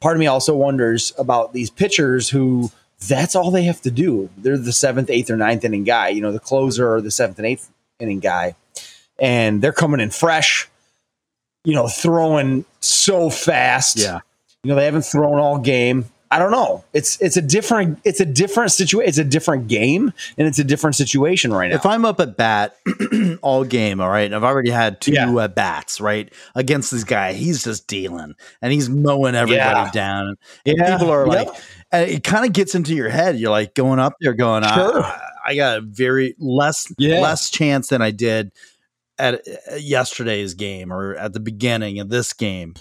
part 0.00 0.16
of 0.16 0.20
me 0.20 0.26
also 0.26 0.54
wonders 0.54 1.12
about 1.18 1.52
these 1.52 1.70
pitchers 1.70 2.28
who 2.28 2.70
that's 3.08 3.34
all 3.34 3.50
they 3.50 3.64
have 3.64 3.80
to 3.82 3.90
do. 3.90 4.28
They're 4.38 4.58
the 4.58 4.72
seventh, 4.72 5.10
eighth, 5.10 5.30
or 5.30 5.36
ninth 5.36 5.64
inning 5.64 5.84
guy, 5.84 6.08
you 6.08 6.20
know, 6.20 6.32
the 6.32 6.40
closer 6.40 6.92
or 6.94 7.00
the 7.00 7.10
seventh 7.10 7.38
and 7.38 7.46
eighth 7.46 7.70
inning 7.98 8.20
guy, 8.20 8.54
and 9.18 9.62
they're 9.62 9.72
coming 9.72 10.00
in 10.00 10.10
fresh, 10.10 10.68
you 11.64 11.74
know, 11.74 11.88
throwing 11.88 12.64
so 12.80 13.30
fast. 13.30 13.98
Yeah. 13.98 14.20
You 14.62 14.68
know, 14.70 14.74
they 14.74 14.84
haven't 14.84 15.02
thrown 15.06 15.38
all 15.38 15.58
game. 15.58 16.04
I 16.32 16.38
don't 16.38 16.52
know. 16.52 16.84
It's 16.92 17.20
it's 17.20 17.36
a 17.36 17.42
different 17.42 17.98
it's 18.04 18.20
a 18.20 18.24
different 18.24 18.70
situation. 18.70 19.08
It's 19.08 19.18
a 19.18 19.24
different 19.24 19.66
game 19.66 20.12
and 20.38 20.46
it's 20.46 20.60
a 20.60 20.64
different 20.64 20.94
situation 20.94 21.52
right 21.52 21.70
now. 21.70 21.74
If 21.76 21.84
I'm 21.84 22.04
up 22.04 22.20
at 22.20 22.36
bat 22.36 22.76
all 23.42 23.64
game, 23.64 24.00
all 24.00 24.08
right, 24.10 24.26
and 24.26 24.34
I've 24.36 24.44
already 24.44 24.70
had 24.70 25.00
two 25.00 25.10
Yeah. 25.12 25.34
at 25.42 25.56
bats, 25.56 26.00
right, 26.00 26.32
against 26.54 26.92
this 26.92 27.02
guy, 27.02 27.32
he's 27.32 27.64
just 27.64 27.88
dealing 27.88 28.34
and 28.62 28.72
he's 28.72 28.88
mowing 28.88 29.34
everybody 29.34 29.58
Yeah. 29.80 29.90
down. 29.90 30.36
And 30.64 30.76
Yeah. 30.78 30.98
people 30.98 31.10
are 31.12 31.26
Yep. 31.26 31.56
And 31.92 32.10
it 32.10 32.24
kind 32.24 32.44
of 32.44 32.52
gets 32.52 32.74
into 32.74 32.94
your 32.94 33.08
head. 33.08 33.38
You're 33.38 33.50
like 33.50 33.74
going 33.74 33.98
up 33.98 34.14
there, 34.20 34.32
going, 34.34 34.62
Sure. 34.64 35.02
I, 35.04 35.20
I 35.46 35.54
got 35.56 35.78
a 35.78 35.80
very 35.80 36.34
less 36.38 36.92
Yeah. 36.98 37.20
less 37.20 37.50
chance 37.50 37.88
than 37.88 38.02
I 38.02 38.10
did 38.10 38.52
at 39.18 39.34
uh, 39.70 39.74
yesterday's 39.76 40.54
game 40.54 40.92
or 40.92 41.14
at 41.16 41.32
the 41.32 41.40
beginning 41.40 41.98
of 42.00 42.08
this 42.08 42.32
game. 42.32 42.74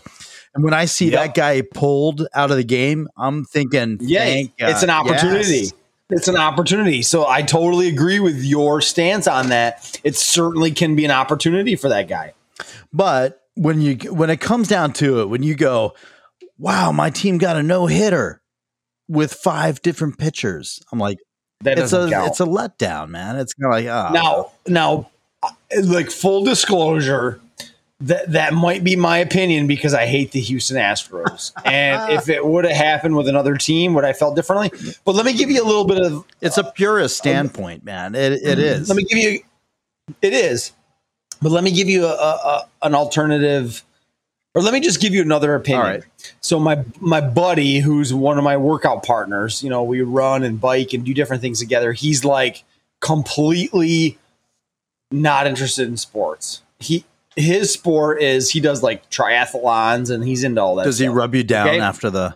And 0.55 0.63
when 0.63 0.73
I 0.73 0.85
see 0.85 1.11
Yep. 1.11 1.13
that 1.13 1.33
guy 1.35 1.61
pulled 1.73 2.27
out 2.33 2.51
of 2.51 2.57
the 2.57 2.63
game, 2.63 3.07
I'm 3.17 3.45
thinking, 3.45 3.97
yeah, 4.01 4.43
it's 4.57 4.83
an 4.83 4.89
opportunity. 4.89 5.57
Yes. 5.57 5.73
It's 6.11 6.27
an 6.27 6.37
opportunity. 6.37 7.03
So 7.03 7.27
I 7.27 7.43
totally 7.43 7.87
agree 7.87 8.19
with 8.19 8.43
your 8.43 8.81
stance 8.81 9.27
on 9.27 9.49
that. 9.49 9.99
It 10.03 10.15
certainly 10.15 10.71
can 10.71 10.95
be 10.95 11.05
an 11.05 11.11
opportunity 11.11 11.75
for 11.75 11.87
that 11.89 12.07
guy. 12.07 12.33
But 12.91 13.43
when 13.53 13.79
you 13.81 13.95
when 14.11 14.29
it 14.31 14.41
comes 14.41 14.67
down 14.67 14.93
to 14.93 15.19
it, 15.21 15.29
when 15.29 15.43
you 15.43 15.53
go, 15.53 15.93
wow, 16.57 16.91
my 16.91 17.11
team 17.11 17.37
got 17.37 17.57
a 17.57 17.63
no 17.63 17.85
hitter 17.85 18.38
with 19.09 19.33
five 19.33 19.81
different 19.81 20.17
pitchers, 20.17 20.81
I'm 20.91 20.99
like, 20.99 21.17
That 21.63 21.77
it's 21.77 21.91
a 21.91 22.09
count. 22.09 22.29
it's 22.29 22.39
a 22.39 22.45
letdown, 22.45 23.09
man. 23.09 23.35
It's 23.35 23.53
kind 23.53 23.65
of 23.65 23.71
like, 23.71 23.85
oh, 23.87 24.13
now, 24.13 24.51
now, 24.67 25.09
uh, 25.43 25.49
like 25.83 26.09
full 26.11 26.45
disclosure, 26.45 27.41
that 28.01 28.31
that 28.31 28.53
might 28.53 28.83
be 28.83 28.95
my 28.95 29.17
opinion 29.17 29.67
because 29.67 29.93
I 29.93 30.05
hate 30.05 30.31
the 30.31 30.39
Houston 30.39 30.77
Astros. 30.77 31.51
and 31.65 32.13
if 32.13 32.29
it 32.29 32.45
would 32.45 32.63
have 32.63 32.75
happened 32.75 33.17
with 33.17 33.27
another 33.27 33.55
team, 33.57 33.93
would 33.95 34.05
I 34.05 34.13
felt 34.13 34.35
differently? 34.35 34.71
But 35.03 35.15
let 35.15 35.25
me 35.25 35.33
give 35.33 35.49
you 35.49 35.61
a 35.61 35.65
little 35.67 35.85
bit 35.85 35.99
of 35.99 36.23
It's 36.39 36.57
a 36.57 36.63
purist 36.63 37.17
standpoint, 37.17 37.83
man. 37.83 38.15
It, 38.15 38.33
it 38.33 38.59
is. 38.59 38.87
let 38.87 38.95
me 38.95 39.03
give 39.03 39.17
you 39.17 39.39
it 40.21 40.33
is. 40.33 40.71
But 41.41 41.51
let 41.51 41.63
me 41.63 41.71
give 41.71 41.87
you 41.87 42.05
a, 42.05 42.13
a, 42.13 42.13
a 42.13 42.67
an 42.83 42.95
alternative 42.95 43.83
or 44.59 44.63
let 44.63 44.73
me 44.73 44.79
just 44.79 44.99
give 44.99 45.13
you 45.13 45.21
another 45.21 45.55
opinion. 45.55 45.81
All 45.85 45.91
right. 45.91 46.03
So 46.41 46.59
my 46.59 46.83
my 46.99 47.21
buddy 47.21 47.79
who's 47.79 48.13
one 48.13 48.37
of 48.37 48.43
my 48.43 48.57
workout 48.57 49.03
partners, 49.05 49.63
you 49.63 49.69
know, 49.69 49.83
we 49.83 50.01
run 50.01 50.43
and 50.43 50.59
bike 50.59 50.93
and 50.93 51.05
do 51.05 51.13
different 51.13 51.41
things 51.41 51.59
together. 51.59 51.93
He's 51.93 52.25
like 52.25 52.63
completely 53.01 54.17
not 55.11 55.47
interested 55.47 55.87
in 55.87 55.97
sports. 55.97 56.61
He 56.79 57.05
his 57.35 57.71
sport 57.71 58.21
is 58.21 58.51
he 58.51 58.59
does 58.59 58.83
like 58.83 59.09
triathlons 59.09 60.09
and 60.13 60.23
he's 60.25 60.43
into 60.43 60.61
all 60.61 60.75
that. 60.75 60.83
Does 60.85 60.99
he 60.99 61.07
rub 61.07 61.33
you 61.35 61.43
down 61.43 61.67
Okay. 61.69 61.79
after 61.79 62.09
the 62.09 62.35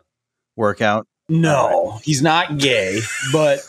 workout? 0.56 1.06
No, 1.30 2.00
he's 2.04 2.22
not 2.22 2.58
gay, 2.58 3.00
but 3.32 3.60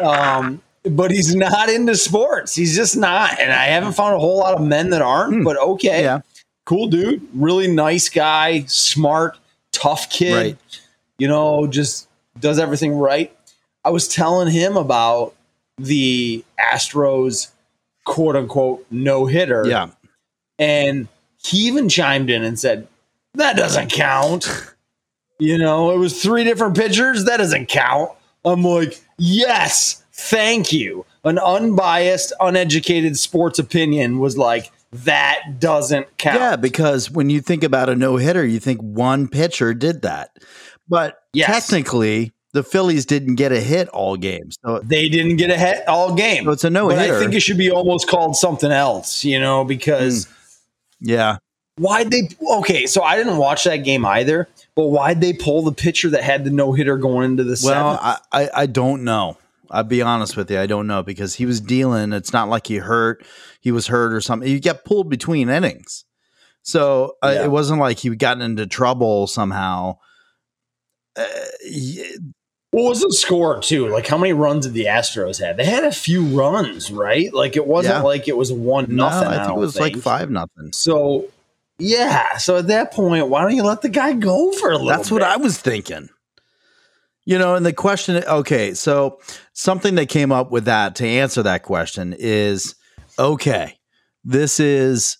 um, 0.00 0.60
but 0.84 1.10
he's 1.10 1.34
not 1.34 1.68
into 1.68 1.96
sports. 1.96 2.54
He's 2.54 2.76
just 2.76 2.96
not, 2.96 3.38
and 3.40 3.50
I 3.52 3.66
haven't 3.66 3.92
found 3.94 4.14
a 4.14 4.18
whole 4.18 4.38
lot 4.38 4.54
of 4.54 4.60
men 4.60 4.90
that 4.90 5.02
aren't. 5.02 5.34
Hmm. 5.36 5.42
But 5.44 5.56
okay, 5.58 6.02
Yeah. 6.02 6.20
Cool 6.68 6.86
dude, 6.86 7.26
really 7.32 7.66
nice 7.66 8.10
guy, 8.10 8.62
smart, 8.66 9.38
tough 9.72 10.10
kid. 10.10 10.34
Right. 10.34 10.58
You 11.18 11.26
know, 11.26 11.66
just 11.66 12.08
does 12.38 12.58
everything 12.58 12.94
right. 12.94 13.34
I 13.86 13.90
was 13.90 14.06
telling 14.06 14.52
him 14.52 14.76
about 14.76 15.34
the 15.78 16.44
Astros 16.60 17.50
quote 18.04 18.36
unquote 18.36 18.84
no 18.90 19.24
hitter. 19.24 19.66
Yeah. 19.66 19.88
And 20.58 21.08
he 21.42 21.66
even 21.68 21.88
chimed 21.88 22.28
in 22.28 22.44
and 22.44 22.58
said, 22.58 22.86
That 23.34 23.56
doesn't 23.56 23.90
count. 23.90 24.46
You 25.38 25.56
know, 25.56 25.90
it 25.92 25.96
was 25.96 26.22
three 26.22 26.44
different 26.44 26.76
pitchers. 26.76 27.24
That 27.24 27.38
doesn't 27.38 27.68
count. 27.68 28.10
I'm 28.44 28.62
like, 28.62 29.00
Yes, 29.16 30.04
thank 30.12 30.70
you. 30.70 31.06
An 31.24 31.38
unbiased, 31.38 32.34
uneducated 32.40 33.16
sports 33.16 33.58
opinion 33.58 34.18
was 34.18 34.36
like, 34.36 34.70
That 34.90 35.60
doesn't 35.60 36.16
count. 36.16 36.40
Yeah, 36.40 36.56
because 36.56 37.10
when 37.10 37.28
you 37.28 37.40
think 37.40 37.62
about 37.62 37.88
a 37.88 37.94
no 37.94 38.16
hitter, 38.16 38.46
you 38.46 38.58
think 38.58 38.80
one 38.80 39.28
pitcher 39.28 39.74
did 39.74 40.02
that. 40.02 40.30
But 40.88 41.22
Yes. 41.34 41.48
technically, 41.48 42.32
the 42.54 42.62
Phillies 42.62 43.04
didn't 43.04 43.34
get 43.34 43.52
a 43.52 43.60
hit 43.60 43.88
all 43.88 44.16
game. 44.16 44.50
So 44.64 44.80
They 44.82 45.08
didn't 45.08 45.36
get 45.36 45.50
a 45.50 45.58
hit 45.58 45.86
all 45.86 46.14
game. 46.14 46.44
So 46.44 46.50
it's 46.52 46.64
a 46.64 46.70
no 46.70 46.88
But 46.88 46.98
I 46.98 47.18
think 47.18 47.34
it 47.34 47.40
should 47.40 47.58
be 47.58 47.70
almost 47.70 48.08
called 48.08 48.36
something 48.36 48.72
else, 48.72 49.24
you 49.24 49.38
know, 49.38 49.64
because 49.64 50.24
hmm. 50.24 50.32
yeah, 51.10 51.36
why'd 51.78 52.10
they 52.10 52.28
okay, 52.50 52.86
so 52.86 53.02
I 53.02 53.16
didn't 53.16 53.36
watch 53.36 53.64
that 53.64 53.78
game 53.78 54.04
either, 54.04 54.48
but 54.74 54.86
why'd 54.86 55.20
they 55.20 55.32
pull 55.32 55.62
the 55.62 55.72
pitcher 55.72 56.10
that 56.10 56.22
had 56.22 56.44
the 56.44 56.50
no 56.50 56.72
hitter 56.72 56.96
going 56.96 57.32
into 57.32 57.44
the 57.44 57.60
well? 57.62 57.98
I, 58.00 58.18
I 58.32 58.50
I 58.54 58.66
don't 58.66 59.04
know. 59.04 59.36
I'll 59.70 59.84
be 59.84 60.00
honest 60.00 60.36
with 60.36 60.50
you, 60.50 60.58
I 60.58 60.66
don't 60.66 60.86
know 60.86 61.02
because 61.02 61.34
he 61.34 61.44
was 61.44 61.60
dealing. 61.60 62.12
It's 62.12 62.32
not 62.32 62.48
like 62.48 62.66
he 62.66 62.76
hurt. 62.76 63.24
He 63.68 63.72
was 63.72 63.86
hurt 63.88 64.14
or 64.14 64.22
something. 64.22 64.48
He 64.48 64.60
got 64.60 64.84
pulled 64.86 65.10
between 65.10 65.50
innings, 65.50 66.06
so 66.62 67.16
uh, 67.22 67.32
Yeah. 67.34 67.44
it 67.44 67.50
wasn't 67.50 67.80
like 67.80 67.98
he 67.98 68.08
gotten 68.16 68.40
into 68.42 68.66
trouble 68.66 69.26
somehow. 69.26 69.98
Uh, 71.16 71.24
y- 71.70 72.04
What 72.70 72.84
was 72.88 73.00
the 73.02 73.12
score 73.12 73.60
too? 73.60 73.88
Like 73.88 74.06
how 74.06 74.16
many 74.16 74.32
runs 74.32 74.64
did 74.66 74.74
the 74.74 74.86
Astros 74.86 75.38
have? 75.44 75.56
They 75.58 75.64
had 75.66 75.84
a 75.84 75.92
few 75.92 76.22
runs, 76.24 76.90
right? 76.90 77.32
Like 77.34 77.56
it 77.56 77.66
wasn't 77.66 77.96
Yeah. 77.96 78.02
like 78.02 78.26
it 78.28 78.36
was 78.38 78.50
one 78.52 78.86
no, 78.88 79.08
nothing. 79.08 79.28
I 79.28 79.44
think 79.44 79.56
it 79.56 79.60
was 79.60 79.78
like 79.78 79.96
five 79.96 80.30
nothing. 80.30 80.72
So 80.72 81.26
yeah, 81.78 82.38
so 82.38 82.56
at 82.56 82.66
that 82.68 82.92
point, 82.92 83.28
why 83.28 83.42
don't 83.42 83.54
you 83.54 83.62
let 83.64 83.82
the 83.82 83.88
guy 83.88 84.12
go 84.14 84.50
for 84.52 84.70
a 84.70 84.78
little? 84.78 84.88
That's 84.88 85.10
what? 85.10 85.22
I 85.22 85.36
was 85.36 85.58
thinking. 85.58 86.08
You 87.24 87.38
know, 87.38 87.54
and 87.56 87.66
the 87.66 87.74
question, 87.74 88.16
okay, 88.24 88.72
so 88.72 89.18
something 89.52 89.94
that 89.96 90.08
came 90.08 90.32
up 90.32 90.50
with 90.50 90.64
that 90.64 90.94
to 90.96 91.06
answer 91.06 91.42
that 91.42 91.62
question 91.62 92.14
is 92.18 92.74
okay, 93.18 93.78
this 94.24 94.60
is 94.60 95.18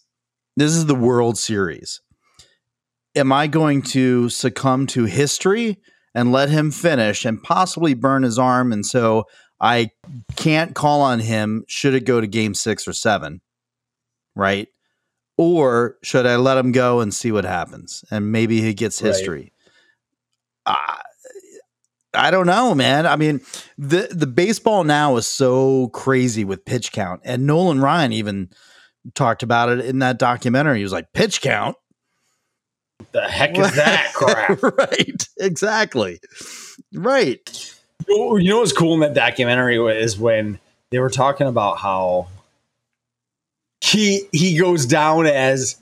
this 0.56 0.72
is 0.72 0.86
the 0.86 0.94
World 0.94 1.38
Series. 1.38 2.00
Am 3.14 3.32
I 3.32 3.46
going 3.46 3.82
to 3.82 4.28
succumb 4.28 4.86
to 4.88 5.04
history 5.04 5.78
and 6.14 6.32
let 6.32 6.50
him 6.50 6.70
finish 6.70 7.24
and 7.24 7.42
possibly 7.42 7.94
burn 7.94 8.22
his 8.22 8.38
arm 8.38 8.72
and 8.72 8.84
so 8.84 9.24
I 9.60 9.90
can't 10.36 10.74
call 10.74 11.00
on 11.00 11.20
him 11.20 11.64
should 11.68 11.94
it 11.94 12.04
go 12.04 12.20
to 12.20 12.26
game 12.26 12.54
6 12.54 12.86
or 12.86 12.92
7? 12.92 13.40
Right? 14.36 14.68
Or 15.36 15.96
should 16.02 16.26
I 16.26 16.36
let 16.36 16.58
him 16.58 16.72
go 16.72 17.00
and 17.00 17.12
see 17.12 17.32
what 17.32 17.44
happens 17.44 18.04
and 18.10 18.30
maybe 18.30 18.60
he 18.60 18.74
gets 18.74 19.00
Right. 19.02 19.08
history? 19.08 19.52
Ah, 20.66 21.00
I 22.14 22.30
don't 22.30 22.46
know, 22.46 22.74
man. 22.74 23.06
I 23.06 23.16
mean, 23.16 23.40
the 23.76 24.08
the 24.10 24.26
baseball 24.26 24.84
now 24.84 25.16
is 25.16 25.26
so 25.26 25.88
crazy 25.88 26.44
with 26.44 26.64
pitch 26.64 26.92
count, 26.92 27.20
and 27.24 27.46
Nolan 27.46 27.80
Ryan 27.80 28.12
even 28.12 28.50
talked 29.14 29.42
about 29.42 29.68
it 29.68 29.84
in 29.84 29.98
that 30.00 30.18
documentary. 30.18 30.78
He 30.78 30.82
was 30.82 30.92
like, 30.92 31.12
"Pitch 31.12 31.40
count, 31.40 31.76
the 33.12 33.22
heck 33.22 33.56
is 33.58 33.74
that 33.74 34.12
crap? 34.14 34.62
right? 34.62 35.28
Exactly, 35.38 36.20
right? 36.94 37.74
You 38.08 38.38
know 38.42 38.60
what's 38.60 38.72
cool 38.72 38.94
in 38.94 39.00
that 39.00 39.14
documentary 39.14 39.76
is 40.00 40.18
when 40.18 40.58
they 40.90 40.98
were 40.98 41.10
talking 41.10 41.46
about 41.46 41.78
how 41.78 42.28
he 43.80 44.28
he 44.32 44.56
goes 44.58 44.86
down 44.86 45.26
as 45.26 45.76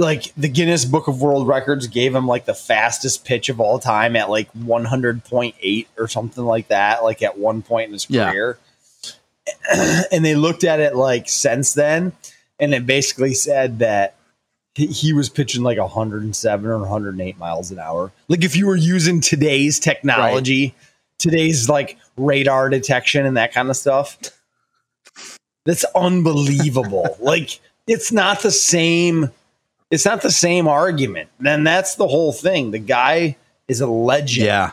like 0.00 0.32
the 0.36 0.48
Guinness 0.48 0.84
Book 0.84 1.06
of 1.08 1.20
World 1.22 1.46
Records 1.46 1.86
gave 1.86 2.14
him 2.14 2.26
like 2.26 2.46
the 2.46 2.54
fastest 2.54 3.24
pitch 3.24 3.48
of 3.48 3.60
all 3.60 3.78
time 3.78 4.16
at 4.16 4.30
like 4.30 4.52
100.8 4.54 5.86
or 5.98 6.08
something 6.08 6.44
like 6.44 6.68
that, 6.68 7.04
like 7.04 7.22
at 7.22 7.38
one 7.38 7.62
point 7.62 7.86
in 7.88 7.92
his 7.92 8.06
Yeah. 8.08 8.30
career. 8.30 8.58
and 10.12 10.24
they 10.24 10.34
looked 10.34 10.64
at 10.64 10.80
it 10.80 10.96
like 10.96 11.28
since 11.28 11.74
then, 11.74 12.12
and 12.58 12.74
it 12.74 12.86
basically 12.86 13.34
said 13.34 13.78
that 13.80 14.14
he, 14.74 14.86
he 14.86 15.12
was 15.12 15.28
pitching 15.28 15.62
like 15.62 15.78
107 15.78 16.66
or 16.70 16.78
108 16.78 17.38
miles 17.38 17.70
an 17.70 17.78
hour. 17.78 18.12
Like 18.28 18.44
if 18.44 18.56
you 18.56 18.66
were 18.66 18.76
using 18.76 19.20
today's 19.20 19.78
technology, 19.78 20.74
today's 21.18 21.68
like 21.68 21.98
radar 22.16 22.68
detection 22.68 23.26
and 23.26 23.36
that 23.36 23.52
kind 23.52 23.68
of 23.70 23.76
stuff, 23.76 24.18
that's 25.64 25.84
unbelievable. 25.94 27.16
like 27.20 27.60
it's 27.86 28.12
not 28.12 28.42
the 28.42 28.50
same. 28.50 29.30
It's 29.90 30.04
not 30.04 30.22
the 30.22 30.30
same 30.30 30.68
argument. 30.68 31.28
Then 31.40 31.64
that's 31.64 31.96
the 31.96 32.06
whole 32.08 32.32
thing. 32.32 32.70
The 32.70 32.78
guy 32.78 33.36
is 33.68 33.80
a 33.80 33.86
legend. 33.86 34.46
Yeah." 34.46 34.72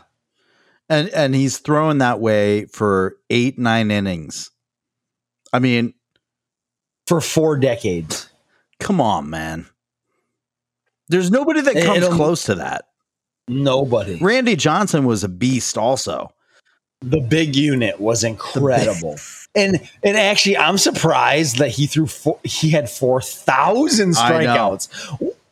And 0.89 1.09
and 1.09 1.36
he's 1.36 1.57
thrown 1.57 1.97
that 1.97 2.20
way 2.20 2.65
for 2.65 3.18
eight 3.30 3.57
nine 3.59 3.91
innings. 3.91 4.51
I 5.51 5.59
mean, 5.59 5.93
for 7.07 7.20
four 7.22 7.57
decades. 7.57 8.30
come 8.80 9.01
on, 9.01 9.30
man. 9.30 9.65
There's 11.09 11.32
nobody 11.32 11.61
that 11.61 11.84
comes 11.84 12.03
it'll- 12.03 12.15
close 12.15 12.43
to 12.43 12.55
that. 12.55 12.86
Nobody. 13.47 14.18
Randy 14.22 14.55
Johnson 14.57 15.05
was 15.05 15.24
a 15.24 15.30
beast, 15.30 15.78
also. 15.78 16.34
The 17.01 17.22
big 17.22 17.55
unit 17.55 17.99
was 18.01 18.24
incredible. 18.26 19.15
And 19.58 19.89
and 20.03 20.16
actually, 20.18 20.55
I'm 20.58 20.78
surprised 20.78 21.58
that 21.58 21.70
he 21.70 21.88
threw 21.88 22.05
four, 22.08 22.39
he 22.43 22.70
had 22.70 22.89
four 22.89 23.22
thousand 23.22 24.12
strikeouts. 24.12 24.88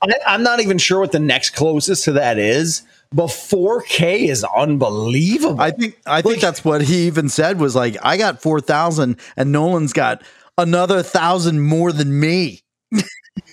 I, 0.01 0.07
I'm 0.27 0.43
not 0.43 0.59
even 0.59 0.77
sure 0.77 0.99
what 0.99 1.11
the 1.11 1.19
next 1.19 1.51
closest 1.51 2.03
to 2.05 2.11
that 2.13 2.37
is, 2.37 2.83
but 3.11 3.27
4K 3.27 4.27
is 4.29 4.43
unbelievable. 4.55 5.59
I 5.59 5.71
think 5.71 5.97
I 6.05 6.21
think 6.21 6.35
Like- 6.35 6.41
that's 6.41 6.63
what 6.63 6.81
he 6.83 7.07
even 7.07 7.29
said 7.29 7.59
was 7.59 7.75
like 7.75 7.97
I 8.03 8.17
got 8.17 8.41
four 8.41 8.61
thousand 8.61 9.17
and 9.35 9.51
Nolan's 9.51 9.93
got 9.93 10.21
another 10.57 11.01
thousand 11.01 11.61
more 11.61 11.91
than 11.91 12.19
me. 12.19 12.61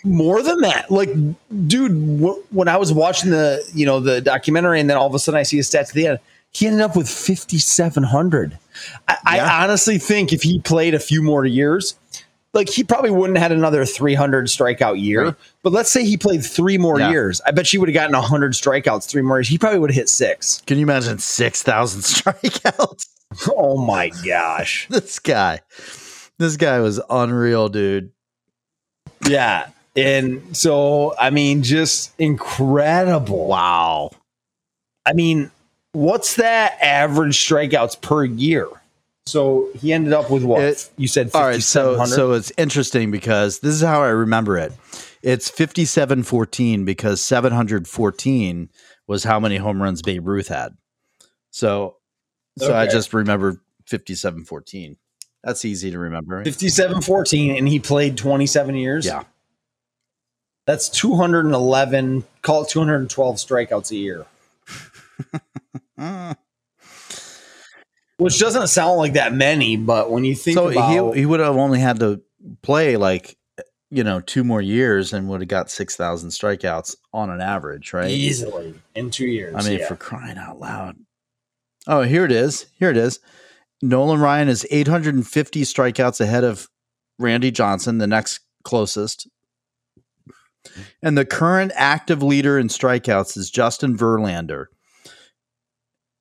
more 0.04 0.42
than 0.42 0.60
that 0.60 0.90
like 0.90 1.10
dude 1.66 2.20
wh- 2.20 2.54
when 2.54 2.68
i 2.68 2.76
was 2.76 2.92
watching 2.92 3.30
the 3.30 3.60
you 3.74 3.84
know 3.84 3.98
the 3.98 4.20
documentary 4.20 4.78
and 4.78 4.88
then 4.88 4.96
all 4.96 5.06
of 5.08 5.14
a 5.14 5.18
sudden 5.18 5.38
i 5.38 5.42
see 5.42 5.56
his 5.56 5.68
stats 5.68 5.88
at 5.88 5.92
the 5.94 6.06
end 6.06 6.18
he 6.52 6.66
ended 6.66 6.82
up 6.82 6.94
with 6.96 7.08
5700 7.08 8.58
I, 9.08 9.16
Yeah. 9.36 9.44
I 9.46 9.64
honestly 9.64 9.98
think 9.98 10.32
if 10.32 10.42
he 10.42 10.58
played 10.60 10.94
a 10.94 10.98
few 11.00 11.22
more 11.22 11.44
years 11.44 11.96
like 12.54 12.68
he 12.68 12.84
probably 12.84 13.10
wouldn't 13.10 13.38
have 13.38 13.50
had 13.50 13.56
another 13.56 13.86
300 13.86 14.46
strikeout 14.46 15.00
year 15.02 15.24
Right. 15.26 15.34
but 15.62 15.72
let's 15.72 15.90
say 15.90 16.04
he 16.04 16.16
played 16.16 16.44
three 16.44 16.78
more 16.78 16.98
Yeah. 17.00 17.10
years 17.10 17.40
i 17.46 17.50
bet 17.50 17.72
you 17.72 17.80
would 17.80 17.88
have 17.88 17.94
gotten 17.94 18.14
100 18.14 18.52
strikeouts 18.52 19.08
three 19.08 19.22
more 19.22 19.38
years 19.38 19.48
he 19.48 19.58
probably 19.58 19.78
would 19.78 19.90
have 19.90 19.96
hit 19.96 20.08
six. 20.08 20.60
Can 20.66 20.78
you 20.78 20.82
imagine 20.84 21.18
six 21.18 21.62
thousand 21.62 22.00
strikeouts? 22.02 23.06
Oh 23.56 23.78
my 23.84 24.10
gosh 24.24 24.86
this 24.90 25.18
guy, 25.18 25.60
this 26.38 26.56
guy 26.58 26.80
was 26.80 27.00
unreal, 27.08 27.68
dude. 27.70 28.10
yeah 29.28 29.68
and 29.96 30.56
so 30.56 31.14
i 31.18 31.30
mean 31.30 31.62
just 31.62 32.12
incredible 32.18 33.46
Wow. 33.46 34.10
I 35.04 35.14
mean, 35.14 35.50
what's 35.92 36.36
that 36.36 36.78
average 36.80 37.36
strikeouts 37.36 38.00
per 38.00 38.24
year? 38.24 38.68
So 39.26 39.68
he 39.76 39.92
ended 39.92 40.12
up 40.12 40.30
with 40.30 40.42
what? 40.42 40.62
It- 40.62 40.90
you 40.96 41.06
said 41.06 41.30
All 41.34 41.42
right, 41.42 41.62
so 41.62 42.04
so 42.06 42.32
it's 42.32 42.50
interesting 42.58 43.10
because 43.10 43.60
this 43.60 43.74
is 43.74 43.80
how 43.82 44.02
I 44.02 44.08
remember 44.08 44.58
it. 44.58 44.72
It's 45.22 45.48
fifty-seven 45.48 46.24
fourteen 46.24 46.84
because 46.84 47.20
714 47.20 48.68
was 49.06 49.22
how 49.22 49.38
many 49.38 49.56
home 49.58 49.80
runs 49.80 50.02
Babe 50.02 50.26
Ruth 50.26 50.48
had. 50.48 50.76
So, 51.50 51.96
so 52.58 52.74
I 52.74 52.86
just 52.88 53.14
remember 53.14 53.60
fifty-seven 53.86 54.44
fourteen. 54.44 54.96
That's 55.44 55.64
easy 55.64 55.92
to 55.92 55.98
remember. 56.00 56.42
Fifty-seven 56.44 57.02
fourteen, 57.02 57.56
and 57.56 57.68
he 57.68 57.78
played 57.78 58.16
27 58.16 58.74
years. 58.74 59.06
Yeah. 59.06 59.24
That's 60.66 60.88
211, 60.88 62.24
call 62.42 62.62
it 62.62 62.68
212 62.68 63.36
strikeouts 63.36 63.90
a 63.90 63.96
year, 63.96 64.26
Mm. 66.02 66.36
which 68.16 68.40
doesn't 68.40 68.66
sound 68.66 68.98
like 68.98 69.12
that 69.12 69.32
many, 69.32 69.76
but 69.76 70.10
when 70.10 70.24
you 70.24 70.34
think 70.34 70.56
So 70.56 70.68
about 70.68 71.14
he, 71.14 71.20
he 71.20 71.26
would 71.26 71.40
have 71.40 71.56
only 71.56 71.78
had 71.78 72.00
to 72.00 72.20
play 72.62 72.96
like, 72.96 73.36
you 73.90 74.02
know, 74.02 74.20
two 74.20 74.42
more 74.42 74.60
years 74.60 75.12
and 75.12 75.28
would 75.28 75.40
have 75.40 75.48
got 75.48 75.70
6,000 75.70 76.30
strikeouts 76.30 76.96
on 77.12 77.30
an 77.30 77.40
average, 77.40 77.92
right? 77.92 78.10
easily 78.10 78.74
in 78.94 79.10
two 79.10 79.26
years. 79.26 79.54
I 79.56 79.68
mean, 79.68 79.78
yeah. 79.78 79.86
for 79.86 79.96
crying 79.96 80.38
out 80.38 80.58
loud. 80.58 80.96
Oh, 81.86 82.02
here 82.02 82.24
it 82.24 82.32
is. 82.32 82.66
Here 82.78 82.90
it 82.90 82.96
is. 82.96 83.20
Nolan 83.80 84.20
Ryan 84.20 84.48
is 84.48 84.66
850 84.70 85.62
strikeouts 85.62 86.20
ahead 86.20 86.44
of 86.44 86.68
Randy 87.18 87.50
Johnson, 87.50 87.98
the 87.98 88.06
next 88.06 88.40
closest. 88.64 89.28
And 91.02 91.18
the 91.18 91.24
current 91.24 91.72
active 91.74 92.22
leader 92.22 92.58
in 92.58 92.68
strikeouts 92.68 93.36
is 93.36 93.50
Justin 93.50 93.96
Verlander, 93.96 94.66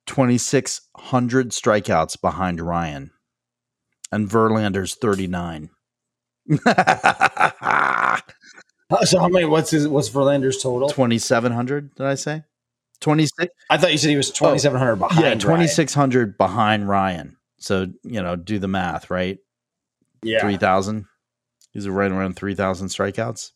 2,600 0.06 1.50
strikeouts 1.50 2.20
behind 2.20 2.60
Ryan. 2.60 3.10
And 4.10 4.28
Verlander's 4.28 4.94
39. 4.94 5.70
so 9.04 9.18
how 9.18 9.28
many? 9.28 9.46
What's 9.46 9.70
his? 9.70 9.88
What's 9.88 10.10
Verlander's 10.10 10.62
total? 10.62 10.88
2,700, 10.88 11.94
did 11.94 12.06
I 12.06 12.14
say? 12.14 12.42
26. 13.00 13.52
I 13.70 13.78
thought 13.78 13.92
you 13.92 13.98
said 13.98 14.10
he 14.10 14.16
was 14.16 14.30
2,700 14.30 14.96
behind. 14.96 15.20
Yeah, 15.20 15.28
Ryan. 15.28 15.38
2,600 15.38 16.38
behind 16.38 16.88
Ryan. 16.88 17.36
So, 17.58 17.86
you 18.04 18.22
know, 18.22 18.36
do 18.36 18.58
the 18.58 18.68
math, 18.68 19.10
right? 19.10 19.38
Yeah. 20.22 20.40
3,000. 20.40 21.06
He's 21.72 21.88
right 21.88 22.10
around 22.10 22.36
3,000 22.36 22.88
strikeouts. 22.88 23.50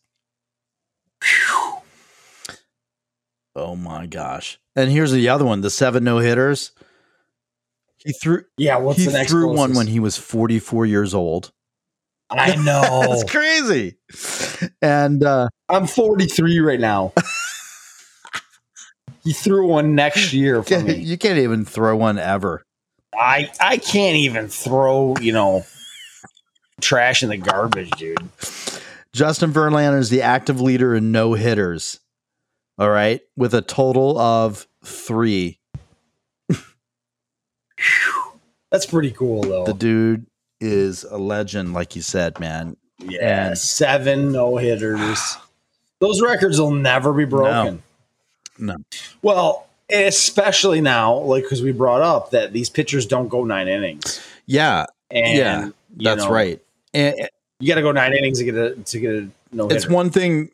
Oh 3.57 3.75
my 3.75 4.05
gosh. 4.05 4.59
And 4.75 4.91
here's 4.91 5.11
the 5.11 5.27
other 5.29 5.43
one 5.43 5.61
the 5.61 5.71
seven 5.71 6.03
no 6.03 6.19
hitters. 6.19 6.71
He 7.97 8.13
threw 8.13 8.43
Yeah. 8.55 8.77
What's 8.77 8.99
he 8.99 9.05
the 9.05 9.13
next? 9.13 9.31
threw 9.31 9.51
one 9.51 9.73
when 9.73 9.87
he 9.87 9.99
was 9.99 10.15
44 10.15 10.85
years 10.85 11.15
old. 11.15 11.51
I 12.29 12.55
know. 12.57 12.81
That's 13.09 13.29
crazy. 13.29 13.95
And 14.81 15.23
uh 15.23 15.49
I'm 15.69 15.87
43 15.87 16.59
right 16.59 16.79
now. 16.79 17.13
he 19.23 19.33
threw 19.33 19.67
one 19.67 19.95
next 19.95 20.33
year 20.33 20.61
for 20.61 20.79
me. 20.79 20.97
you 20.97 21.17
can't 21.17 21.39
even 21.39 21.65
throw 21.65 21.97
one 21.97 22.19
ever. 22.19 22.63
I 23.17 23.49
I 23.59 23.77
can't 23.77 24.17
even 24.17 24.49
throw 24.49 25.15
you 25.19 25.33
know 25.33 25.65
trash 26.79 27.23
in 27.23 27.29
the 27.29 27.37
garbage, 27.37 27.89
dude. 27.97 28.19
Justin 29.13 29.51
Verlander 29.51 29.97
is 29.97 30.11
the 30.11 30.21
active 30.21 30.61
leader 30.61 30.93
in 30.93 31.11
no 31.11 31.33
hitters. 31.33 31.99
All 32.79 32.89
right, 32.89 33.21
with 33.35 33.53
a 33.53 33.61
total 33.61 34.17
of 34.19 34.67
three. 34.83 35.59
That's 38.71 38.85
pretty 38.85 39.11
cool 39.11 39.41
though. 39.43 39.65
The 39.65 39.73
dude 39.73 40.25
is 40.59 41.03
a 41.03 41.17
legend, 41.17 41.73
like 41.73 41.95
you 41.95 42.01
said, 42.01 42.39
man. 42.39 42.77
yeah, 42.99 43.47
and- 43.49 43.57
seven 43.57 44.31
no 44.31 44.57
hitters. 44.57 45.37
Those 45.99 46.21
records 46.21 46.59
will 46.61 46.71
never 46.71 47.11
be 47.11 47.25
broken. 47.25 47.81
No. 48.59 48.75
Well, 49.23 49.67
especially 49.89 50.79
now, 50.79 51.15
like 51.15 51.43
because 51.43 51.63
we 51.63 51.71
brought 51.71 52.01
up 52.03 52.31
that 52.31 52.53
these 52.53 52.69
pitchers 52.69 53.07
don't 53.07 53.29
go 53.29 53.43
nine 53.43 53.67
innings. 53.67 54.21
Yeah, 54.45 54.85
And 55.09 55.37
Yeah, 55.37 55.69
that's 55.95 56.25
know, 56.25 56.31
right. 56.31 56.61
And 56.93 57.15
You 57.59 57.67
got 57.67 57.75
to 57.75 57.81
go 57.81 57.91
nine 57.91 58.13
innings 58.13 58.37
to 58.39 58.45
get 58.45 58.55
a 58.55 58.75
to 58.75 58.99
get 58.99 59.11
a 59.15 59.29
no. 59.51 59.67
it's 59.69 59.87
one 59.87 60.09
thing 60.11 60.49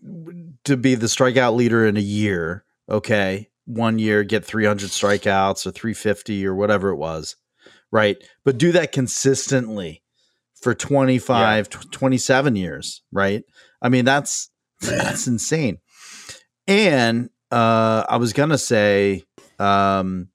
to 0.66 0.78
be 0.78 0.96
the 0.96 1.08
strikeout 1.08 1.56
leader 1.56 1.86
in 1.86 1.98
a 1.98 2.02
year. 2.02 2.64
Okay, 2.90 3.50
one 3.66 4.00
year 4.00 4.24
get 4.24 4.46
300 4.46 4.90
strikeouts 4.90 5.66
or 5.66 5.72
350 5.72 6.46
or 6.46 6.56
whatever 6.56 6.90
it 6.90 6.98
was, 6.98 7.36
right? 7.92 8.18
But 8.44 8.58
do 8.58 8.72
that 8.74 8.92
consistently 8.92 10.04
for 10.56 10.74
25, 10.74 11.70
tw 11.70 11.92
27 11.92 12.56
years, 12.56 13.02
right? 13.12 13.44
I 13.82 13.90
mean, 13.90 14.06
that's 14.06 14.50
that's 14.82 15.28
insane. 15.28 15.78
And 16.68 17.30
uh, 17.52 18.06
I 18.10 18.18
was 18.18 18.34
gonna 18.34 18.58
say, 18.58 19.24
um, 19.60 20.30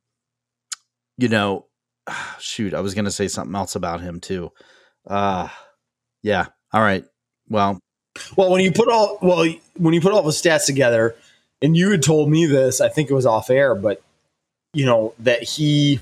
you 1.16 1.28
know, 1.28 1.66
shoot, 2.38 2.74
I 2.74 2.80
was 2.80 2.94
gonna 2.94 3.10
say 3.10 3.28
something 3.28 3.54
else 3.54 3.74
about 3.74 4.00
him 4.00 4.20
too. 4.20 4.50
Uh, 5.06 5.48
yeah. 6.22 6.46
All 6.72 6.82
right. 6.82 7.04
Well, 7.48 7.80
Well, 8.36 8.50
when 8.50 8.62
you 8.62 8.72
put 8.72 8.88
all 8.88 9.18
well, 9.22 9.46
when 9.76 9.94
you 9.94 10.00
put 10.00 10.12
all 10.12 10.22
the 10.22 10.30
stats 10.30 10.66
together, 10.66 11.14
and 11.62 11.76
you 11.76 11.90
had 11.90 12.02
told 12.02 12.30
me 12.30 12.46
this, 12.46 12.80
I 12.80 12.88
think 12.88 13.10
it 13.10 13.14
was 13.14 13.26
off 13.26 13.50
air, 13.50 13.74
but 13.74 14.02
you 14.72 14.86
know 14.86 15.14
that 15.18 15.42
he, 15.42 16.00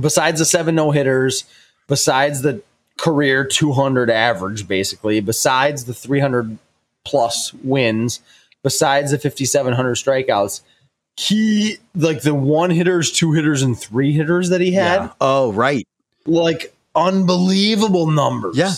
besides 0.00 0.38
the 0.38 0.44
seven 0.44 0.74
no 0.74 0.90
hitters, 0.90 1.44
besides 1.86 2.42
the 2.42 2.62
career 2.98 3.44
200 3.44 4.10
average, 4.10 4.68
basically, 4.68 5.20
besides 5.20 5.84
the 5.84 5.94
300 5.94 6.58
plus 7.04 7.52
wins, 7.54 8.20
besides 8.62 9.10
the 9.10 9.18
5700 9.18 9.94
strikeouts, 9.94 10.60
he 11.16 11.78
like 11.94 12.22
the 12.22 12.34
one 12.34 12.70
hitters, 12.70 13.10
two 13.10 13.32
hitters, 13.32 13.62
and 13.62 13.78
three 13.78 14.12
hitters 14.12 14.48
that 14.48 14.60
he 14.60 14.72
had 14.72 15.02
yeah. 15.02 15.12
Oh, 15.20 15.52
right. 15.52 15.86
like 16.26 16.74
unbelievable 16.94 18.06
numbers. 18.06 18.56
Yeah. 18.56 18.72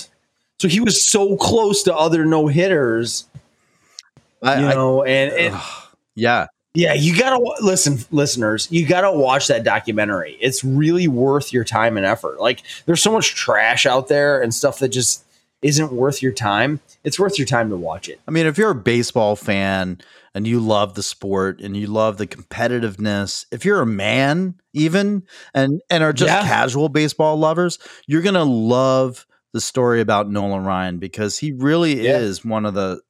So 0.63 0.69
he 0.69 0.79
was 0.79 1.03
so 1.03 1.37
close 1.37 1.83
to 1.83 1.93
other 1.97 2.25
no 2.25 2.47
hitters, 2.47 3.25
I, 4.41 4.61
you 4.61 4.67
I- 4.69 4.75
know, 4.75 5.03
and, 5.03 5.33
and 5.33 5.55
ugh, 5.57 5.83
yeah. 6.15 6.47
yeah, 6.73 6.95
you 6.95 7.19
gotta 7.19 7.43
listen, 7.63 7.99
listeners. 8.13 8.69
You 8.71 8.87
gotta 8.87 9.11
watch 9.11 9.49
that 9.49 9.65
documentary. 9.65 10.37
It's 10.41 10.63
really 10.63 11.09
worth 11.09 11.53
your 11.53 11.65
time 11.65 11.97
and 11.97 12.07
effort. 12.07 12.39
Like, 12.39 12.63
there's 12.87 13.03
so 13.03 13.11
much 13.11 13.35
trash 13.35 13.87
out 13.87 14.07
there 14.07 14.41
and 14.41 14.55
stuff 14.55 14.79
that 14.79 14.91
just 14.91 15.25
isn't 15.63 15.93
worth 15.93 16.23
your 16.23 16.31
time. 16.31 16.79
It's 17.03 17.19
worth 17.19 17.41
your 17.41 17.47
time 17.49 17.69
to 17.71 17.77
watch 17.77 18.09
it. 18.09 18.21
I 18.29 18.31
mean, 18.31 18.47
if 18.47 18.57
you're 18.57 18.71
a 18.71 18.75
baseball 18.77 19.35
fan 19.35 20.01
and 20.33 20.47
you 20.47 20.61
love 20.61 20.95
the 20.95 21.03
sport 21.03 21.61
and 21.61 21.77
you 21.77 21.89
love 21.89 22.19
the 22.19 22.27
competitiveness, 22.29 23.47
if 23.51 23.65
you're 23.65 23.81
a 23.81 23.87
man 23.87 24.55
even 24.75 25.25
and 25.55 25.83
and 25.91 26.05
are 26.05 26.13
just 26.13 26.31
Yeah. 26.31 26.43
casual 26.47 26.89
baseball 26.89 27.37
lovers, 27.37 27.81
you're 28.07 28.23
gonna 28.23 28.45
love 28.45 29.27
the 29.53 29.61
story 29.61 30.01
about 30.01 30.31
Nolan 30.31 30.65
Ryan 30.65 30.99
because 30.99 31.39
he 31.39 31.53
really 31.53 32.01
Yeah. 32.03 32.19
is 32.19 32.45
one 32.45 32.65
of 32.67 32.75
the 32.75 33.01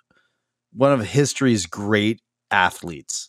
one 0.75 0.93
of 0.93 1.05
history's 1.05 1.67
great 1.67 2.21
athletes. 2.51 3.29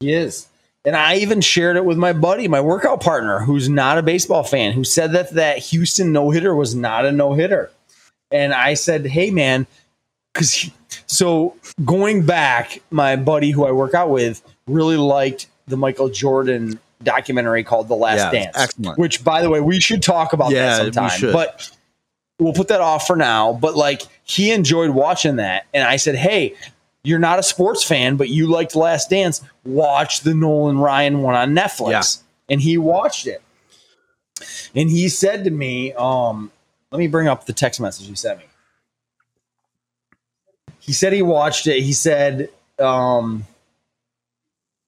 He 0.00 0.12
is. 0.12 0.46
And 0.84 0.96
I 0.96 1.16
even 1.16 1.40
shared 1.40 1.76
it 1.76 1.84
with 1.84 1.98
my 1.98 2.12
buddy, 2.12 2.48
my 2.48 2.60
workout 2.60 3.00
partner, 3.02 3.40
who's 3.40 3.68
not 3.68 3.98
a 3.98 4.02
baseball 4.02 4.42
fan, 4.42 4.72
who 4.72 4.84
said 4.84 5.12
that 5.12 5.30
that 5.34 5.58
Houston 5.58 6.12
no 6.12 6.30
hitter 6.30 6.54
was 6.54 6.74
not 6.74 7.04
a 7.04 7.12
no 7.12 7.34
hitter. 7.34 7.70
And 8.30 8.54
I 8.54 8.74
said, 8.74 9.06
hey, 9.06 9.30
man, 9.30 9.66
because 10.32 10.70
so 11.06 11.54
going 11.84 12.24
back, 12.24 12.80
my 12.90 13.16
buddy 13.16 13.50
who 13.50 13.66
I 13.66 13.72
work 13.72 13.92
out 13.94 14.08
with 14.10 14.42
really 14.66 14.96
liked 14.96 15.48
the 15.66 15.76
Michael 15.76 16.08
Jordan 16.08 16.78
documentary 17.02 17.62
called 17.64 17.88
The 17.88 17.96
Last 17.96 18.16
Yeah, 18.16 18.30
Dance. 18.30 18.56
excellent. 18.56 18.98
Which, 18.98 19.22
by 19.22 19.42
the 19.42 19.50
way, 19.50 19.60
we 19.60 19.80
should 19.80 20.02
talk 20.02 20.32
about 20.32 20.50
Yeah, 20.52 20.78
that 20.78 20.94
sometime. 20.94 21.32
But 21.32 21.70
we'll 22.40 22.52
put 22.52 22.68
that 22.68 22.80
off 22.80 23.06
for 23.06 23.14
now. 23.14 23.52
But 23.52 23.76
like 23.76 24.02
he 24.24 24.50
enjoyed 24.50 24.90
watching 24.90 25.36
that. 25.36 25.66
And 25.72 25.84
I 25.84 25.96
said, 25.96 26.16
hey, 26.16 26.54
you're 27.02 27.18
not 27.18 27.38
a 27.38 27.42
sports 27.42 27.84
fan, 27.84 28.16
but 28.16 28.28
you 28.28 28.46
liked 28.46 28.74
Last 28.74 29.10
Dance. 29.10 29.42
Watch 29.64 30.20
the 30.20 30.34
Nolan 30.34 30.78
Ryan 30.78 31.22
one 31.22 31.34
on 31.34 31.54
Netflix. 31.54 31.90
Yeah. 31.90 32.54
And 32.54 32.60
he 32.60 32.76
watched 32.78 33.26
it. 33.26 33.42
And 34.74 34.90
he 34.90 35.08
said 35.08 35.44
to 35.44 35.50
me, 35.50 35.92
um, 35.92 36.50
let 36.90 36.98
me 36.98 37.06
bring 37.06 37.28
up 37.28 37.46
the 37.46 37.52
text 37.52 37.80
message 37.80 38.06
he 38.06 38.14
sent 38.14 38.38
me. 38.38 38.44
He 40.80 40.92
said 40.92 41.12
he 41.12 41.22
watched 41.22 41.66
it. 41.66 41.82
He 41.82 41.92
said 41.92 42.48
um, 42.78 43.46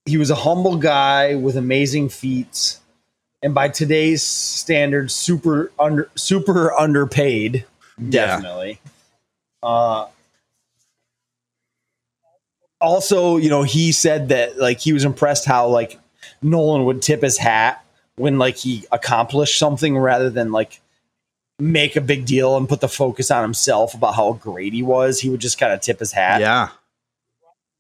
he 0.05 0.17
was 0.17 0.31
a 0.31 0.35
humble 0.35 0.77
guy 0.77 1.35
with 1.35 1.57
amazing 1.57 2.09
feats, 2.09 2.81
and 3.43 3.55
by 3.55 3.69
today's 3.69 4.23
standards, 4.23 5.15
super 5.15 5.73
under 5.79 6.11
super 6.15 6.73
underpaid. 6.73 7.65
Definitely. 8.09 8.81
Uh, 9.63 10.07
also, 12.81 13.37
you 13.37 13.49
know, 13.49 13.63
he 13.63 13.93
said 13.93 14.29
that 14.29 14.59
like 14.59 14.81
he 14.81 14.93
was 14.93 15.05
impressed 15.05 15.45
how 15.45 15.69
like 15.69 15.99
Nolan 16.43 16.85
would 16.85 17.03
tip 17.03 17.23
his 17.23 17.39
hat 17.39 17.85
when 18.17 18.39
like 18.39 18.57
he 18.57 18.85
accomplished 18.93 19.59
something 19.59 19.97
rather 19.97 20.31
than 20.31 20.53
like 20.53 20.81
make 21.59 21.95
a 21.97 22.01
big 22.01 22.27
deal 22.27 22.57
and 22.57 22.69
put 22.69 22.81
the 22.81 22.89
focus 22.89 23.31
on 23.31 23.43
himself 23.43 23.95
about 23.95 24.15
how 24.17 24.33
great 24.33 24.73
he 24.73 24.83
was. 24.83 25.21
He 25.21 25.31
would 25.31 25.41
just 25.41 25.59
kind 25.59 25.73
of 25.73 25.81
tip 25.81 26.01
his 26.01 26.13
hat. 26.13 26.41
Yeah. 26.41 26.71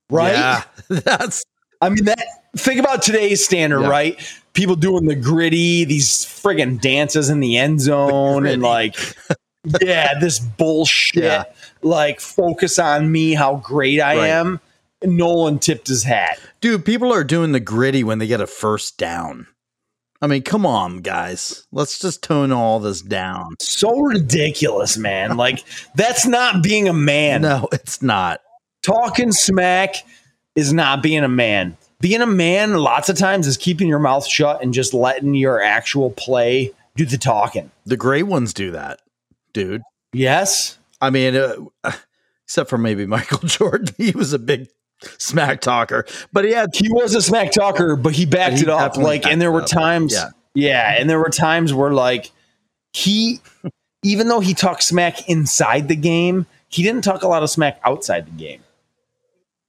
Right. 0.09 0.33
Yeah. 0.33 0.63
That's 0.89 1.45
I 1.81 1.89
mean 1.89 2.05
that 2.05 2.25
think 2.57 2.79
about 2.79 3.03
today's 3.03 3.45
standard, 3.45 3.81
Yeah. 3.83 3.89
right? 3.89 4.41
People 4.55 4.77
doing 4.77 5.07
the 5.07 5.15
gritty, 5.17 5.85
these 5.85 6.09
friggin' 6.27 6.81
dances 6.81 7.31
in 7.31 7.41
the 7.41 7.57
end 7.57 7.81
zone 7.81 8.47
and 8.47 8.63
like 8.63 8.97
yeah, 9.81 10.19
this 10.21 10.39
bullshit. 10.39 11.23
Yeah. 11.25 11.45
Like 11.83 12.21
focus 12.21 12.79
on 12.79 13.11
me, 13.11 13.33
how 13.35 13.57
great 13.57 14.01
I 14.01 14.17
Right. 14.17 14.29
am. 14.29 14.61
Nolan 15.05 15.59
tipped 15.59 15.89
his 15.89 16.05
hat. 16.05 16.39
dude, 16.61 16.85
people 16.85 17.13
are 17.13 17.25
doing 17.25 17.51
the 17.53 17.59
gritty 17.61 18.05
when 18.05 18.19
they 18.19 18.27
get 18.29 18.41
a 18.41 18.47
first 18.47 18.99
down. 18.99 19.49
I 20.21 20.29
mean, 20.29 20.43
come 20.43 20.65
on, 20.65 20.99
guys. 20.99 21.67
Let's 21.73 21.99
just 21.99 22.23
tone 22.23 22.53
all 22.53 22.79
this 22.79 23.03
down. 23.03 23.57
So 23.59 23.99
ridiculous, 24.01 24.97
man. 24.97 25.37
Like 25.37 25.65
that's 25.97 26.27
not 26.27 26.63
being 26.63 26.89
a 26.89 26.93
man. 26.93 27.43
No, 27.43 27.69
it's 27.73 28.01
not. 28.03 28.41
Talking 28.85 29.33
smack 29.33 29.97
is 30.55 30.73
not 30.73 31.03
being 31.03 31.25
a 31.25 31.29
man. 31.29 31.77
Being 32.03 32.21
a 32.21 32.27
man 32.27 32.75
lots 32.75 33.09
of 33.09 33.17
times 33.17 33.47
is 33.47 33.57
keeping 33.57 33.87
your 33.87 34.01
mouth 34.01 34.27
shut 34.27 34.61
and 34.61 34.75
just 34.75 34.93
letting 34.93 35.35
your 35.35 35.63
actual 35.63 36.11
play 36.11 36.73
do 36.97 37.07
the 37.07 37.17
talking. 37.17 37.71
The 37.87 37.97
great 37.97 38.25
ones 38.25 38.53
do 38.53 38.73
that, 38.73 38.99
dude. 39.53 39.83
Yes. 40.13 40.79
I 41.01 41.11
mean, 41.11 41.37
uh, 41.37 41.55
except 42.45 42.69
for 42.69 42.77
maybe 42.77 43.07
Michael 43.17 43.47
Jordan, 43.47 43.95
he 43.97 44.11
was 44.11 44.33
a 44.33 44.41
big 44.41 44.69
smack 45.19 45.61
talker, 45.61 46.05
but 46.33 46.45
he 46.45 46.51
had 46.51 46.71
he 46.75 46.89
was 46.91 47.15
a 47.15 47.23
smack 47.23 47.53
talker, 47.53 47.95
but 47.95 48.15
he 48.15 48.27
backed 48.27 48.57
He 48.57 48.63
it 48.63 48.69
up. 48.69 48.97
Like, 48.97 49.25
and 49.25 49.41
there 49.41 49.53
were 49.53 49.63
times, 49.63 50.13
Yeah. 50.13 50.31
yeah, 50.55 50.97
and 50.99 51.09
there 51.09 51.21
were 51.21 51.31
times 51.31 51.73
where 51.73 51.93
like 51.93 52.33
he, 52.93 53.41
even 54.03 54.27
though 54.27 54.41
he 54.41 54.55
talked 54.55 54.83
smack 54.83 55.29
inside 55.29 55.87
the 55.87 55.97
game, 55.97 56.47
he 56.69 56.83
didn't 56.83 57.05
talk 57.05 57.23
a 57.23 57.29
lot 57.29 57.45
of 57.45 57.51
smack 57.51 57.81
outside 57.85 58.27
the 58.27 58.33
game. 58.33 58.61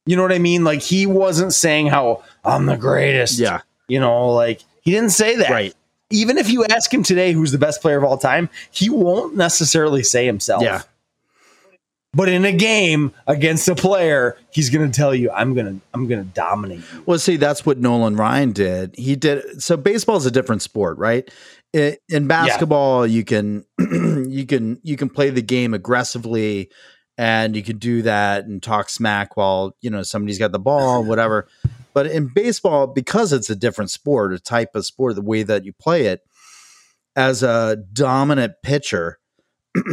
You 0.05 0.15
know 0.15 0.21
what 0.21 0.33
I 0.33 0.39
mean? 0.39 0.63
Like 0.63 0.81
he 0.81 1.05
wasn't 1.05 1.53
saying 1.53 1.87
how 1.87 2.23
I'm 2.43 2.65
the 2.65 2.75
greatest. 2.77 3.39
yeah, 3.39 3.61
You 3.87 3.99
know, 3.99 4.29
like 4.33 4.61
he 4.81 4.91
didn't 4.91 5.11
say 5.11 5.37
that. 5.37 5.49
right, 5.49 5.73
Even 6.09 6.37
if 6.37 6.49
you 6.49 6.65
ask 6.65 6.93
him 6.93 7.03
today 7.03 7.31
who's 7.33 7.51
the 7.51 7.57
best 7.57 7.81
player 7.81 7.97
of 7.97 8.03
all 8.03 8.17
time, 8.17 8.49
he 8.71 8.89
won't 8.89 9.35
necessarily 9.35 10.03
say 10.03 10.25
himself. 10.25 10.61
yeah, 10.63 10.81
But 12.13 12.27
in 12.29 12.43
a 12.45 12.51
game 12.51 13.13
against 13.27 13.67
a 13.69 13.75
player, 13.75 14.37
he's 14.51 14.69
gonna 14.69 14.91
tell 14.91 15.15
you, 15.15 15.31
I'm 15.31 15.53
gonna 15.55 15.77
I'm 15.93 16.07
gonna 16.07 16.25
dominate 16.25 16.79
you. 16.93 17.03
Well, 17.05 17.17
see, 17.17 17.37
that's 17.37 17.65
what 17.65 17.77
Nolan 17.79 18.17
Ryan 18.17 18.51
did. 18.51 18.95
He 18.95 19.15
did. 19.15 19.63
So 19.63 19.77
baseball 19.77 20.17
is 20.17 20.25
a 20.25 20.31
different 20.31 20.61
sport, 20.61 20.97
right? 20.97 21.29
In 21.73 22.27
basketball, 22.27 23.07
you 23.07 23.23
can 23.23 23.65
you 23.79 24.45
can 24.45 24.79
you 24.83 24.95
can 24.95 25.09
play 25.09 25.31
the 25.31 25.41
game 25.41 25.73
aggressively, 25.73 26.69
and 27.17 27.55
you 27.55 27.63
can 27.63 27.77
do 27.77 28.01
that 28.03 28.45
and 28.45 28.61
talk 28.61 28.89
smack 28.89 29.37
while 29.37 29.75
you 29.81 29.89
know 29.89 30.03
somebody's 30.03 30.39
got 30.39 30.51
the 30.51 30.59
ball, 30.59 31.03
whatever. 31.03 31.47
But 31.93 32.07
in 32.07 32.27
baseball, 32.33 32.87
because 32.87 33.31
it's 33.33 33.49
a 33.51 33.55
different 33.55 33.91
sport, 33.91 34.33
a 34.33 34.39
type 34.39 34.75
of 34.75 34.85
sport, 34.85 35.13
the 35.15 35.21
way 35.21 35.43
that 35.43 35.63
you 35.63 35.73
play 35.73 36.07
it, 36.07 36.21
as 37.15 37.43
a 37.43 37.77
dominant 37.93 38.53
pitcher, 38.63 39.19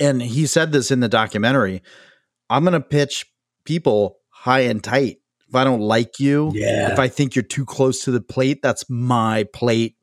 and 0.00 0.22
he 0.22 0.46
said 0.46 0.72
this 0.72 0.90
in 0.90 1.00
the 1.00 1.08
documentary, 1.08 1.82
I'm 2.50 2.64
going 2.64 2.74
to 2.74 2.80
pitch 2.80 3.26
people 3.64 4.18
high 4.30 4.60
and 4.60 4.82
tight. 4.82 5.18
If 5.48 5.54
I 5.54 5.64
don't 5.64 5.80
like 5.80 6.20
you, 6.20 6.52
Yeah. 6.54 6.92
if 6.92 6.98
I 6.98 7.08
think 7.08 7.34
you're 7.34 7.42
too 7.42 7.64
close 7.64 8.04
to 8.04 8.10
the 8.10 8.20
plate, 8.20 8.60
that's 8.62 8.84
my 8.90 9.46
plate. 9.54 9.96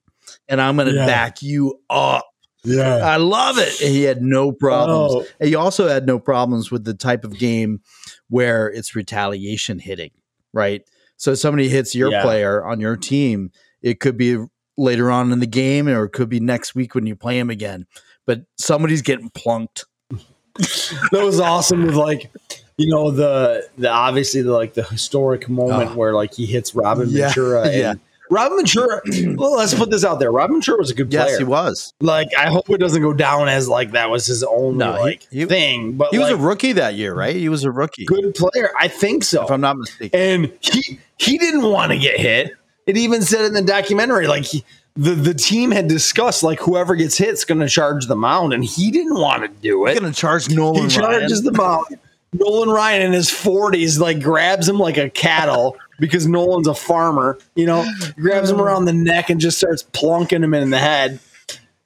And 0.48 0.60
I'm 0.60 0.76
going 0.76 0.88
to 0.88 0.96
Yeah. 0.96 1.06
back 1.06 1.44
you 1.44 1.80
up. 1.90 2.26
Yeah. 2.66 2.98
I 2.98 3.18
love 3.18 3.58
it. 3.58 3.70
He 3.74 4.04
had 4.04 4.22
no 4.22 4.52
problems. 4.52 5.28
Oh. 5.42 5.46
He 5.46 5.56
also 5.56 5.88
had 5.88 6.06
no 6.06 6.20
problems 6.20 6.72
with 6.72 6.84
the 6.84 6.94
type 6.94 7.24
of 7.24 7.38
game 7.38 7.82
where 8.30 8.68
it's 8.68 8.96
retaliation 8.96 9.80
hitting, 9.80 10.12
right? 10.54 10.82
So 11.18 11.34
somebody 11.36 11.70
hits 11.70 11.96
your 11.96 12.12
Yeah. 12.12 12.22
player 12.24 12.66
on 12.66 12.80
your 12.80 12.96
team, 12.98 13.52
it 13.82 14.00
could 14.00 14.18
be 14.18 14.38
later 14.78 15.10
on 15.12 15.32
in 15.32 15.40
the 15.40 15.48
game 15.48 15.88
or 15.88 16.06
it 16.06 16.10
could 16.12 16.28
be 16.30 16.40
next 16.40 16.76
week 16.76 16.96
when 16.96 17.06
you 17.06 17.16
play 17.16 17.40
him 17.40 17.50
again. 17.50 17.86
But 18.26 18.42
somebody's 18.58 19.02
getting 19.02 19.30
plunked. 19.30 19.86
that 20.12 21.22
was 21.24 21.40
awesome 21.40 21.86
with 21.86 21.96
like 21.96 22.32
you 22.78 22.88
know 22.90 23.12
the 23.12 23.68
the 23.78 23.90
obviously 23.90 24.42
the 24.42 24.52
like 24.52 24.74
the 24.74 24.84
historic 24.84 25.48
moment 25.50 25.92
Oh. 25.92 25.96
where 25.96 26.14
like 26.14 26.34
he 26.34 26.46
hits 26.46 26.74
Robin 26.76 27.10
Yeah, 27.10 27.28
Ventura 27.28 27.64
and 27.68 27.76
yeah. 27.78 27.94
Robin 28.36 28.58
Ventura 28.58 29.02
well 29.38 29.56
let's 29.56 29.74
put 29.74 29.90
this 29.90 30.04
out 30.04 30.20
there 30.20 30.32
Robin 30.32 30.56
Ventura 30.58 30.78
was 30.78 30.92
a 30.92 30.96
good 30.96 31.10
player 31.10 31.26
Yes, 31.28 31.38
he 31.38 31.44
was. 31.44 31.94
like 32.02 32.28
I 32.38 32.48
hope 32.48 32.70
it 32.70 32.78
doesn't 32.80 33.02
go 33.02 33.14
down 33.14 33.48
as 33.48 33.68
like 33.70 33.92
that 33.92 34.10
was 34.10 34.26
his 34.28 34.44
only 34.44 34.78
No, 34.78 34.92
like 34.92 35.28
he- 35.32 35.46
thing 35.46 35.94
but 35.94 36.10
He 36.12 36.20
was 36.20 36.30
a 36.30 36.38
rookie 36.38 36.74
that 36.74 36.96
year, 36.96 37.14
right? 37.16 37.36
He 37.36 37.50
was 37.50 37.64
a 37.64 37.72
rookie, 37.72 38.06
good 38.06 38.36
player 38.36 38.70
I 38.80 38.88
think 38.88 39.24
so 39.24 39.44
if 39.44 39.52
I'm 39.52 39.62
not 39.62 39.78
mistaken. 39.78 40.20
and 40.20 40.52
he 40.62 41.00
he 41.18 41.38
didn't 41.38 41.64
want 41.64 41.92
to 41.94 41.98
get 41.98 42.20
hit. 42.20 42.52
It 42.88 42.98
even 42.98 43.22
said 43.24 43.46
in 43.46 43.54
the 43.54 43.62
documentary, 43.64 44.28
like 44.28 44.44
he, 44.44 44.64
the 44.96 45.12
the 45.16 45.34
team 45.34 45.72
had 45.72 45.88
discussed, 45.88 46.44
like 46.44 46.60
whoever 46.60 46.94
gets 46.96 47.18
hit's 47.18 47.44
going 47.46 47.60
to 47.62 47.68
charge 47.70 48.06
the 48.08 48.16
mound, 48.16 48.54
and 48.54 48.64
he 48.64 48.92
didn't 48.92 49.16
want 49.18 49.42
to 49.42 49.48
do 49.62 49.86
it. 49.86 49.92
He's 49.92 50.00
going 50.02 50.14
to 50.14 50.20
charge 50.20 50.50
Nolan 50.50 50.84
He 50.84 50.90
charges 50.90 51.42
Ryan. 51.42 51.44
the 51.46 51.52
mound. 51.54 51.86
Nolan 52.34 52.70
Ryan 52.70 53.02
in 53.04 53.14
his 53.14 53.32
forties 53.32 53.98
like 53.98 54.20
grabs 54.22 54.68
him 54.70 54.78
like 54.78 54.98
a 54.98 55.10
cattle 55.10 55.78
because 56.00 56.28
Nolan's 56.28 56.68
a 56.68 56.76
farmer. 56.76 57.38
You 57.56 57.66
know, 57.66 57.86
grabs 58.16 58.50
him 58.50 58.60
around 58.62 58.86
the 58.86 58.94
neck 58.94 59.30
and 59.30 59.40
just 59.40 59.58
starts 59.58 59.84
plunking 59.84 60.44
him 60.44 60.54
in 60.54 60.70
the 60.70 60.80
head. 60.80 61.20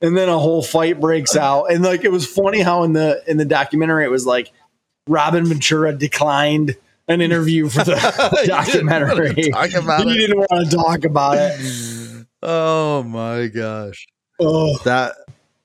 And 0.01 0.15
then 0.15 0.29
a 0.29 0.39
whole 0.39 0.63
fight 0.63 0.99
breaks 1.01 1.35
out. 1.35 1.65
And 1.65 1.83
like 1.83 2.03
it 2.05 2.11
was 2.11 2.25
funny 2.25 2.61
how 2.61 2.83
in 2.83 2.93
the 2.93 3.21
in 3.27 3.37
the 3.37 3.45
documentary 3.45 4.05
it 4.05 4.09
was 4.11 4.25
like 4.25 4.51
Robin 5.07 5.45
Ventura 5.45 5.93
declined 5.93 6.75
an 7.09 7.19
interview 7.21 7.67
for 7.67 7.83
the 7.83 8.43
documentary. 8.47 9.49
about 9.73 10.05
he 10.05 10.13
it. 10.13 10.17
didn't 10.19 10.37
want 10.37 10.69
to 10.69 10.75
talk 10.75 11.03
about 11.03 11.37
it. 11.37 12.25
Oh 12.41 13.03
my 13.03 13.47
gosh. 13.47 14.07
Oh, 14.39 14.77
That 14.85 15.15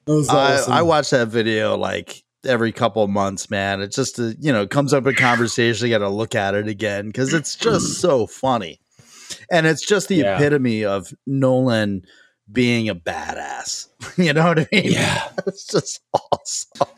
that 0.07 0.12
was 0.12 0.28
awesome. 0.28 0.72
I, 0.72 0.78
I 0.80 0.82
watch 0.82 1.11
that 1.11 1.28
video 1.28 1.76
like 1.76 2.24
every 2.47 2.72
couple 2.72 3.03
of 3.03 3.11
months, 3.11 3.51
man. 3.51 3.80
It's 3.80 3.97
just 3.97 4.18
a, 4.18 4.36
you 4.38 4.53
know, 4.53 4.62
it 4.62 4.70
comes 4.70 4.92
up 4.92 5.07
in 5.07 5.14
conversation. 5.14 5.86
You 5.86 5.95
got 5.95 5.99
to 5.99 6.09
look 6.09 6.34
at 6.34 6.55
it 6.55 6.68
again 6.68 7.07
because 7.07 7.32
it's 7.32 7.57
just 7.57 7.86
mm. 7.86 7.95
so 8.01 8.26
funny, 8.26 8.80
and 9.51 9.66
it's 9.66 9.84
just 9.84 10.09
the 10.09 10.16
Yeah. 10.16 10.36
epitome 10.36 10.84
of 10.84 11.12
Nolan 11.26 12.05
being 12.51 12.88
a 12.88 12.95
badass. 12.95 13.88
you 14.16 14.32
know 14.32 14.45
what 14.45 14.61
I 14.61 14.68
mean? 14.72 14.92
Yeah. 14.92 15.28
it's 15.47 15.66
just 15.66 16.01
awesome. 16.32 16.88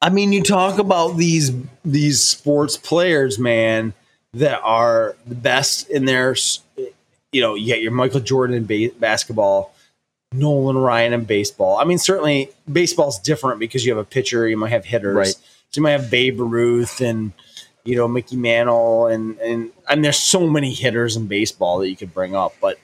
I 0.00 0.10
mean, 0.10 0.32
you 0.32 0.42
talk 0.42 0.78
about 0.78 1.16
these 1.16 1.52
these 1.84 2.22
sports 2.22 2.76
players, 2.76 3.38
man, 3.38 3.94
that 4.34 4.60
are 4.62 5.16
the 5.26 5.34
best 5.34 5.88
in 5.90 6.04
their. 6.04 6.36
You 7.30 7.42
know, 7.42 7.54
you 7.54 7.74
got 7.74 7.82
your 7.82 7.92
Michael 7.92 8.20
Jordan 8.20 8.56
in 8.56 8.66
ba- 8.66 8.94
basketball, 8.98 9.74
Nolan 10.32 10.76
Ryan 10.76 11.12
in 11.14 11.24
baseball. 11.24 11.78
I 11.78 11.84
mean, 11.84 11.98
certainly 11.98 12.50
baseball's 12.70 13.18
different 13.18 13.60
because 13.60 13.84
you 13.84 13.92
have 13.92 13.98
a 13.98 14.08
pitcher, 14.08 14.46
you 14.48 14.56
might 14.56 14.70
have 14.70 14.84
hitters, 14.84 15.14
Right. 15.16 15.28
so 15.28 15.78
you 15.78 15.82
might 15.82 15.92
have 15.92 16.10
Babe 16.10 16.38
Ruth 16.38 17.00
and 17.00 17.32
you 17.84 17.96
know 17.96 18.06
Mickey 18.06 18.36
Mantle, 18.36 19.06
and 19.06 19.38
and 19.38 19.70
and 19.88 20.04
there's 20.04 20.18
so 20.18 20.46
many 20.46 20.74
hitters 20.74 21.16
in 21.16 21.26
baseball 21.26 21.78
that 21.78 21.88
you 21.88 21.96
could 21.96 22.12
bring 22.12 22.36
up, 22.36 22.54
but 22.60 22.78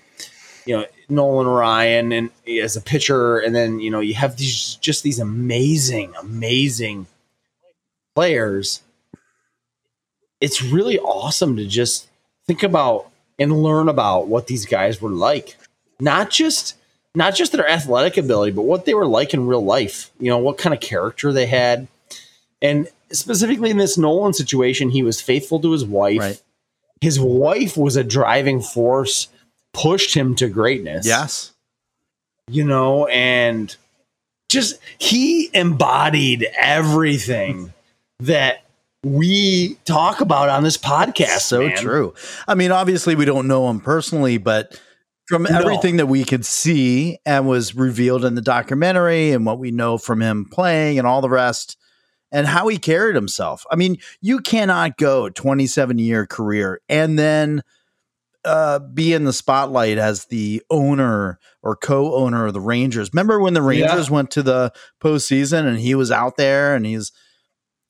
you 0.65 0.75
know 0.77 0.87
Nolan 1.11 1.47
Ryan 1.47 2.13
and 2.13 2.31
as 2.49 2.77
a 2.77 2.81
pitcher, 2.81 3.39
and 3.39 3.55
then 3.55 3.79
you 3.79 3.91
know 3.91 4.01
you 4.01 4.15
have 4.15 4.39
these 4.39 4.77
just 4.77 5.03
these 5.03 5.19
amazing, 5.19 6.15
amazing 6.19 7.07
players. 8.15 8.81
It's 10.41 10.63
really 10.63 10.99
awesome 10.99 11.57
to 11.57 11.67
just 11.67 12.09
think 12.47 12.63
about 12.63 13.11
and 13.39 13.63
learn 13.63 13.89
about 13.89 14.29
what 14.29 14.47
these 14.47 14.65
guys 14.65 15.03
were 15.03 15.11
like, 15.11 15.57
not 16.01 16.31
just 16.31 16.77
not 17.15 17.35
just 17.35 17.53
their 17.53 17.69
athletic 17.69 18.17
ability, 18.17 18.53
but 18.53 18.63
what 18.63 18.85
they 18.85 18.95
were 18.95 19.07
like 19.07 19.35
in 19.35 19.47
real 19.47 19.65
life. 19.65 20.11
You 20.19 20.31
know 20.31 20.39
what 20.39 20.59
kind 20.59 20.75
of 20.75 20.81
character 20.81 21.33
they 21.33 21.47
had, 21.47 21.87
and 22.61 22.89
specifically 23.13 23.71
in 23.71 23.77
this 23.77 23.97
Nolan 23.97 24.33
situation, 24.33 24.91
he 24.91 25.03
was 25.03 25.21
faithful 25.21 25.61
to 25.61 25.73
his 25.73 25.85
wife. 25.85 26.21
Right. 26.21 26.43
His 27.01 27.21
wife 27.21 27.77
was 27.77 27.97
a 27.97 28.05
driving 28.05 28.61
force, 28.63 29.29
pushed 29.73 30.15
him 30.15 30.35
to 30.37 30.49
greatness 30.49 31.07
Yes. 31.07 31.53
you 32.51 32.65
know, 32.65 33.07
and 33.09 33.77
just 34.49 34.79
he 34.99 35.51
embodied 35.55 36.47
everything 36.57 37.73
that 38.21 38.65
we 39.05 39.75
talk 39.85 40.21
about 40.21 40.49
on 40.49 40.63
this 40.63 40.79
podcast. 40.79 41.41
so 41.41 41.67
man. 41.67 41.77
true. 41.77 42.15
I 42.49 42.55
mean, 42.55 42.71
obviously, 42.71 43.15
we 43.15 43.25
don't 43.27 43.47
know 43.47 43.69
him 43.69 43.81
personally, 43.81 44.39
but 44.39 44.81
from 45.27 45.45
No. 45.45 45.59
everything 45.59 45.97
that 45.97 46.07
we 46.07 46.25
could 46.25 46.45
see 46.45 47.19
and 47.25 47.47
was 47.49 47.75
revealed 47.75 48.25
in 48.25 48.35
the 48.35 48.43
documentary 48.43 49.33
and 49.33 49.47
what 49.47 49.59
we 49.59 49.71
know 49.71 49.97
from 49.99 50.21
him 50.21 50.47
playing 50.51 50.99
and 50.99 51.07
all 51.07 51.21
the 51.21 51.31
rest 51.31 51.77
and 52.31 52.47
how 52.47 52.69
he 52.69 52.77
carried 52.79 53.15
himself. 53.15 53.65
I 53.71 53.77
mean, 53.77 53.97
you 54.21 54.41
cannot 54.41 54.97
go 54.99 55.29
27 55.31 55.99
year 55.99 56.27
career 56.27 56.81
and 56.89 57.19
then 57.19 57.63
uh, 58.45 58.79
be 58.81 59.15
in 59.15 59.25
the 59.25 59.33
spotlight 59.33 59.97
as 59.97 60.27
the 60.27 60.63
owner 60.69 61.39
or 61.63 61.77
co-owner 61.77 62.47
of 62.47 62.53
the 62.53 62.61
Rangers. 62.61 63.11
Remember 63.15 63.41
when 63.41 63.55
the 63.55 63.63
Rangers 63.63 64.11
went 64.11 64.31
to 64.33 64.43
the 64.43 64.73
postseason 65.01 65.67
and 65.67 65.79
he 65.79 65.95
was 65.95 66.11
out 66.11 66.37
there 66.37 66.75
and 66.75 66.85
he's 66.85 67.11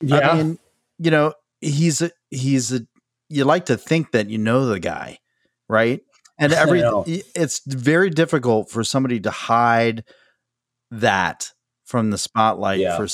Yeah. 0.00 0.30
I 0.30 0.36
mean, 0.36 0.58
you 0.98 1.10
know, 1.10 1.34
he's 1.60 2.02
a, 2.02 2.12
he's 2.30 2.72
a, 2.72 2.86
you 3.28 3.44
like 3.44 3.66
to 3.66 3.76
think 3.76 4.12
that 4.12 4.28
you 4.30 4.38
know 4.38 4.66
the 4.66 4.78
guy, 4.78 5.18
right? 5.68 6.02
And 6.38 6.52
every 6.52 6.82
it's 7.34 7.60
very 7.64 8.10
difficult 8.10 8.70
for 8.70 8.82
somebody 8.82 9.20
to 9.20 9.30
hide 9.30 10.04
that 10.90 11.52
from 11.84 12.10
the 12.10 12.18
spotlight 12.18 12.80
Yeah. 12.80 12.96
for 12.96 13.06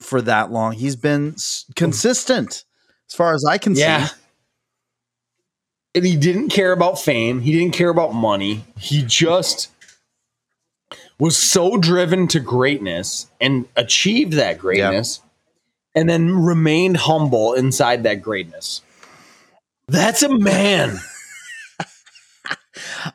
for 0.00 0.20
that 0.22 0.50
long. 0.50 0.72
He's 0.72 0.96
been 0.96 1.32
mm. 1.32 1.74
consistent 1.76 2.64
as 3.08 3.14
far 3.14 3.34
as 3.34 3.44
I 3.44 3.58
can 3.58 3.74
yeah. 3.74 4.06
see. 4.06 4.14
And 5.96 6.04
he 6.04 6.16
didn't 6.16 6.48
care 6.48 6.72
about 6.72 7.00
fame. 7.00 7.40
He 7.40 7.52
didn't 7.52 7.74
care 7.74 7.90
about 7.90 8.14
money. 8.14 8.64
He 8.76 9.02
just 9.02 9.70
was 11.20 11.36
so 11.36 11.76
driven 11.76 12.26
to 12.28 12.40
greatness 12.40 13.28
and 13.40 13.66
achieved 13.76 14.32
that 14.32 14.58
greatness 14.58 15.20
and 15.94 16.08
then 16.08 16.30
remained 16.44 16.96
humble 16.96 17.52
inside 17.52 18.02
that 18.02 18.20
greatness. 18.22 18.82
That's 19.86 20.24
a 20.24 20.36
man. 20.36 20.98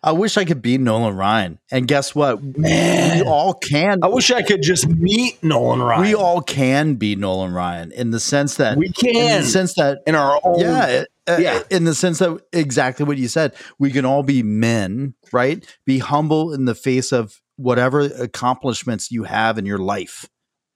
I 0.03 0.11
wish 0.11 0.37
I 0.37 0.45
could 0.45 0.61
be 0.61 0.77
Nolan 0.77 1.15
Ryan. 1.15 1.59
And 1.71 1.87
guess 1.87 2.13
what? 2.13 2.43
Man, 2.57 3.19
We 3.19 3.23
all 3.23 3.53
can. 3.53 3.99
I 4.03 4.07
wish 4.07 4.31
I 4.31 4.41
could 4.41 4.61
just 4.61 4.87
meet 4.87 5.43
Nolan 5.43 5.81
Ryan. 5.81 6.01
We 6.01 6.15
all 6.15 6.41
can 6.41 6.95
be 6.95 7.15
Nolan 7.15 7.53
Ryan 7.53 7.91
in 7.91 8.11
the 8.11 8.19
sense 8.19 8.55
that 8.55 8.77
we 8.77 8.89
can, 8.91 9.15
in 9.37 9.41
the 9.41 9.47
sense 9.47 9.75
that 9.75 9.99
in 10.07 10.15
our 10.15 10.39
own 10.43 10.59
yeah, 10.59 11.03
uh, 11.27 11.37
yeah. 11.39 11.61
in 11.69 11.83
the 11.85 11.95
sense 11.95 12.19
that 12.19 12.39
exactly 12.53 13.05
what 13.05 13.17
you 13.17 13.27
said, 13.27 13.53
we 13.77 13.91
can 13.91 14.05
all 14.05 14.23
be 14.23 14.43
men, 14.43 15.13
right? 15.31 15.65
Be 15.85 15.99
humble 15.99 16.53
in 16.53 16.65
the 16.65 16.75
face 16.75 17.11
of 17.11 17.41
whatever 17.57 18.01
accomplishments 18.01 19.11
you 19.11 19.23
have 19.23 19.57
in 19.57 19.65
your 19.65 19.79
life. 19.79 20.27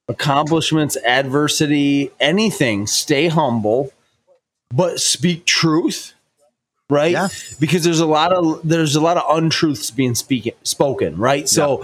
accomplishments, 0.10 0.98
adversity, 1.06 2.12
anything. 2.20 2.86
Stay 2.88 3.30
humble, 3.30 3.92
but 4.70 5.00
speak 5.00 5.46
truth, 5.46 6.14
right? 6.90 7.12
Yeah. 7.12 7.28
Because 7.60 7.84
there's 7.84 8.00
a 8.00 8.06
lot 8.06 8.34
of 8.34 8.62
there's 8.64 8.96
a 8.96 9.02
lot 9.02 9.18
of 9.18 9.24
untruths 9.38 9.92
being 9.92 10.16
speak, 10.16 10.56
spoken, 10.64 11.18
right? 11.18 11.48
So, 11.48 11.84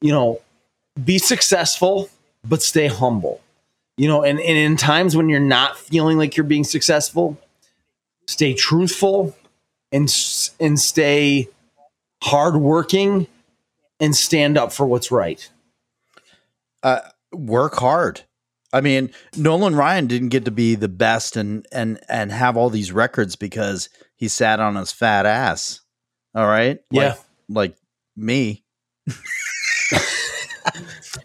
you 0.00 0.12
know, 0.12 0.40
be 1.02 1.18
successful, 1.18 2.08
but 2.44 2.62
stay 2.62 2.86
humble. 2.86 3.40
You 3.96 4.08
know, 4.08 4.22
and, 4.22 4.38
and 4.38 4.56
in 4.56 4.76
times 4.76 5.16
when 5.16 5.28
you're 5.28 5.40
not 5.40 5.76
feeling 5.76 6.18
like 6.18 6.36
you're 6.36 6.44
being 6.44 6.64
successful, 6.64 7.36
stay 8.26 8.54
truthful 8.54 9.36
and 9.90 10.08
and 10.60 10.78
stay 10.78 11.48
hardworking 12.22 13.26
and 14.00 14.14
stand 14.14 14.56
up 14.56 14.72
for 14.72 14.86
what's 14.86 15.10
right. 15.10 15.48
Uh, 16.82 17.00
work 17.32 17.74
hard. 17.76 18.22
I 18.72 18.80
mean, 18.82 19.10
Nolan 19.36 19.74
Ryan 19.74 20.06
didn't 20.06 20.28
get 20.28 20.44
to 20.44 20.50
be 20.50 20.74
the 20.74 20.88
best 20.88 21.36
and 21.36 21.66
and 21.72 21.98
and 22.08 22.30
have 22.32 22.56
all 22.56 22.68
these 22.70 22.92
records 22.92 23.34
because 23.36 23.88
he 24.16 24.28
sat 24.28 24.60
on 24.60 24.76
his 24.76 24.92
fat 24.92 25.24
ass. 25.26 25.80
All 26.34 26.46
right, 26.46 26.78
Yeah. 26.90 27.14
like, 27.48 27.70
like 27.72 27.76
me. 28.16 28.64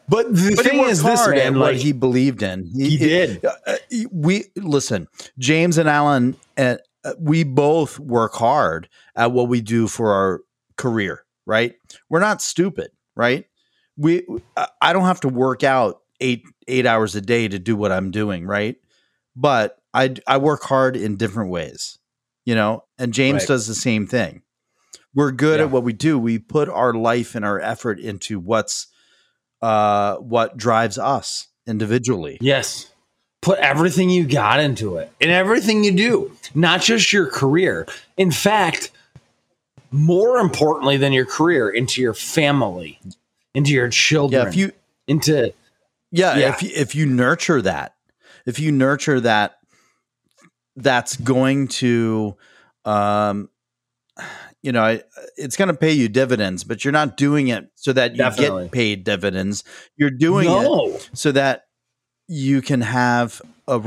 But 0.08 0.34
the 0.34 0.54
But 0.56 0.66
thing 0.66 0.80
is, 0.82 1.04
this 1.04 1.28
man, 1.28 1.56
what 1.60 1.74
like 1.74 1.82
he 1.82 1.92
believed 1.92 2.42
in. 2.44 2.66
he 2.74 2.98
did. 2.98 3.44
uh, 3.44 3.52
uh, 3.68 3.76
we 4.12 4.46
listen 4.56 5.08
james 5.38 5.78
and 5.78 5.90
alan 5.90 6.36
and 6.58 6.80
uh, 7.04 7.14
we 7.20 7.44
both 7.44 8.00
work 8.00 8.34
hard 8.34 8.88
at 9.16 9.32
what 9.32 9.48
we 9.50 9.60
do 9.62 9.88
for 9.88 10.12
our 10.14 10.42
career 10.78 11.24
right 11.46 11.76
we're 12.10 12.20
not 12.22 12.42
stupid 12.42 12.90
right 13.16 13.46
we 13.98 14.26
I- 14.58 14.68
i 14.82 14.94
don't 14.94 15.06
have 15.06 15.20
to 15.22 15.30
work 15.30 15.64
out 15.64 16.02
eight 16.24 16.44
eight 16.68 16.86
hours 16.86 17.16
a 17.16 17.22
day 17.22 17.48
to 17.48 17.60
do 17.60 17.76
what 17.76 17.92
i'm 17.92 18.10
doing 18.12 18.46
right 18.46 18.78
but 19.36 19.78
i 19.94 20.14
i 20.28 20.38
work 20.38 20.64
hard 20.64 20.96
in 20.96 21.18
different 21.18 21.50
ways 21.52 21.98
you 22.46 22.56
know 22.56 22.84
and 22.98 23.14
james 23.14 23.42
Right. 23.44 23.48
does 23.50 23.68
the 23.68 23.76
same 23.76 24.08
thing 24.08 24.42
we're 25.14 25.32
good 25.32 25.60
Yeah. 25.60 25.66
at 25.66 25.72
what 25.72 25.84
we 25.84 25.94
do 25.94 26.18
we 26.18 26.40
put 26.40 26.70
our 26.70 26.94
life 26.94 27.36
and 27.36 27.44
our 27.46 27.60
effort 27.60 28.00
into 28.00 28.40
what's 28.40 28.88
uh 29.62 30.16
what 30.18 30.58
drives 30.58 30.98
us 30.98 31.48
individually 31.68 32.38
Yes. 32.42 32.90
Put 33.42 33.60
everything 33.60 34.10
you 34.10 34.26
got 34.26 34.62
into 34.62 34.96
it 34.96 35.12
and 35.20 35.30
everything 35.30 35.84
you 35.84 35.92
do, 35.92 36.32
not 36.56 36.82
just 36.82 37.12
your 37.12 37.28
career. 37.28 37.86
In 38.16 38.32
fact, 38.32 38.90
more 39.92 40.38
importantly 40.38 40.96
than 40.96 41.12
your 41.12 41.26
career, 41.26 41.70
into 41.70 42.02
your 42.02 42.14
family, 42.14 43.00
into 43.54 43.72
your 43.72 43.90
children, 43.90 44.44
yeah 44.44 44.48
if 44.48 44.56
you 44.56 44.72
into 45.10 45.54
Yeah, 46.14 46.38
Yeah. 46.38 46.54
if 46.54 46.62
you, 46.64 46.70
if 46.76 46.96
you 46.96 47.06
nurture 47.08 47.62
that, 47.64 47.96
if 48.46 48.60
you 48.60 48.72
nurture 48.72 49.20
that, 49.22 49.56
that's 50.76 51.16
going 51.18 51.68
to, 51.68 52.36
um, 52.86 53.50
you 54.62 54.72
know, 54.72 54.84
I- 54.84 55.04
it's 55.38 55.58
going 55.58 55.68
to 55.70 55.74
pay 55.74 55.92
you 55.92 56.08
dividends. 56.08 56.64
But 56.64 56.86
you're 56.86 56.92
not 56.92 57.18
doing 57.18 57.48
it 57.50 57.68
so 57.76 57.92
that 57.94 58.12
you 58.12 58.18
Definitely. 58.18 58.64
get 58.66 58.72
paid 58.72 59.04
dividends. 59.04 59.64
You're 59.98 60.10
doing 60.12 60.48
it 60.50 61.10
so 61.14 61.32
that 61.32 61.66
you 62.28 62.62
can 62.62 62.82
have 62.82 63.42
a 63.68 63.80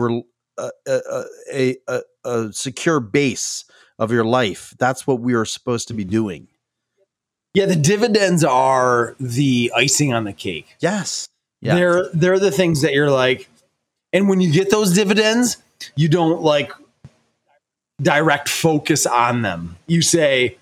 a, 0.58 0.70
a, 0.86 1.24
a, 1.52 1.76
a, 1.88 2.00
a 2.24 2.52
secure 2.52 2.98
base 3.00 3.64
of 3.98 4.10
your 4.10 4.24
life. 4.24 4.74
That's 4.78 5.06
what 5.06 5.20
we 5.20 5.34
are 5.34 5.44
supposed 5.44 5.88
to 5.88 5.94
be 5.94 6.04
doing. 6.04 6.48
Yeah, 7.54 7.66
the 7.66 7.76
dividends 7.76 8.42
are 8.44 9.16
the 9.20 9.72
icing 9.74 10.12
on 10.12 10.24
the 10.24 10.32
cake. 10.32 10.76
Yes. 10.80 11.28
Yeah. 11.66 11.74
They're 11.74 12.08
they're 12.12 12.38
the 12.38 12.50
things 12.50 12.82
that 12.82 12.94
you're 12.94 13.10
like, 13.10 13.48
and 14.12 14.28
when 14.28 14.40
you 14.40 14.52
get 14.52 14.70
those 14.70 14.92
dividends, 14.92 15.56
you 15.96 16.08
don't 16.08 16.42
like 16.42 16.72
direct 18.00 18.48
focus 18.48 19.06
on 19.06 19.42
them. 19.42 19.76
You 19.86 20.02
say, 20.02 20.58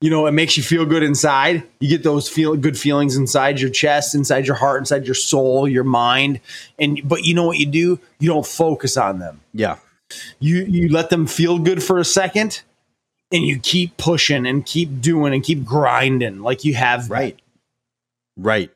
you 0.00 0.10
know, 0.10 0.26
it 0.26 0.32
makes 0.32 0.56
you 0.56 0.62
feel 0.62 0.84
good 0.84 1.02
inside. 1.02 1.62
You 1.80 1.88
get 1.88 2.02
those 2.02 2.28
feel 2.28 2.56
good 2.56 2.78
feelings 2.78 3.16
inside 3.16 3.60
your 3.60 3.70
chest, 3.70 4.14
inside 4.14 4.46
your 4.46 4.56
heart, 4.56 4.80
inside 4.80 5.06
your 5.06 5.14
soul, 5.14 5.68
your 5.68 5.84
mind. 5.84 6.40
And 6.78 7.00
but 7.04 7.24
you 7.24 7.34
know 7.34 7.46
what 7.46 7.58
you 7.58 7.66
do? 7.66 7.98
You 8.18 8.28
don't 8.28 8.46
focus 8.46 8.96
on 8.96 9.20
them. 9.20 9.40
Yeah. 9.54 9.76
You 10.40 10.64
you 10.64 10.88
let 10.88 11.10
them 11.10 11.26
feel 11.26 11.58
good 11.58 11.82
for 11.82 11.98
a 11.98 12.04
second 12.04 12.62
and 13.30 13.44
you 13.44 13.58
keep 13.58 13.96
pushing 13.96 14.46
and 14.46 14.66
keep 14.66 15.00
doing 15.00 15.32
and 15.32 15.42
keep 15.42 15.64
grinding 15.64 16.40
like 16.40 16.64
you 16.64 16.74
have 16.74 17.08
Right. 17.10 17.38
Right. 18.36 18.70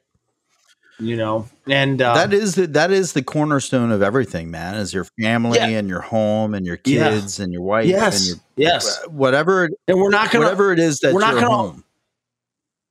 You 0.98 1.16
know. 1.16 1.48
And 1.66 2.00
uh, 2.00 2.14
that 2.14 2.32
is 2.32 2.54
the 2.54 2.66
that 2.68 2.90
is 2.90 3.12
the 3.12 3.22
cornerstone 3.22 3.90
of 3.92 4.02
everything, 4.02 4.50
man. 4.50 4.74
Is 4.76 4.94
your 4.94 5.04
family 5.20 5.58
Yeah. 5.58 5.68
and 5.68 5.88
your 5.88 6.00
home 6.00 6.54
and 6.54 6.64
your 6.66 6.78
Yeah. 6.84 7.10
kids 7.10 7.40
and 7.40 7.52
your 7.52 7.62
wife 7.62 7.86
yes, 7.86 8.28
and 8.30 8.40
your 8.56 8.68
yes. 8.68 9.04
whatever 9.08 9.68
And 9.88 9.98
we're 9.98 10.10
not 10.10 10.30
gonna 10.30 10.44
whatever 10.44 10.72
it 10.72 10.78
is 10.78 11.00
that 11.00 11.12
we're 11.14 11.20
not 11.20 11.34
gonna- 11.34 11.48
home. 11.48 11.82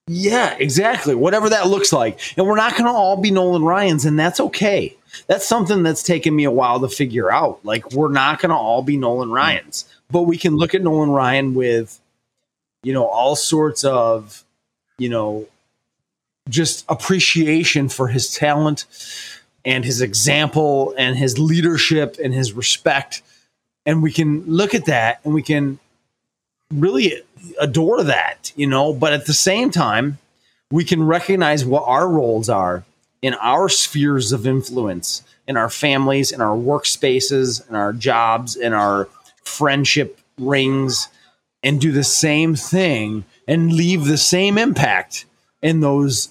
Yeah, 0.07 0.55
exactly. 0.59 1.15
Whatever 1.15 1.49
that 1.49 1.67
looks 1.67 1.91
like. 1.91 2.19
And 2.37 2.45
we're 2.45 2.55
not 2.57 2.73
going 2.73 2.85
to 2.85 2.91
all 2.91 3.17
be 3.17 3.31
Nolan 3.31 3.63
Ryans, 3.63 4.05
and 4.05 4.19
that's 4.19 4.39
okay. 4.39 4.95
That's 5.25 5.47
something 5.47 5.81
that's 5.81 6.03
taken 6.03 6.35
me 6.35 6.43
a 6.43 6.51
while 6.51 6.79
to 6.81 6.87
figure 6.87 7.31
out. 7.31 7.59
Like, 7.65 7.91
we're 7.91 8.11
not 8.11 8.39
going 8.39 8.51
to 8.51 8.55
all 8.55 8.83
be 8.83 8.97
Nolan 8.97 9.31
Ryans, 9.31 9.85
but 10.11 10.23
we 10.23 10.37
can 10.37 10.57
look 10.57 10.75
at 10.75 10.83
Nolan 10.83 11.09
Ryan 11.09 11.55
with, 11.55 11.99
you 12.83 12.93
know, 12.93 13.07
all 13.07 13.35
sorts 13.35 13.83
of, 13.83 14.43
you 14.99 15.09
know, 15.09 15.47
just 16.49 16.85
appreciation 16.87 17.89
for 17.89 18.07
his 18.07 18.33
talent 18.33 18.85
and 19.63 19.83
his 19.83 20.01
example 20.01 20.93
and 20.97 21.17
his 21.17 21.39
leadership 21.39 22.17
and 22.23 22.33
his 22.33 22.53
respect. 22.53 23.23
And 23.85 24.03
we 24.03 24.11
can 24.11 24.43
look 24.45 24.75
at 24.75 24.85
that 24.85 25.19
and 25.23 25.33
we 25.33 25.41
can 25.41 25.79
really 26.71 27.21
adore 27.59 28.03
that, 28.03 28.51
you 28.55 28.67
know, 28.67 28.93
but 28.93 29.13
at 29.13 29.25
the 29.25 29.33
same 29.33 29.71
time, 29.71 30.17
we 30.71 30.83
can 30.83 31.03
recognize 31.03 31.65
what 31.65 31.83
our 31.85 32.07
roles 32.07 32.49
are 32.49 32.83
in 33.21 33.33
our 33.35 33.69
spheres 33.69 34.31
of 34.31 34.45
influence, 34.45 35.23
in 35.47 35.57
our 35.57 35.69
families, 35.69 36.31
in 36.31 36.41
our 36.41 36.55
workspaces, 36.55 37.67
in 37.69 37.75
our 37.75 37.93
jobs, 37.93 38.55
in 38.55 38.73
our 38.73 39.07
friendship 39.43 40.19
rings, 40.37 41.07
and 41.63 41.81
do 41.81 41.91
the 41.91 42.03
same 42.03 42.55
thing 42.55 43.25
and 43.47 43.73
leave 43.73 44.05
the 44.05 44.17
same 44.17 44.57
impact 44.57 45.25
in 45.61 45.79
those 45.79 46.29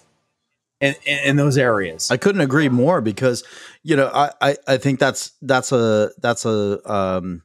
in, 0.81 0.95
in, 1.07 1.37
those 1.37 1.57
areas. 1.57 2.11
I 2.11 2.17
couldn't 2.17 2.41
agree 2.41 2.69
more 2.69 3.01
because 3.01 3.45
you 3.83 3.97
know 3.97 4.11
I, 4.13 4.31
I 4.41 4.57
I 4.67 4.77
think 4.77 4.99
that's 5.01 5.33
that's 5.43 5.73
a 5.73 6.11
that's 6.19 6.45
a 6.45 6.91
um 6.91 7.43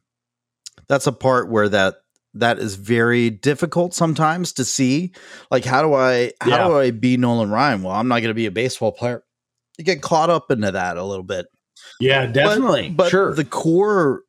that's 0.88 1.06
a 1.06 1.12
part 1.12 1.48
where 1.48 1.68
that 1.68 1.96
that 2.34 2.58
is 2.58 2.76
very 2.76 3.30
difficult 3.30 3.94
sometimes 3.94 4.52
to 4.54 4.64
see. 4.64 5.12
Like 5.50 5.64
how 5.64 5.82
do 5.82 5.94
I 5.94 6.32
how 6.40 6.50
Yeah. 6.50 6.68
do 6.68 6.78
I 6.78 6.90
be 6.90 7.16
Nolan 7.16 7.50
Ryan? 7.50 7.82
Well, 7.82 7.94
I'm 7.94 8.08
not 8.08 8.20
going 8.20 8.28
to 8.30 8.34
be 8.34 8.46
a 8.46 8.50
baseball 8.50 8.92
player. 8.92 9.22
You 9.78 9.84
get 9.84 10.02
caught 10.02 10.30
up 10.30 10.50
into 10.50 10.70
that 10.72 10.96
a 10.96 11.04
little 11.04 11.24
bit. 11.24 11.46
yeah, 12.00 12.26
But- 12.26 12.34
definitely. 12.34 12.90
But, 12.90 13.10
sure. 13.10 13.34
the 13.34 13.44
core 13.44 14.22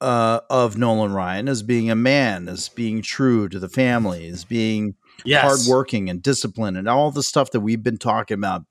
uh, 0.00 0.40
of 0.50 0.76
Nolan 0.78 1.12
Ryan 1.12 1.48
as 1.48 1.62
being 1.62 1.90
a 1.90 1.96
man, 1.96 2.48
as 2.48 2.68
being 2.68 3.02
true 3.02 3.48
to 3.48 3.58
the 3.58 3.68
family, 3.68 4.28
as 4.28 4.44
being 4.44 4.94
Yes. 5.24 5.42
hardworking 5.44 6.08
and 6.10 6.22
disciplined, 6.22 6.76
and 6.76 6.88
all 6.88 7.10
the 7.10 7.22
stuff 7.22 7.50
that 7.52 7.60
we've 7.60 7.82
been 7.82 7.98
talking 7.98 8.36
about, 8.36 8.64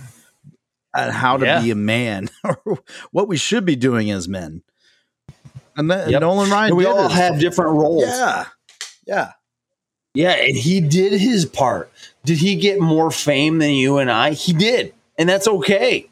and 0.95 1.11
how 1.13 1.37
to 1.37 1.45
Yeah. 1.45 1.61
be 1.61 1.71
a 1.71 1.75
man, 1.75 2.29
or 2.43 2.79
what 3.11 3.27
we 3.27 3.37
should 3.37 3.65
be 3.65 3.75
doing 3.75 4.09
as 4.11 4.27
men. 4.27 4.61
And 5.75 5.91
then 5.91 6.09
Yep. 6.09 6.21
Nolan 6.21 6.49
Ryan, 6.49 6.69
And 6.69 6.77
we 6.77 6.85
all 6.85 7.03
his- 7.09 7.17
have 7.17 7.39
different 7.39 7.71
roles. 7.71 8.03
yeah, 8.03 8.45
yeah. 9.05 9.31
Yeah, 10.13 10.31
and 10.31 10.57
he 10.57 10.81
did 10.81 11.13
his 11.19 11.45
part. 11.45 11.91
Did 12.25 12.39
he 12.39 12.55
get 12.55 12.79
more 12.79 13.11
fame 13.11 13.59
than 13.59 13.71
you 13.71 13.99
and 13.99 14.09
I? 14.09 14.31
He 14.31 14.51
did. 14.53 14.93
And 15.19 15.29
that's 15.29 15.47
okay. 15.47 16.07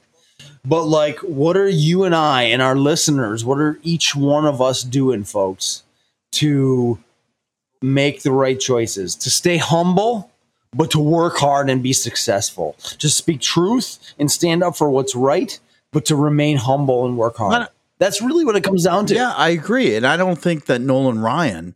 But 0.64 0.84
like 0.84 1.18
what 1.20 1.58
are 1.58 1.68
you 1.70 2.04
and 2.04 2.14
I 2.14 2.44
and 2.44 2.62
our 2.62 2.76
listeners, 2.76 3.44
what 3.44 3.58
are 3.60 3.80
each 3.82 4.16
one 4.16 4.46
of 4.46 4.62
us 4.62 4.84
doing, 4.84 5.24
folks, 5.24 5.82
to 6.34 7.00
make 7.94 8.24
the 8.24 8.32
right 8.32 8.60
choices, 8.60 9.16
to 9.16 9.30
stay 9.30 9.58
humble, 9.58 10.32
but 10.74 10.92
to 10.92 11.00
work 11.00 11.38
hard 11.38 11.70
and 11.70 11.82
be 11.82 11.94
successful, 11.94 12.76
to 13.00 13.10
speak 13.10 13.40
truth 13.42 14.00
and 14.20 14.32
stand 14.32 14.64
up 14.64 14.76
for 14.76 14.90
what's 14.90 15.16
right, 15.16 15.58
but 15.92 16.06
to 16.06 16.16
remain 16.16 16.58
humble 16.58 17.06
and 17.06 17.18
work 17.18 17.38
hard. 17.38 17.68
That's 17.98 18.22
really 18.22 18.44
what 18.44 18.58
it 18.58 18.64
comes 18.64 18.84
down 18.84 19.06
to. 19.06 19.16
Yeah, 19.16 19.32
I 19.38 19.50
agree. 19.50 19.96
And 19.96 20.06
I 20.06 20.18
don't 20.18 20.38
think 20.38 20.66
that 20.66 20.82
Nolan 20.82 21.20
Ryan 21.20 21.76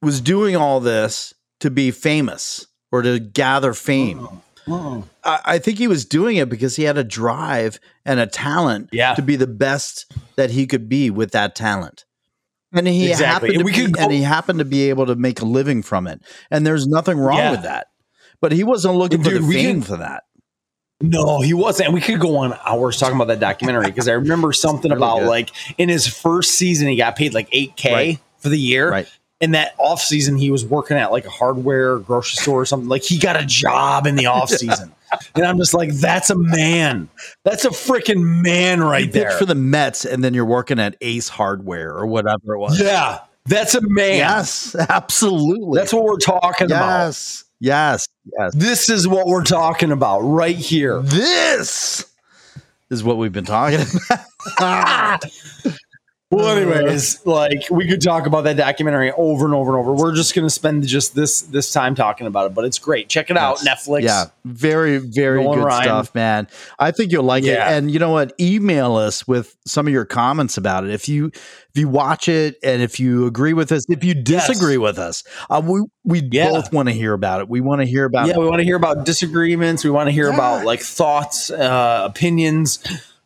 was 0.00 0.20
doing 0.20 0.56
all 0.56 0.80
this 0.80 1.34
to 1.60 1.70
be 1.70 1.90
famous 1.90 2.66
or 2.90 3.02
to 3.02 3.18
gather 3.18 3.74
fame. 3.74 4.28
Mm. 4.66 5.04
I, 5.22 5.40
I 5.44 5.58
think 5.58 5.76
he 5.76 5.88
was 5.88 6.06
doing 6.06 6.36
it 6.36 6.48
because 6.48 6.76
he 6.76 6.84
had 6.84 6.96
a 6.96 7.04
drive 7.04 7.78
and 8.06 8.18
a 8.18 8.26
talent 8.26 8.88
Yeah. 8.92 9.14
to 9.14 9.20
be 9.22 9.36
the 9.36 9.46
best 9.46 10.10
that 10.36 10.50
he 10.50 10.66
could 10.66 10.88
be 10.88 11.10
with 11.10 11.32
that 11.32 11.54
talent. 11.54 12.06
And 12.74 12.86
he 12.88 13.10
Exactly. 13.10 13.54
happened 13.54 13.66
to 13.68 13.86
be, 13.86 13.92
go- 13.92 14.02
and 14.02 14.12
he 14.12 14.22
happened 14.22 14.58
to 14.58 14.64
be 14.64 14.88
able 14.90 15.06
to 15.06 15.14
make 15.14 15.40
a 15.40 15.44
living 15.44 15.82
from 15.82 16.06
it. 16.06 16.20
And 16.50 16.66
there's 16.66 16.86
nothing 16.86 17.18
wrong 17.18 17.38
Yeah. 17.38 17.50
with 17.52 17.62
that. 17.62 17.86
But 18.40 18.52
he 18.52 18.64
wasn't 18.64 18.96
looking 18.96 19.22
for 19.22 19.30
the 19.30 19.40
fame 19.40 19.80
could- 19.80 19.88
for 19.88 19.96
that. 19.98 20.24
No, 21.00 21.40
he 21.40 21.54
wasn't. 21.54 21.86
And 21.86 21.94
we 21.94 22.00
could 22.00 22.20
go 22.20 22.36
on 22.38 22.56
hours 22.64 22.98
talking 22.98 23.16
about 23.16 23.28
that 23.28 23.40
documentary 23.40 23.86
because 23.86 24.08
I 24.08 24.12
remember 24.12 24.52
something 24.52 24.90
really 24.90 25.02
about 25.02 25.18
good. 25.20 25.28
like 25.28 25.50
in 25.76 25.88
his 25.88 26.06
first 26.06 26.52
season, 26.52 26.88
he 26.88 26.96
got 26.96 27.16
paid 27.16 27.34
like 27.34 27.48
8K 27.52 27.92
Right. 27.92 28.18
for 28.38 28.48
the 28.48 28.58
year. 28.58 28.90
Right. 28.90 29.08
In 29.40 29.50
that 29.50 29.74
off 29.78 30.00
season, 30.00 30.36
he 30.38 30.50
was 30.50 30.64
working 30.64 30.96
at 30.96 31.12
like 31.12 31.26
a 31.26 31.30
hardware 31.30 31.98
grocery 31.98 32.36
store 32.40 32.62
or 32.62 32.64
something. 32.66 32.88
Like 32.88 33.02
he 33.02 33.18
got 33.18 33.36
a 33.36 33.44
job 33.44 34.06
in 34.06 34.14
the 34.16 34.26
off 34.26 34.48
season. 34.50 34.92
And 35.34 35.44
I'm 35.44 35.58
just 35.58 35.74
like, 35.74 35.92
that's 35.94 36.30
a 36.30 36.36
man. 36.36 37.08
That's 37.44 37.64
a 37.64 37.70
freaking 37.70 38.42
man 38.42 38.80
right 38.82 39.06
you 39.06 39.12
there. 39.12 39.30
for 39.32 39.44
the 39.46 39.54
Mets 39.54 40.04
and 40.04 40.22
then 40.24 40.34
you're 40.34 40.44
working 40.44 40.78
at 40.78 40.96
Ace 41.00 41.28
Hardware 41.28 41.92
or 41.94 42.06
whatever 42.06 42.54
it 42.54 42.58
was. 42.58 42.80
yeah, 42.80 43.20
that's 43.46 43.74
a 43.74 43.80
man. 43.82 44.16
Yes, 44.18 44.74
absolutely. 44.88 45.78
That's 45.78 45.92
what 45.92 46.04
we're 46.04 46.16
talking 46.18 46.66
about. 46.66 47.06
yes, 47.06 47.44
yes, 47.60 48.08
yes. 48.38 48.54
This 48.54 48.88
is 48.88 49.06
what 49.08 49.26
we're 49.26 49.44
talking 49.44 49.92
about 49.92 50.20
right 50.20 50.56
here. 50.56 51.00
This 51.02 52.06
is 52.90 53.02
what 53.04 53.16
we've 53.18 53.32
been 53.32 53.44
talking 53.44 53.80
about. 54.58 55.24
Well, 56.34 56.56
anyways, 56.56 57.24
like 57.26 57.68
we 57.70 57.88
could 57.88 58.00
talk 58.02 58.26
about 58.26 58.44
that 58.44 58.56
documentary 58.56 59.12
over 59.12 59.44
and 59.44 59.54
over 59.54 59.70
and 59.70 59.80
over. 59.80 59.92
We're 59.92 60.14
just 60.14 60.34
going 60.34 60.46
to 60.46 60.50
spend 60.50 60.86
just 60.86 61.14
this 61.14 61.42
this 61.42 61.72
time 61.72 61.94
talking 61.94 62.26
about 62.26 62.46
it, 62.46 62.54
but 62.54 62.64
it's 62.64 62.78
great. 62.78 63.08
Check 63.08 63.30
it 63.30 63.36
out, 63.36 63.58
Netflix. 63.58 64.02
Yeah, 64.02 64.26
very, 64.44 64.98
very 64.98 65.42
Nolan 65.42 65.60
good 65.60 65.66
Ryan. 65.66 65.82
stuff, 65.84 66.14
man. 66.14 66.48
I 66.78 66.90
think 66.90 67.12
you'll 67.12 67.24
like 67.24 67.44
Yeah. 67.44 67.70
it. 67.70 67.78
And 67.78 67.90
you 67.90 67.98
know 67.98 68.10
what? 68.10 68.32
Email 68.40 68.96
us 68.96 69.26
with 69.28 69.56
some 69.66 69.86
of 69.86 69.92
your 69.92 70.04
comments 70.04 70.56
about 70.56 70.84
it. 70.84 70.90
If 70.90 71.08
you 71.08 71.26
if 71.26 71.80
you 71.80 71.88
watch 71.88 72.28
it 72.28 72.56
and 72.62 72.82
if 72.82 73.00
you 73.00 73.26
agree 73.26 73.52
with 73.52 73.72
us, 73.72 73.84
if 73.88 74.04
you 74.04 74.14
disagree 74.14 74.78
with 74.78 74.98
us, 74.98 75.24
uh, 75.50 75.60
we 75.64 75.82
we 76.04 76.22
Yeah. 76.32 76.50
both 76.50 76.72
want 76.72 76.88
to 76.88 76.94
hear 76.94 77.12
about 77.12 77.40
it. 77.40 77.48
We 77.48 77.60
want 77.60 77.80
to 77.80 77.86
hear 77.86 78.04
about 78.04 78.26
Yeah, 78.26 78.34
it. 78.34 78.38
we 78.40 78.46
want 78.46 78.58
to 78.60 78.64
hear 78.64 78.76
about 78.76 79.04
disagreements. 79.04 79.84
We 79.84 79.90
want 79.90 80.08
to 80.08 80.12
hear 80.12 80.28
Yeah. 80.28 80.34
about 80.34 80.64
like 80.64 80.80
thoughts, 80.80 81.50
uh, 81.50 82.02
opinions, 82.04 82.78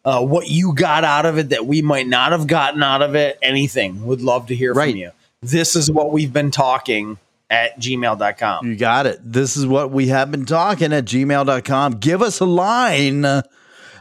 uh, 0.09 0.23
what 0.23 0.49
you 0.49 0.75
got 0.75 1.05
out 1.05 1.27
of 1.27 1.37
it 1.39 1.51
that 1.51 1.67
we 1.67 1.83
might 1.83 2.07
not 2.07 2.33
have 2.33 2.47
gotten 2.47 2.83
out 2.83 3.03
of 3.03 3.15
it. 3.15 3.39
Anything. 3.43 4.07
Would 4.07 4.23
love 4.23 4.47
to 4.47 4.55
hear 4.57 4.73
Right. 4.73 4.93
from 4.93 4.99
you. 4.99 5.11
This 5.43 5.77
is 5.77 5.91
what 5.91 6.13
we've 6.13 6.33
been 6.33 6.51
talking 6.51 7.19
at 7.51 7.79
gmail.com. 7.79 8.67
You 8.67 8.77
got 8.77 9.07
it. 9.07 9.21
This 9.23 9.57
is 9.57 9.67
what 9.67 9.91
we 9.91 10.09
have 10.09 10.31
been 10.31 10.47
talking 10.47 10.93
at 10.93 11.05
gmail.com. 11.05 11.93
Give 11.99 12.23
us 12.23 12.41
a 12.41 12.47
line. 12.47 13.25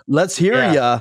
Let's 0.08 0.38
hear 0.38 0.54
Yeah. 0.56 0.74
ya. 0.74 1.00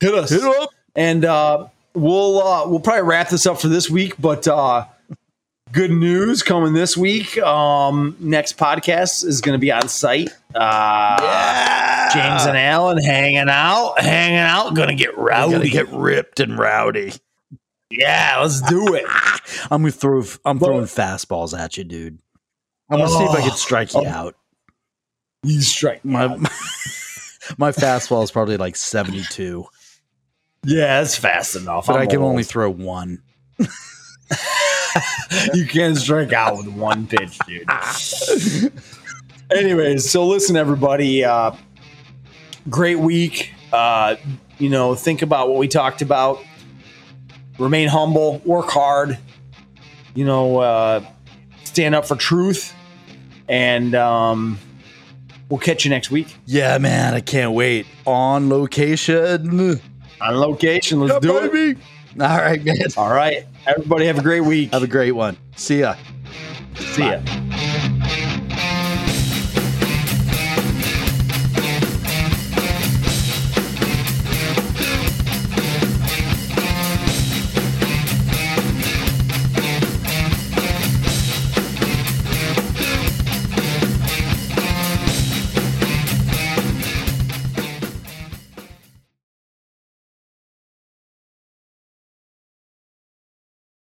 Hit 0.00 0.14
us. 0.14 0.30
Hit 0.30 0.42
up. 0.44 0.70
And 0.94 1.24
uh, 1.24 1.66
we'll 1.94 2.40
uh, 2.40 2.68
we'll 2.68 2.80
probably 2.80 3.02
wrap 3.02 3.28
this 3.30 3.46
up 3.46 3.60
for 3.60 3.68
this 3.68 3.90
week, 3.90 4.14
but 4.20 4.46
uh, 4.48 4.84
good 5.72 5.90
news 5.90 6.42
coming 6.42 6.72
this 6.72 6.96
week. 6.96 7.38
Um, 7.38 8.16
next 8.20 8.56
podcast 8.56 9.24
is 9.24 9.40
going 9.40 9.54
to 9.54 9.58
be 9.60 9.70
on 9.72 9.88
site. 9.88 10.30
Uh, 10.54 12.10
James 12.12 12.46
and 12.46 12.56
Alan 12.56 12.98
hanging 12.98 13.48
out, 13.48 14.00
hanging 14.00 14.38
out, 14.38 14.74
gonna 14.74 14.94
get 14.94 15.16
rowdy. 15.18 15.52
gonna 15.52 15.68
get 15.68 15.88
ripped 15.90 16.40
and 16.40 16.58
rowdy. 16.58 17.12
yeah, 17.90 18.38
let's 18.40 18.62
do 18.62 18.94
it. 18.94 19.04
I'm 19.70 19.82
gonna 19.82 19.90
throw. 19.92 20.22
I'm 20.44 20.58
throwing 20.58 20.84
fastballs 20.86 21.56
at 21.58 21.76
you, 21.76 21.84
dude. 21.84 22.18
I'm 22.90 22.98
gonna 22.98 23.10
see 23.10 23.24
if 23.24 23.30
I 23.30 23.40
can 23.42 23.50
Oh. 23.50 23.56
strike 23.56 23.92
you 23.92 24.04
Oh. 24.06 24.08
out. 24.08 24.36
You 25.42 25.60
strike 25.60 26.02
My 26.04 26.24
out. 26.24 26.38
my 27.58 27.70
fastball 27.72 28.24
is 28.24 28.30
probably 28.30 28.56
like 28.56 28.74
72, 28.76 29.66
Yeah, 30.64 31.00
that's 31.00 31.16
fast 31.16 31.54
enough. 31.56 31.86
but 31.86 31.96
I'm 31.96 32.02
I 32.02 32.06
can 32.06 32.20
old. 32.20 32.30
only 32.30 32.42
throw 32.42 32.70
one. 32.70 33.22
you 35.54 35.66
can't 35.66 35.96
strike 35.96 36.32
out 36.32 36.56
with 36.56 36.68
one 36.68 37.06
pitch, 37.06 37.38
dude. 37.46 38.72
Anyways, 39.50 40.08
so 40.10 40.26
listen, 40.26 40.56
everybody. 40.56 41.24
Uh, 41.24 41.52
great 42.68 42.98
week. 42.98 43.52
Uh, 43.72 44.16
you 44.58 44.68
know, 44.68 44.94
think 44.94 45.22
about 45.22 45.48
what 45.48 45.58
we 45.58 45.68
talked 45.68 46.02
about. 46.02 46.42
Remain 47.58 47.88
humble. 47.88 48.38
Work 48.44 48.70
hard. 48.70 49.18
You 50.14 50.24
know, 50.24 50.58
uh, 50.58 51.04
stand 51.64 51.94
up 51.94 52.06
for 52.06 52.16
truth. 52.16 52.74
And 53.48 53.94
um, 53.94 54.58
we'll 55.48 55.60
catch 55.60 55.84
you 55.84 55.90
next 55.90 56.10
week 56.10 56.36
Yeah, 56.44 56.76
man, 56.78 57.14
I 57.14 57.20
can't 57.20 57.52
wait. 57.52 57.86
On 58.06 58.50
location. 58.50 59.80
on 60.20 60.36
location. 60.36 61.00
Let's 61.00 61.20
do 61.20 61.38
it. 61.38 61.54
it. 61.54 61.78
All 62.20 62.38
right, 62.38 62.62
man. 62.64 62.76
All 62.96 63.12
right. 63.12 63.46
Everybody 63.66 64.06
have 64.06 64.18
a 64.18 64.22
great 64.22 64.40
week. 64.40 64.72
Have 64.72 64.82
a 64.82 64.86
great 64.86 65.12
one. 65.12 65.36
See 65.56 65.80
ya. 65.80 65.96
See 66.76 67.02
ya. 67.02 67.20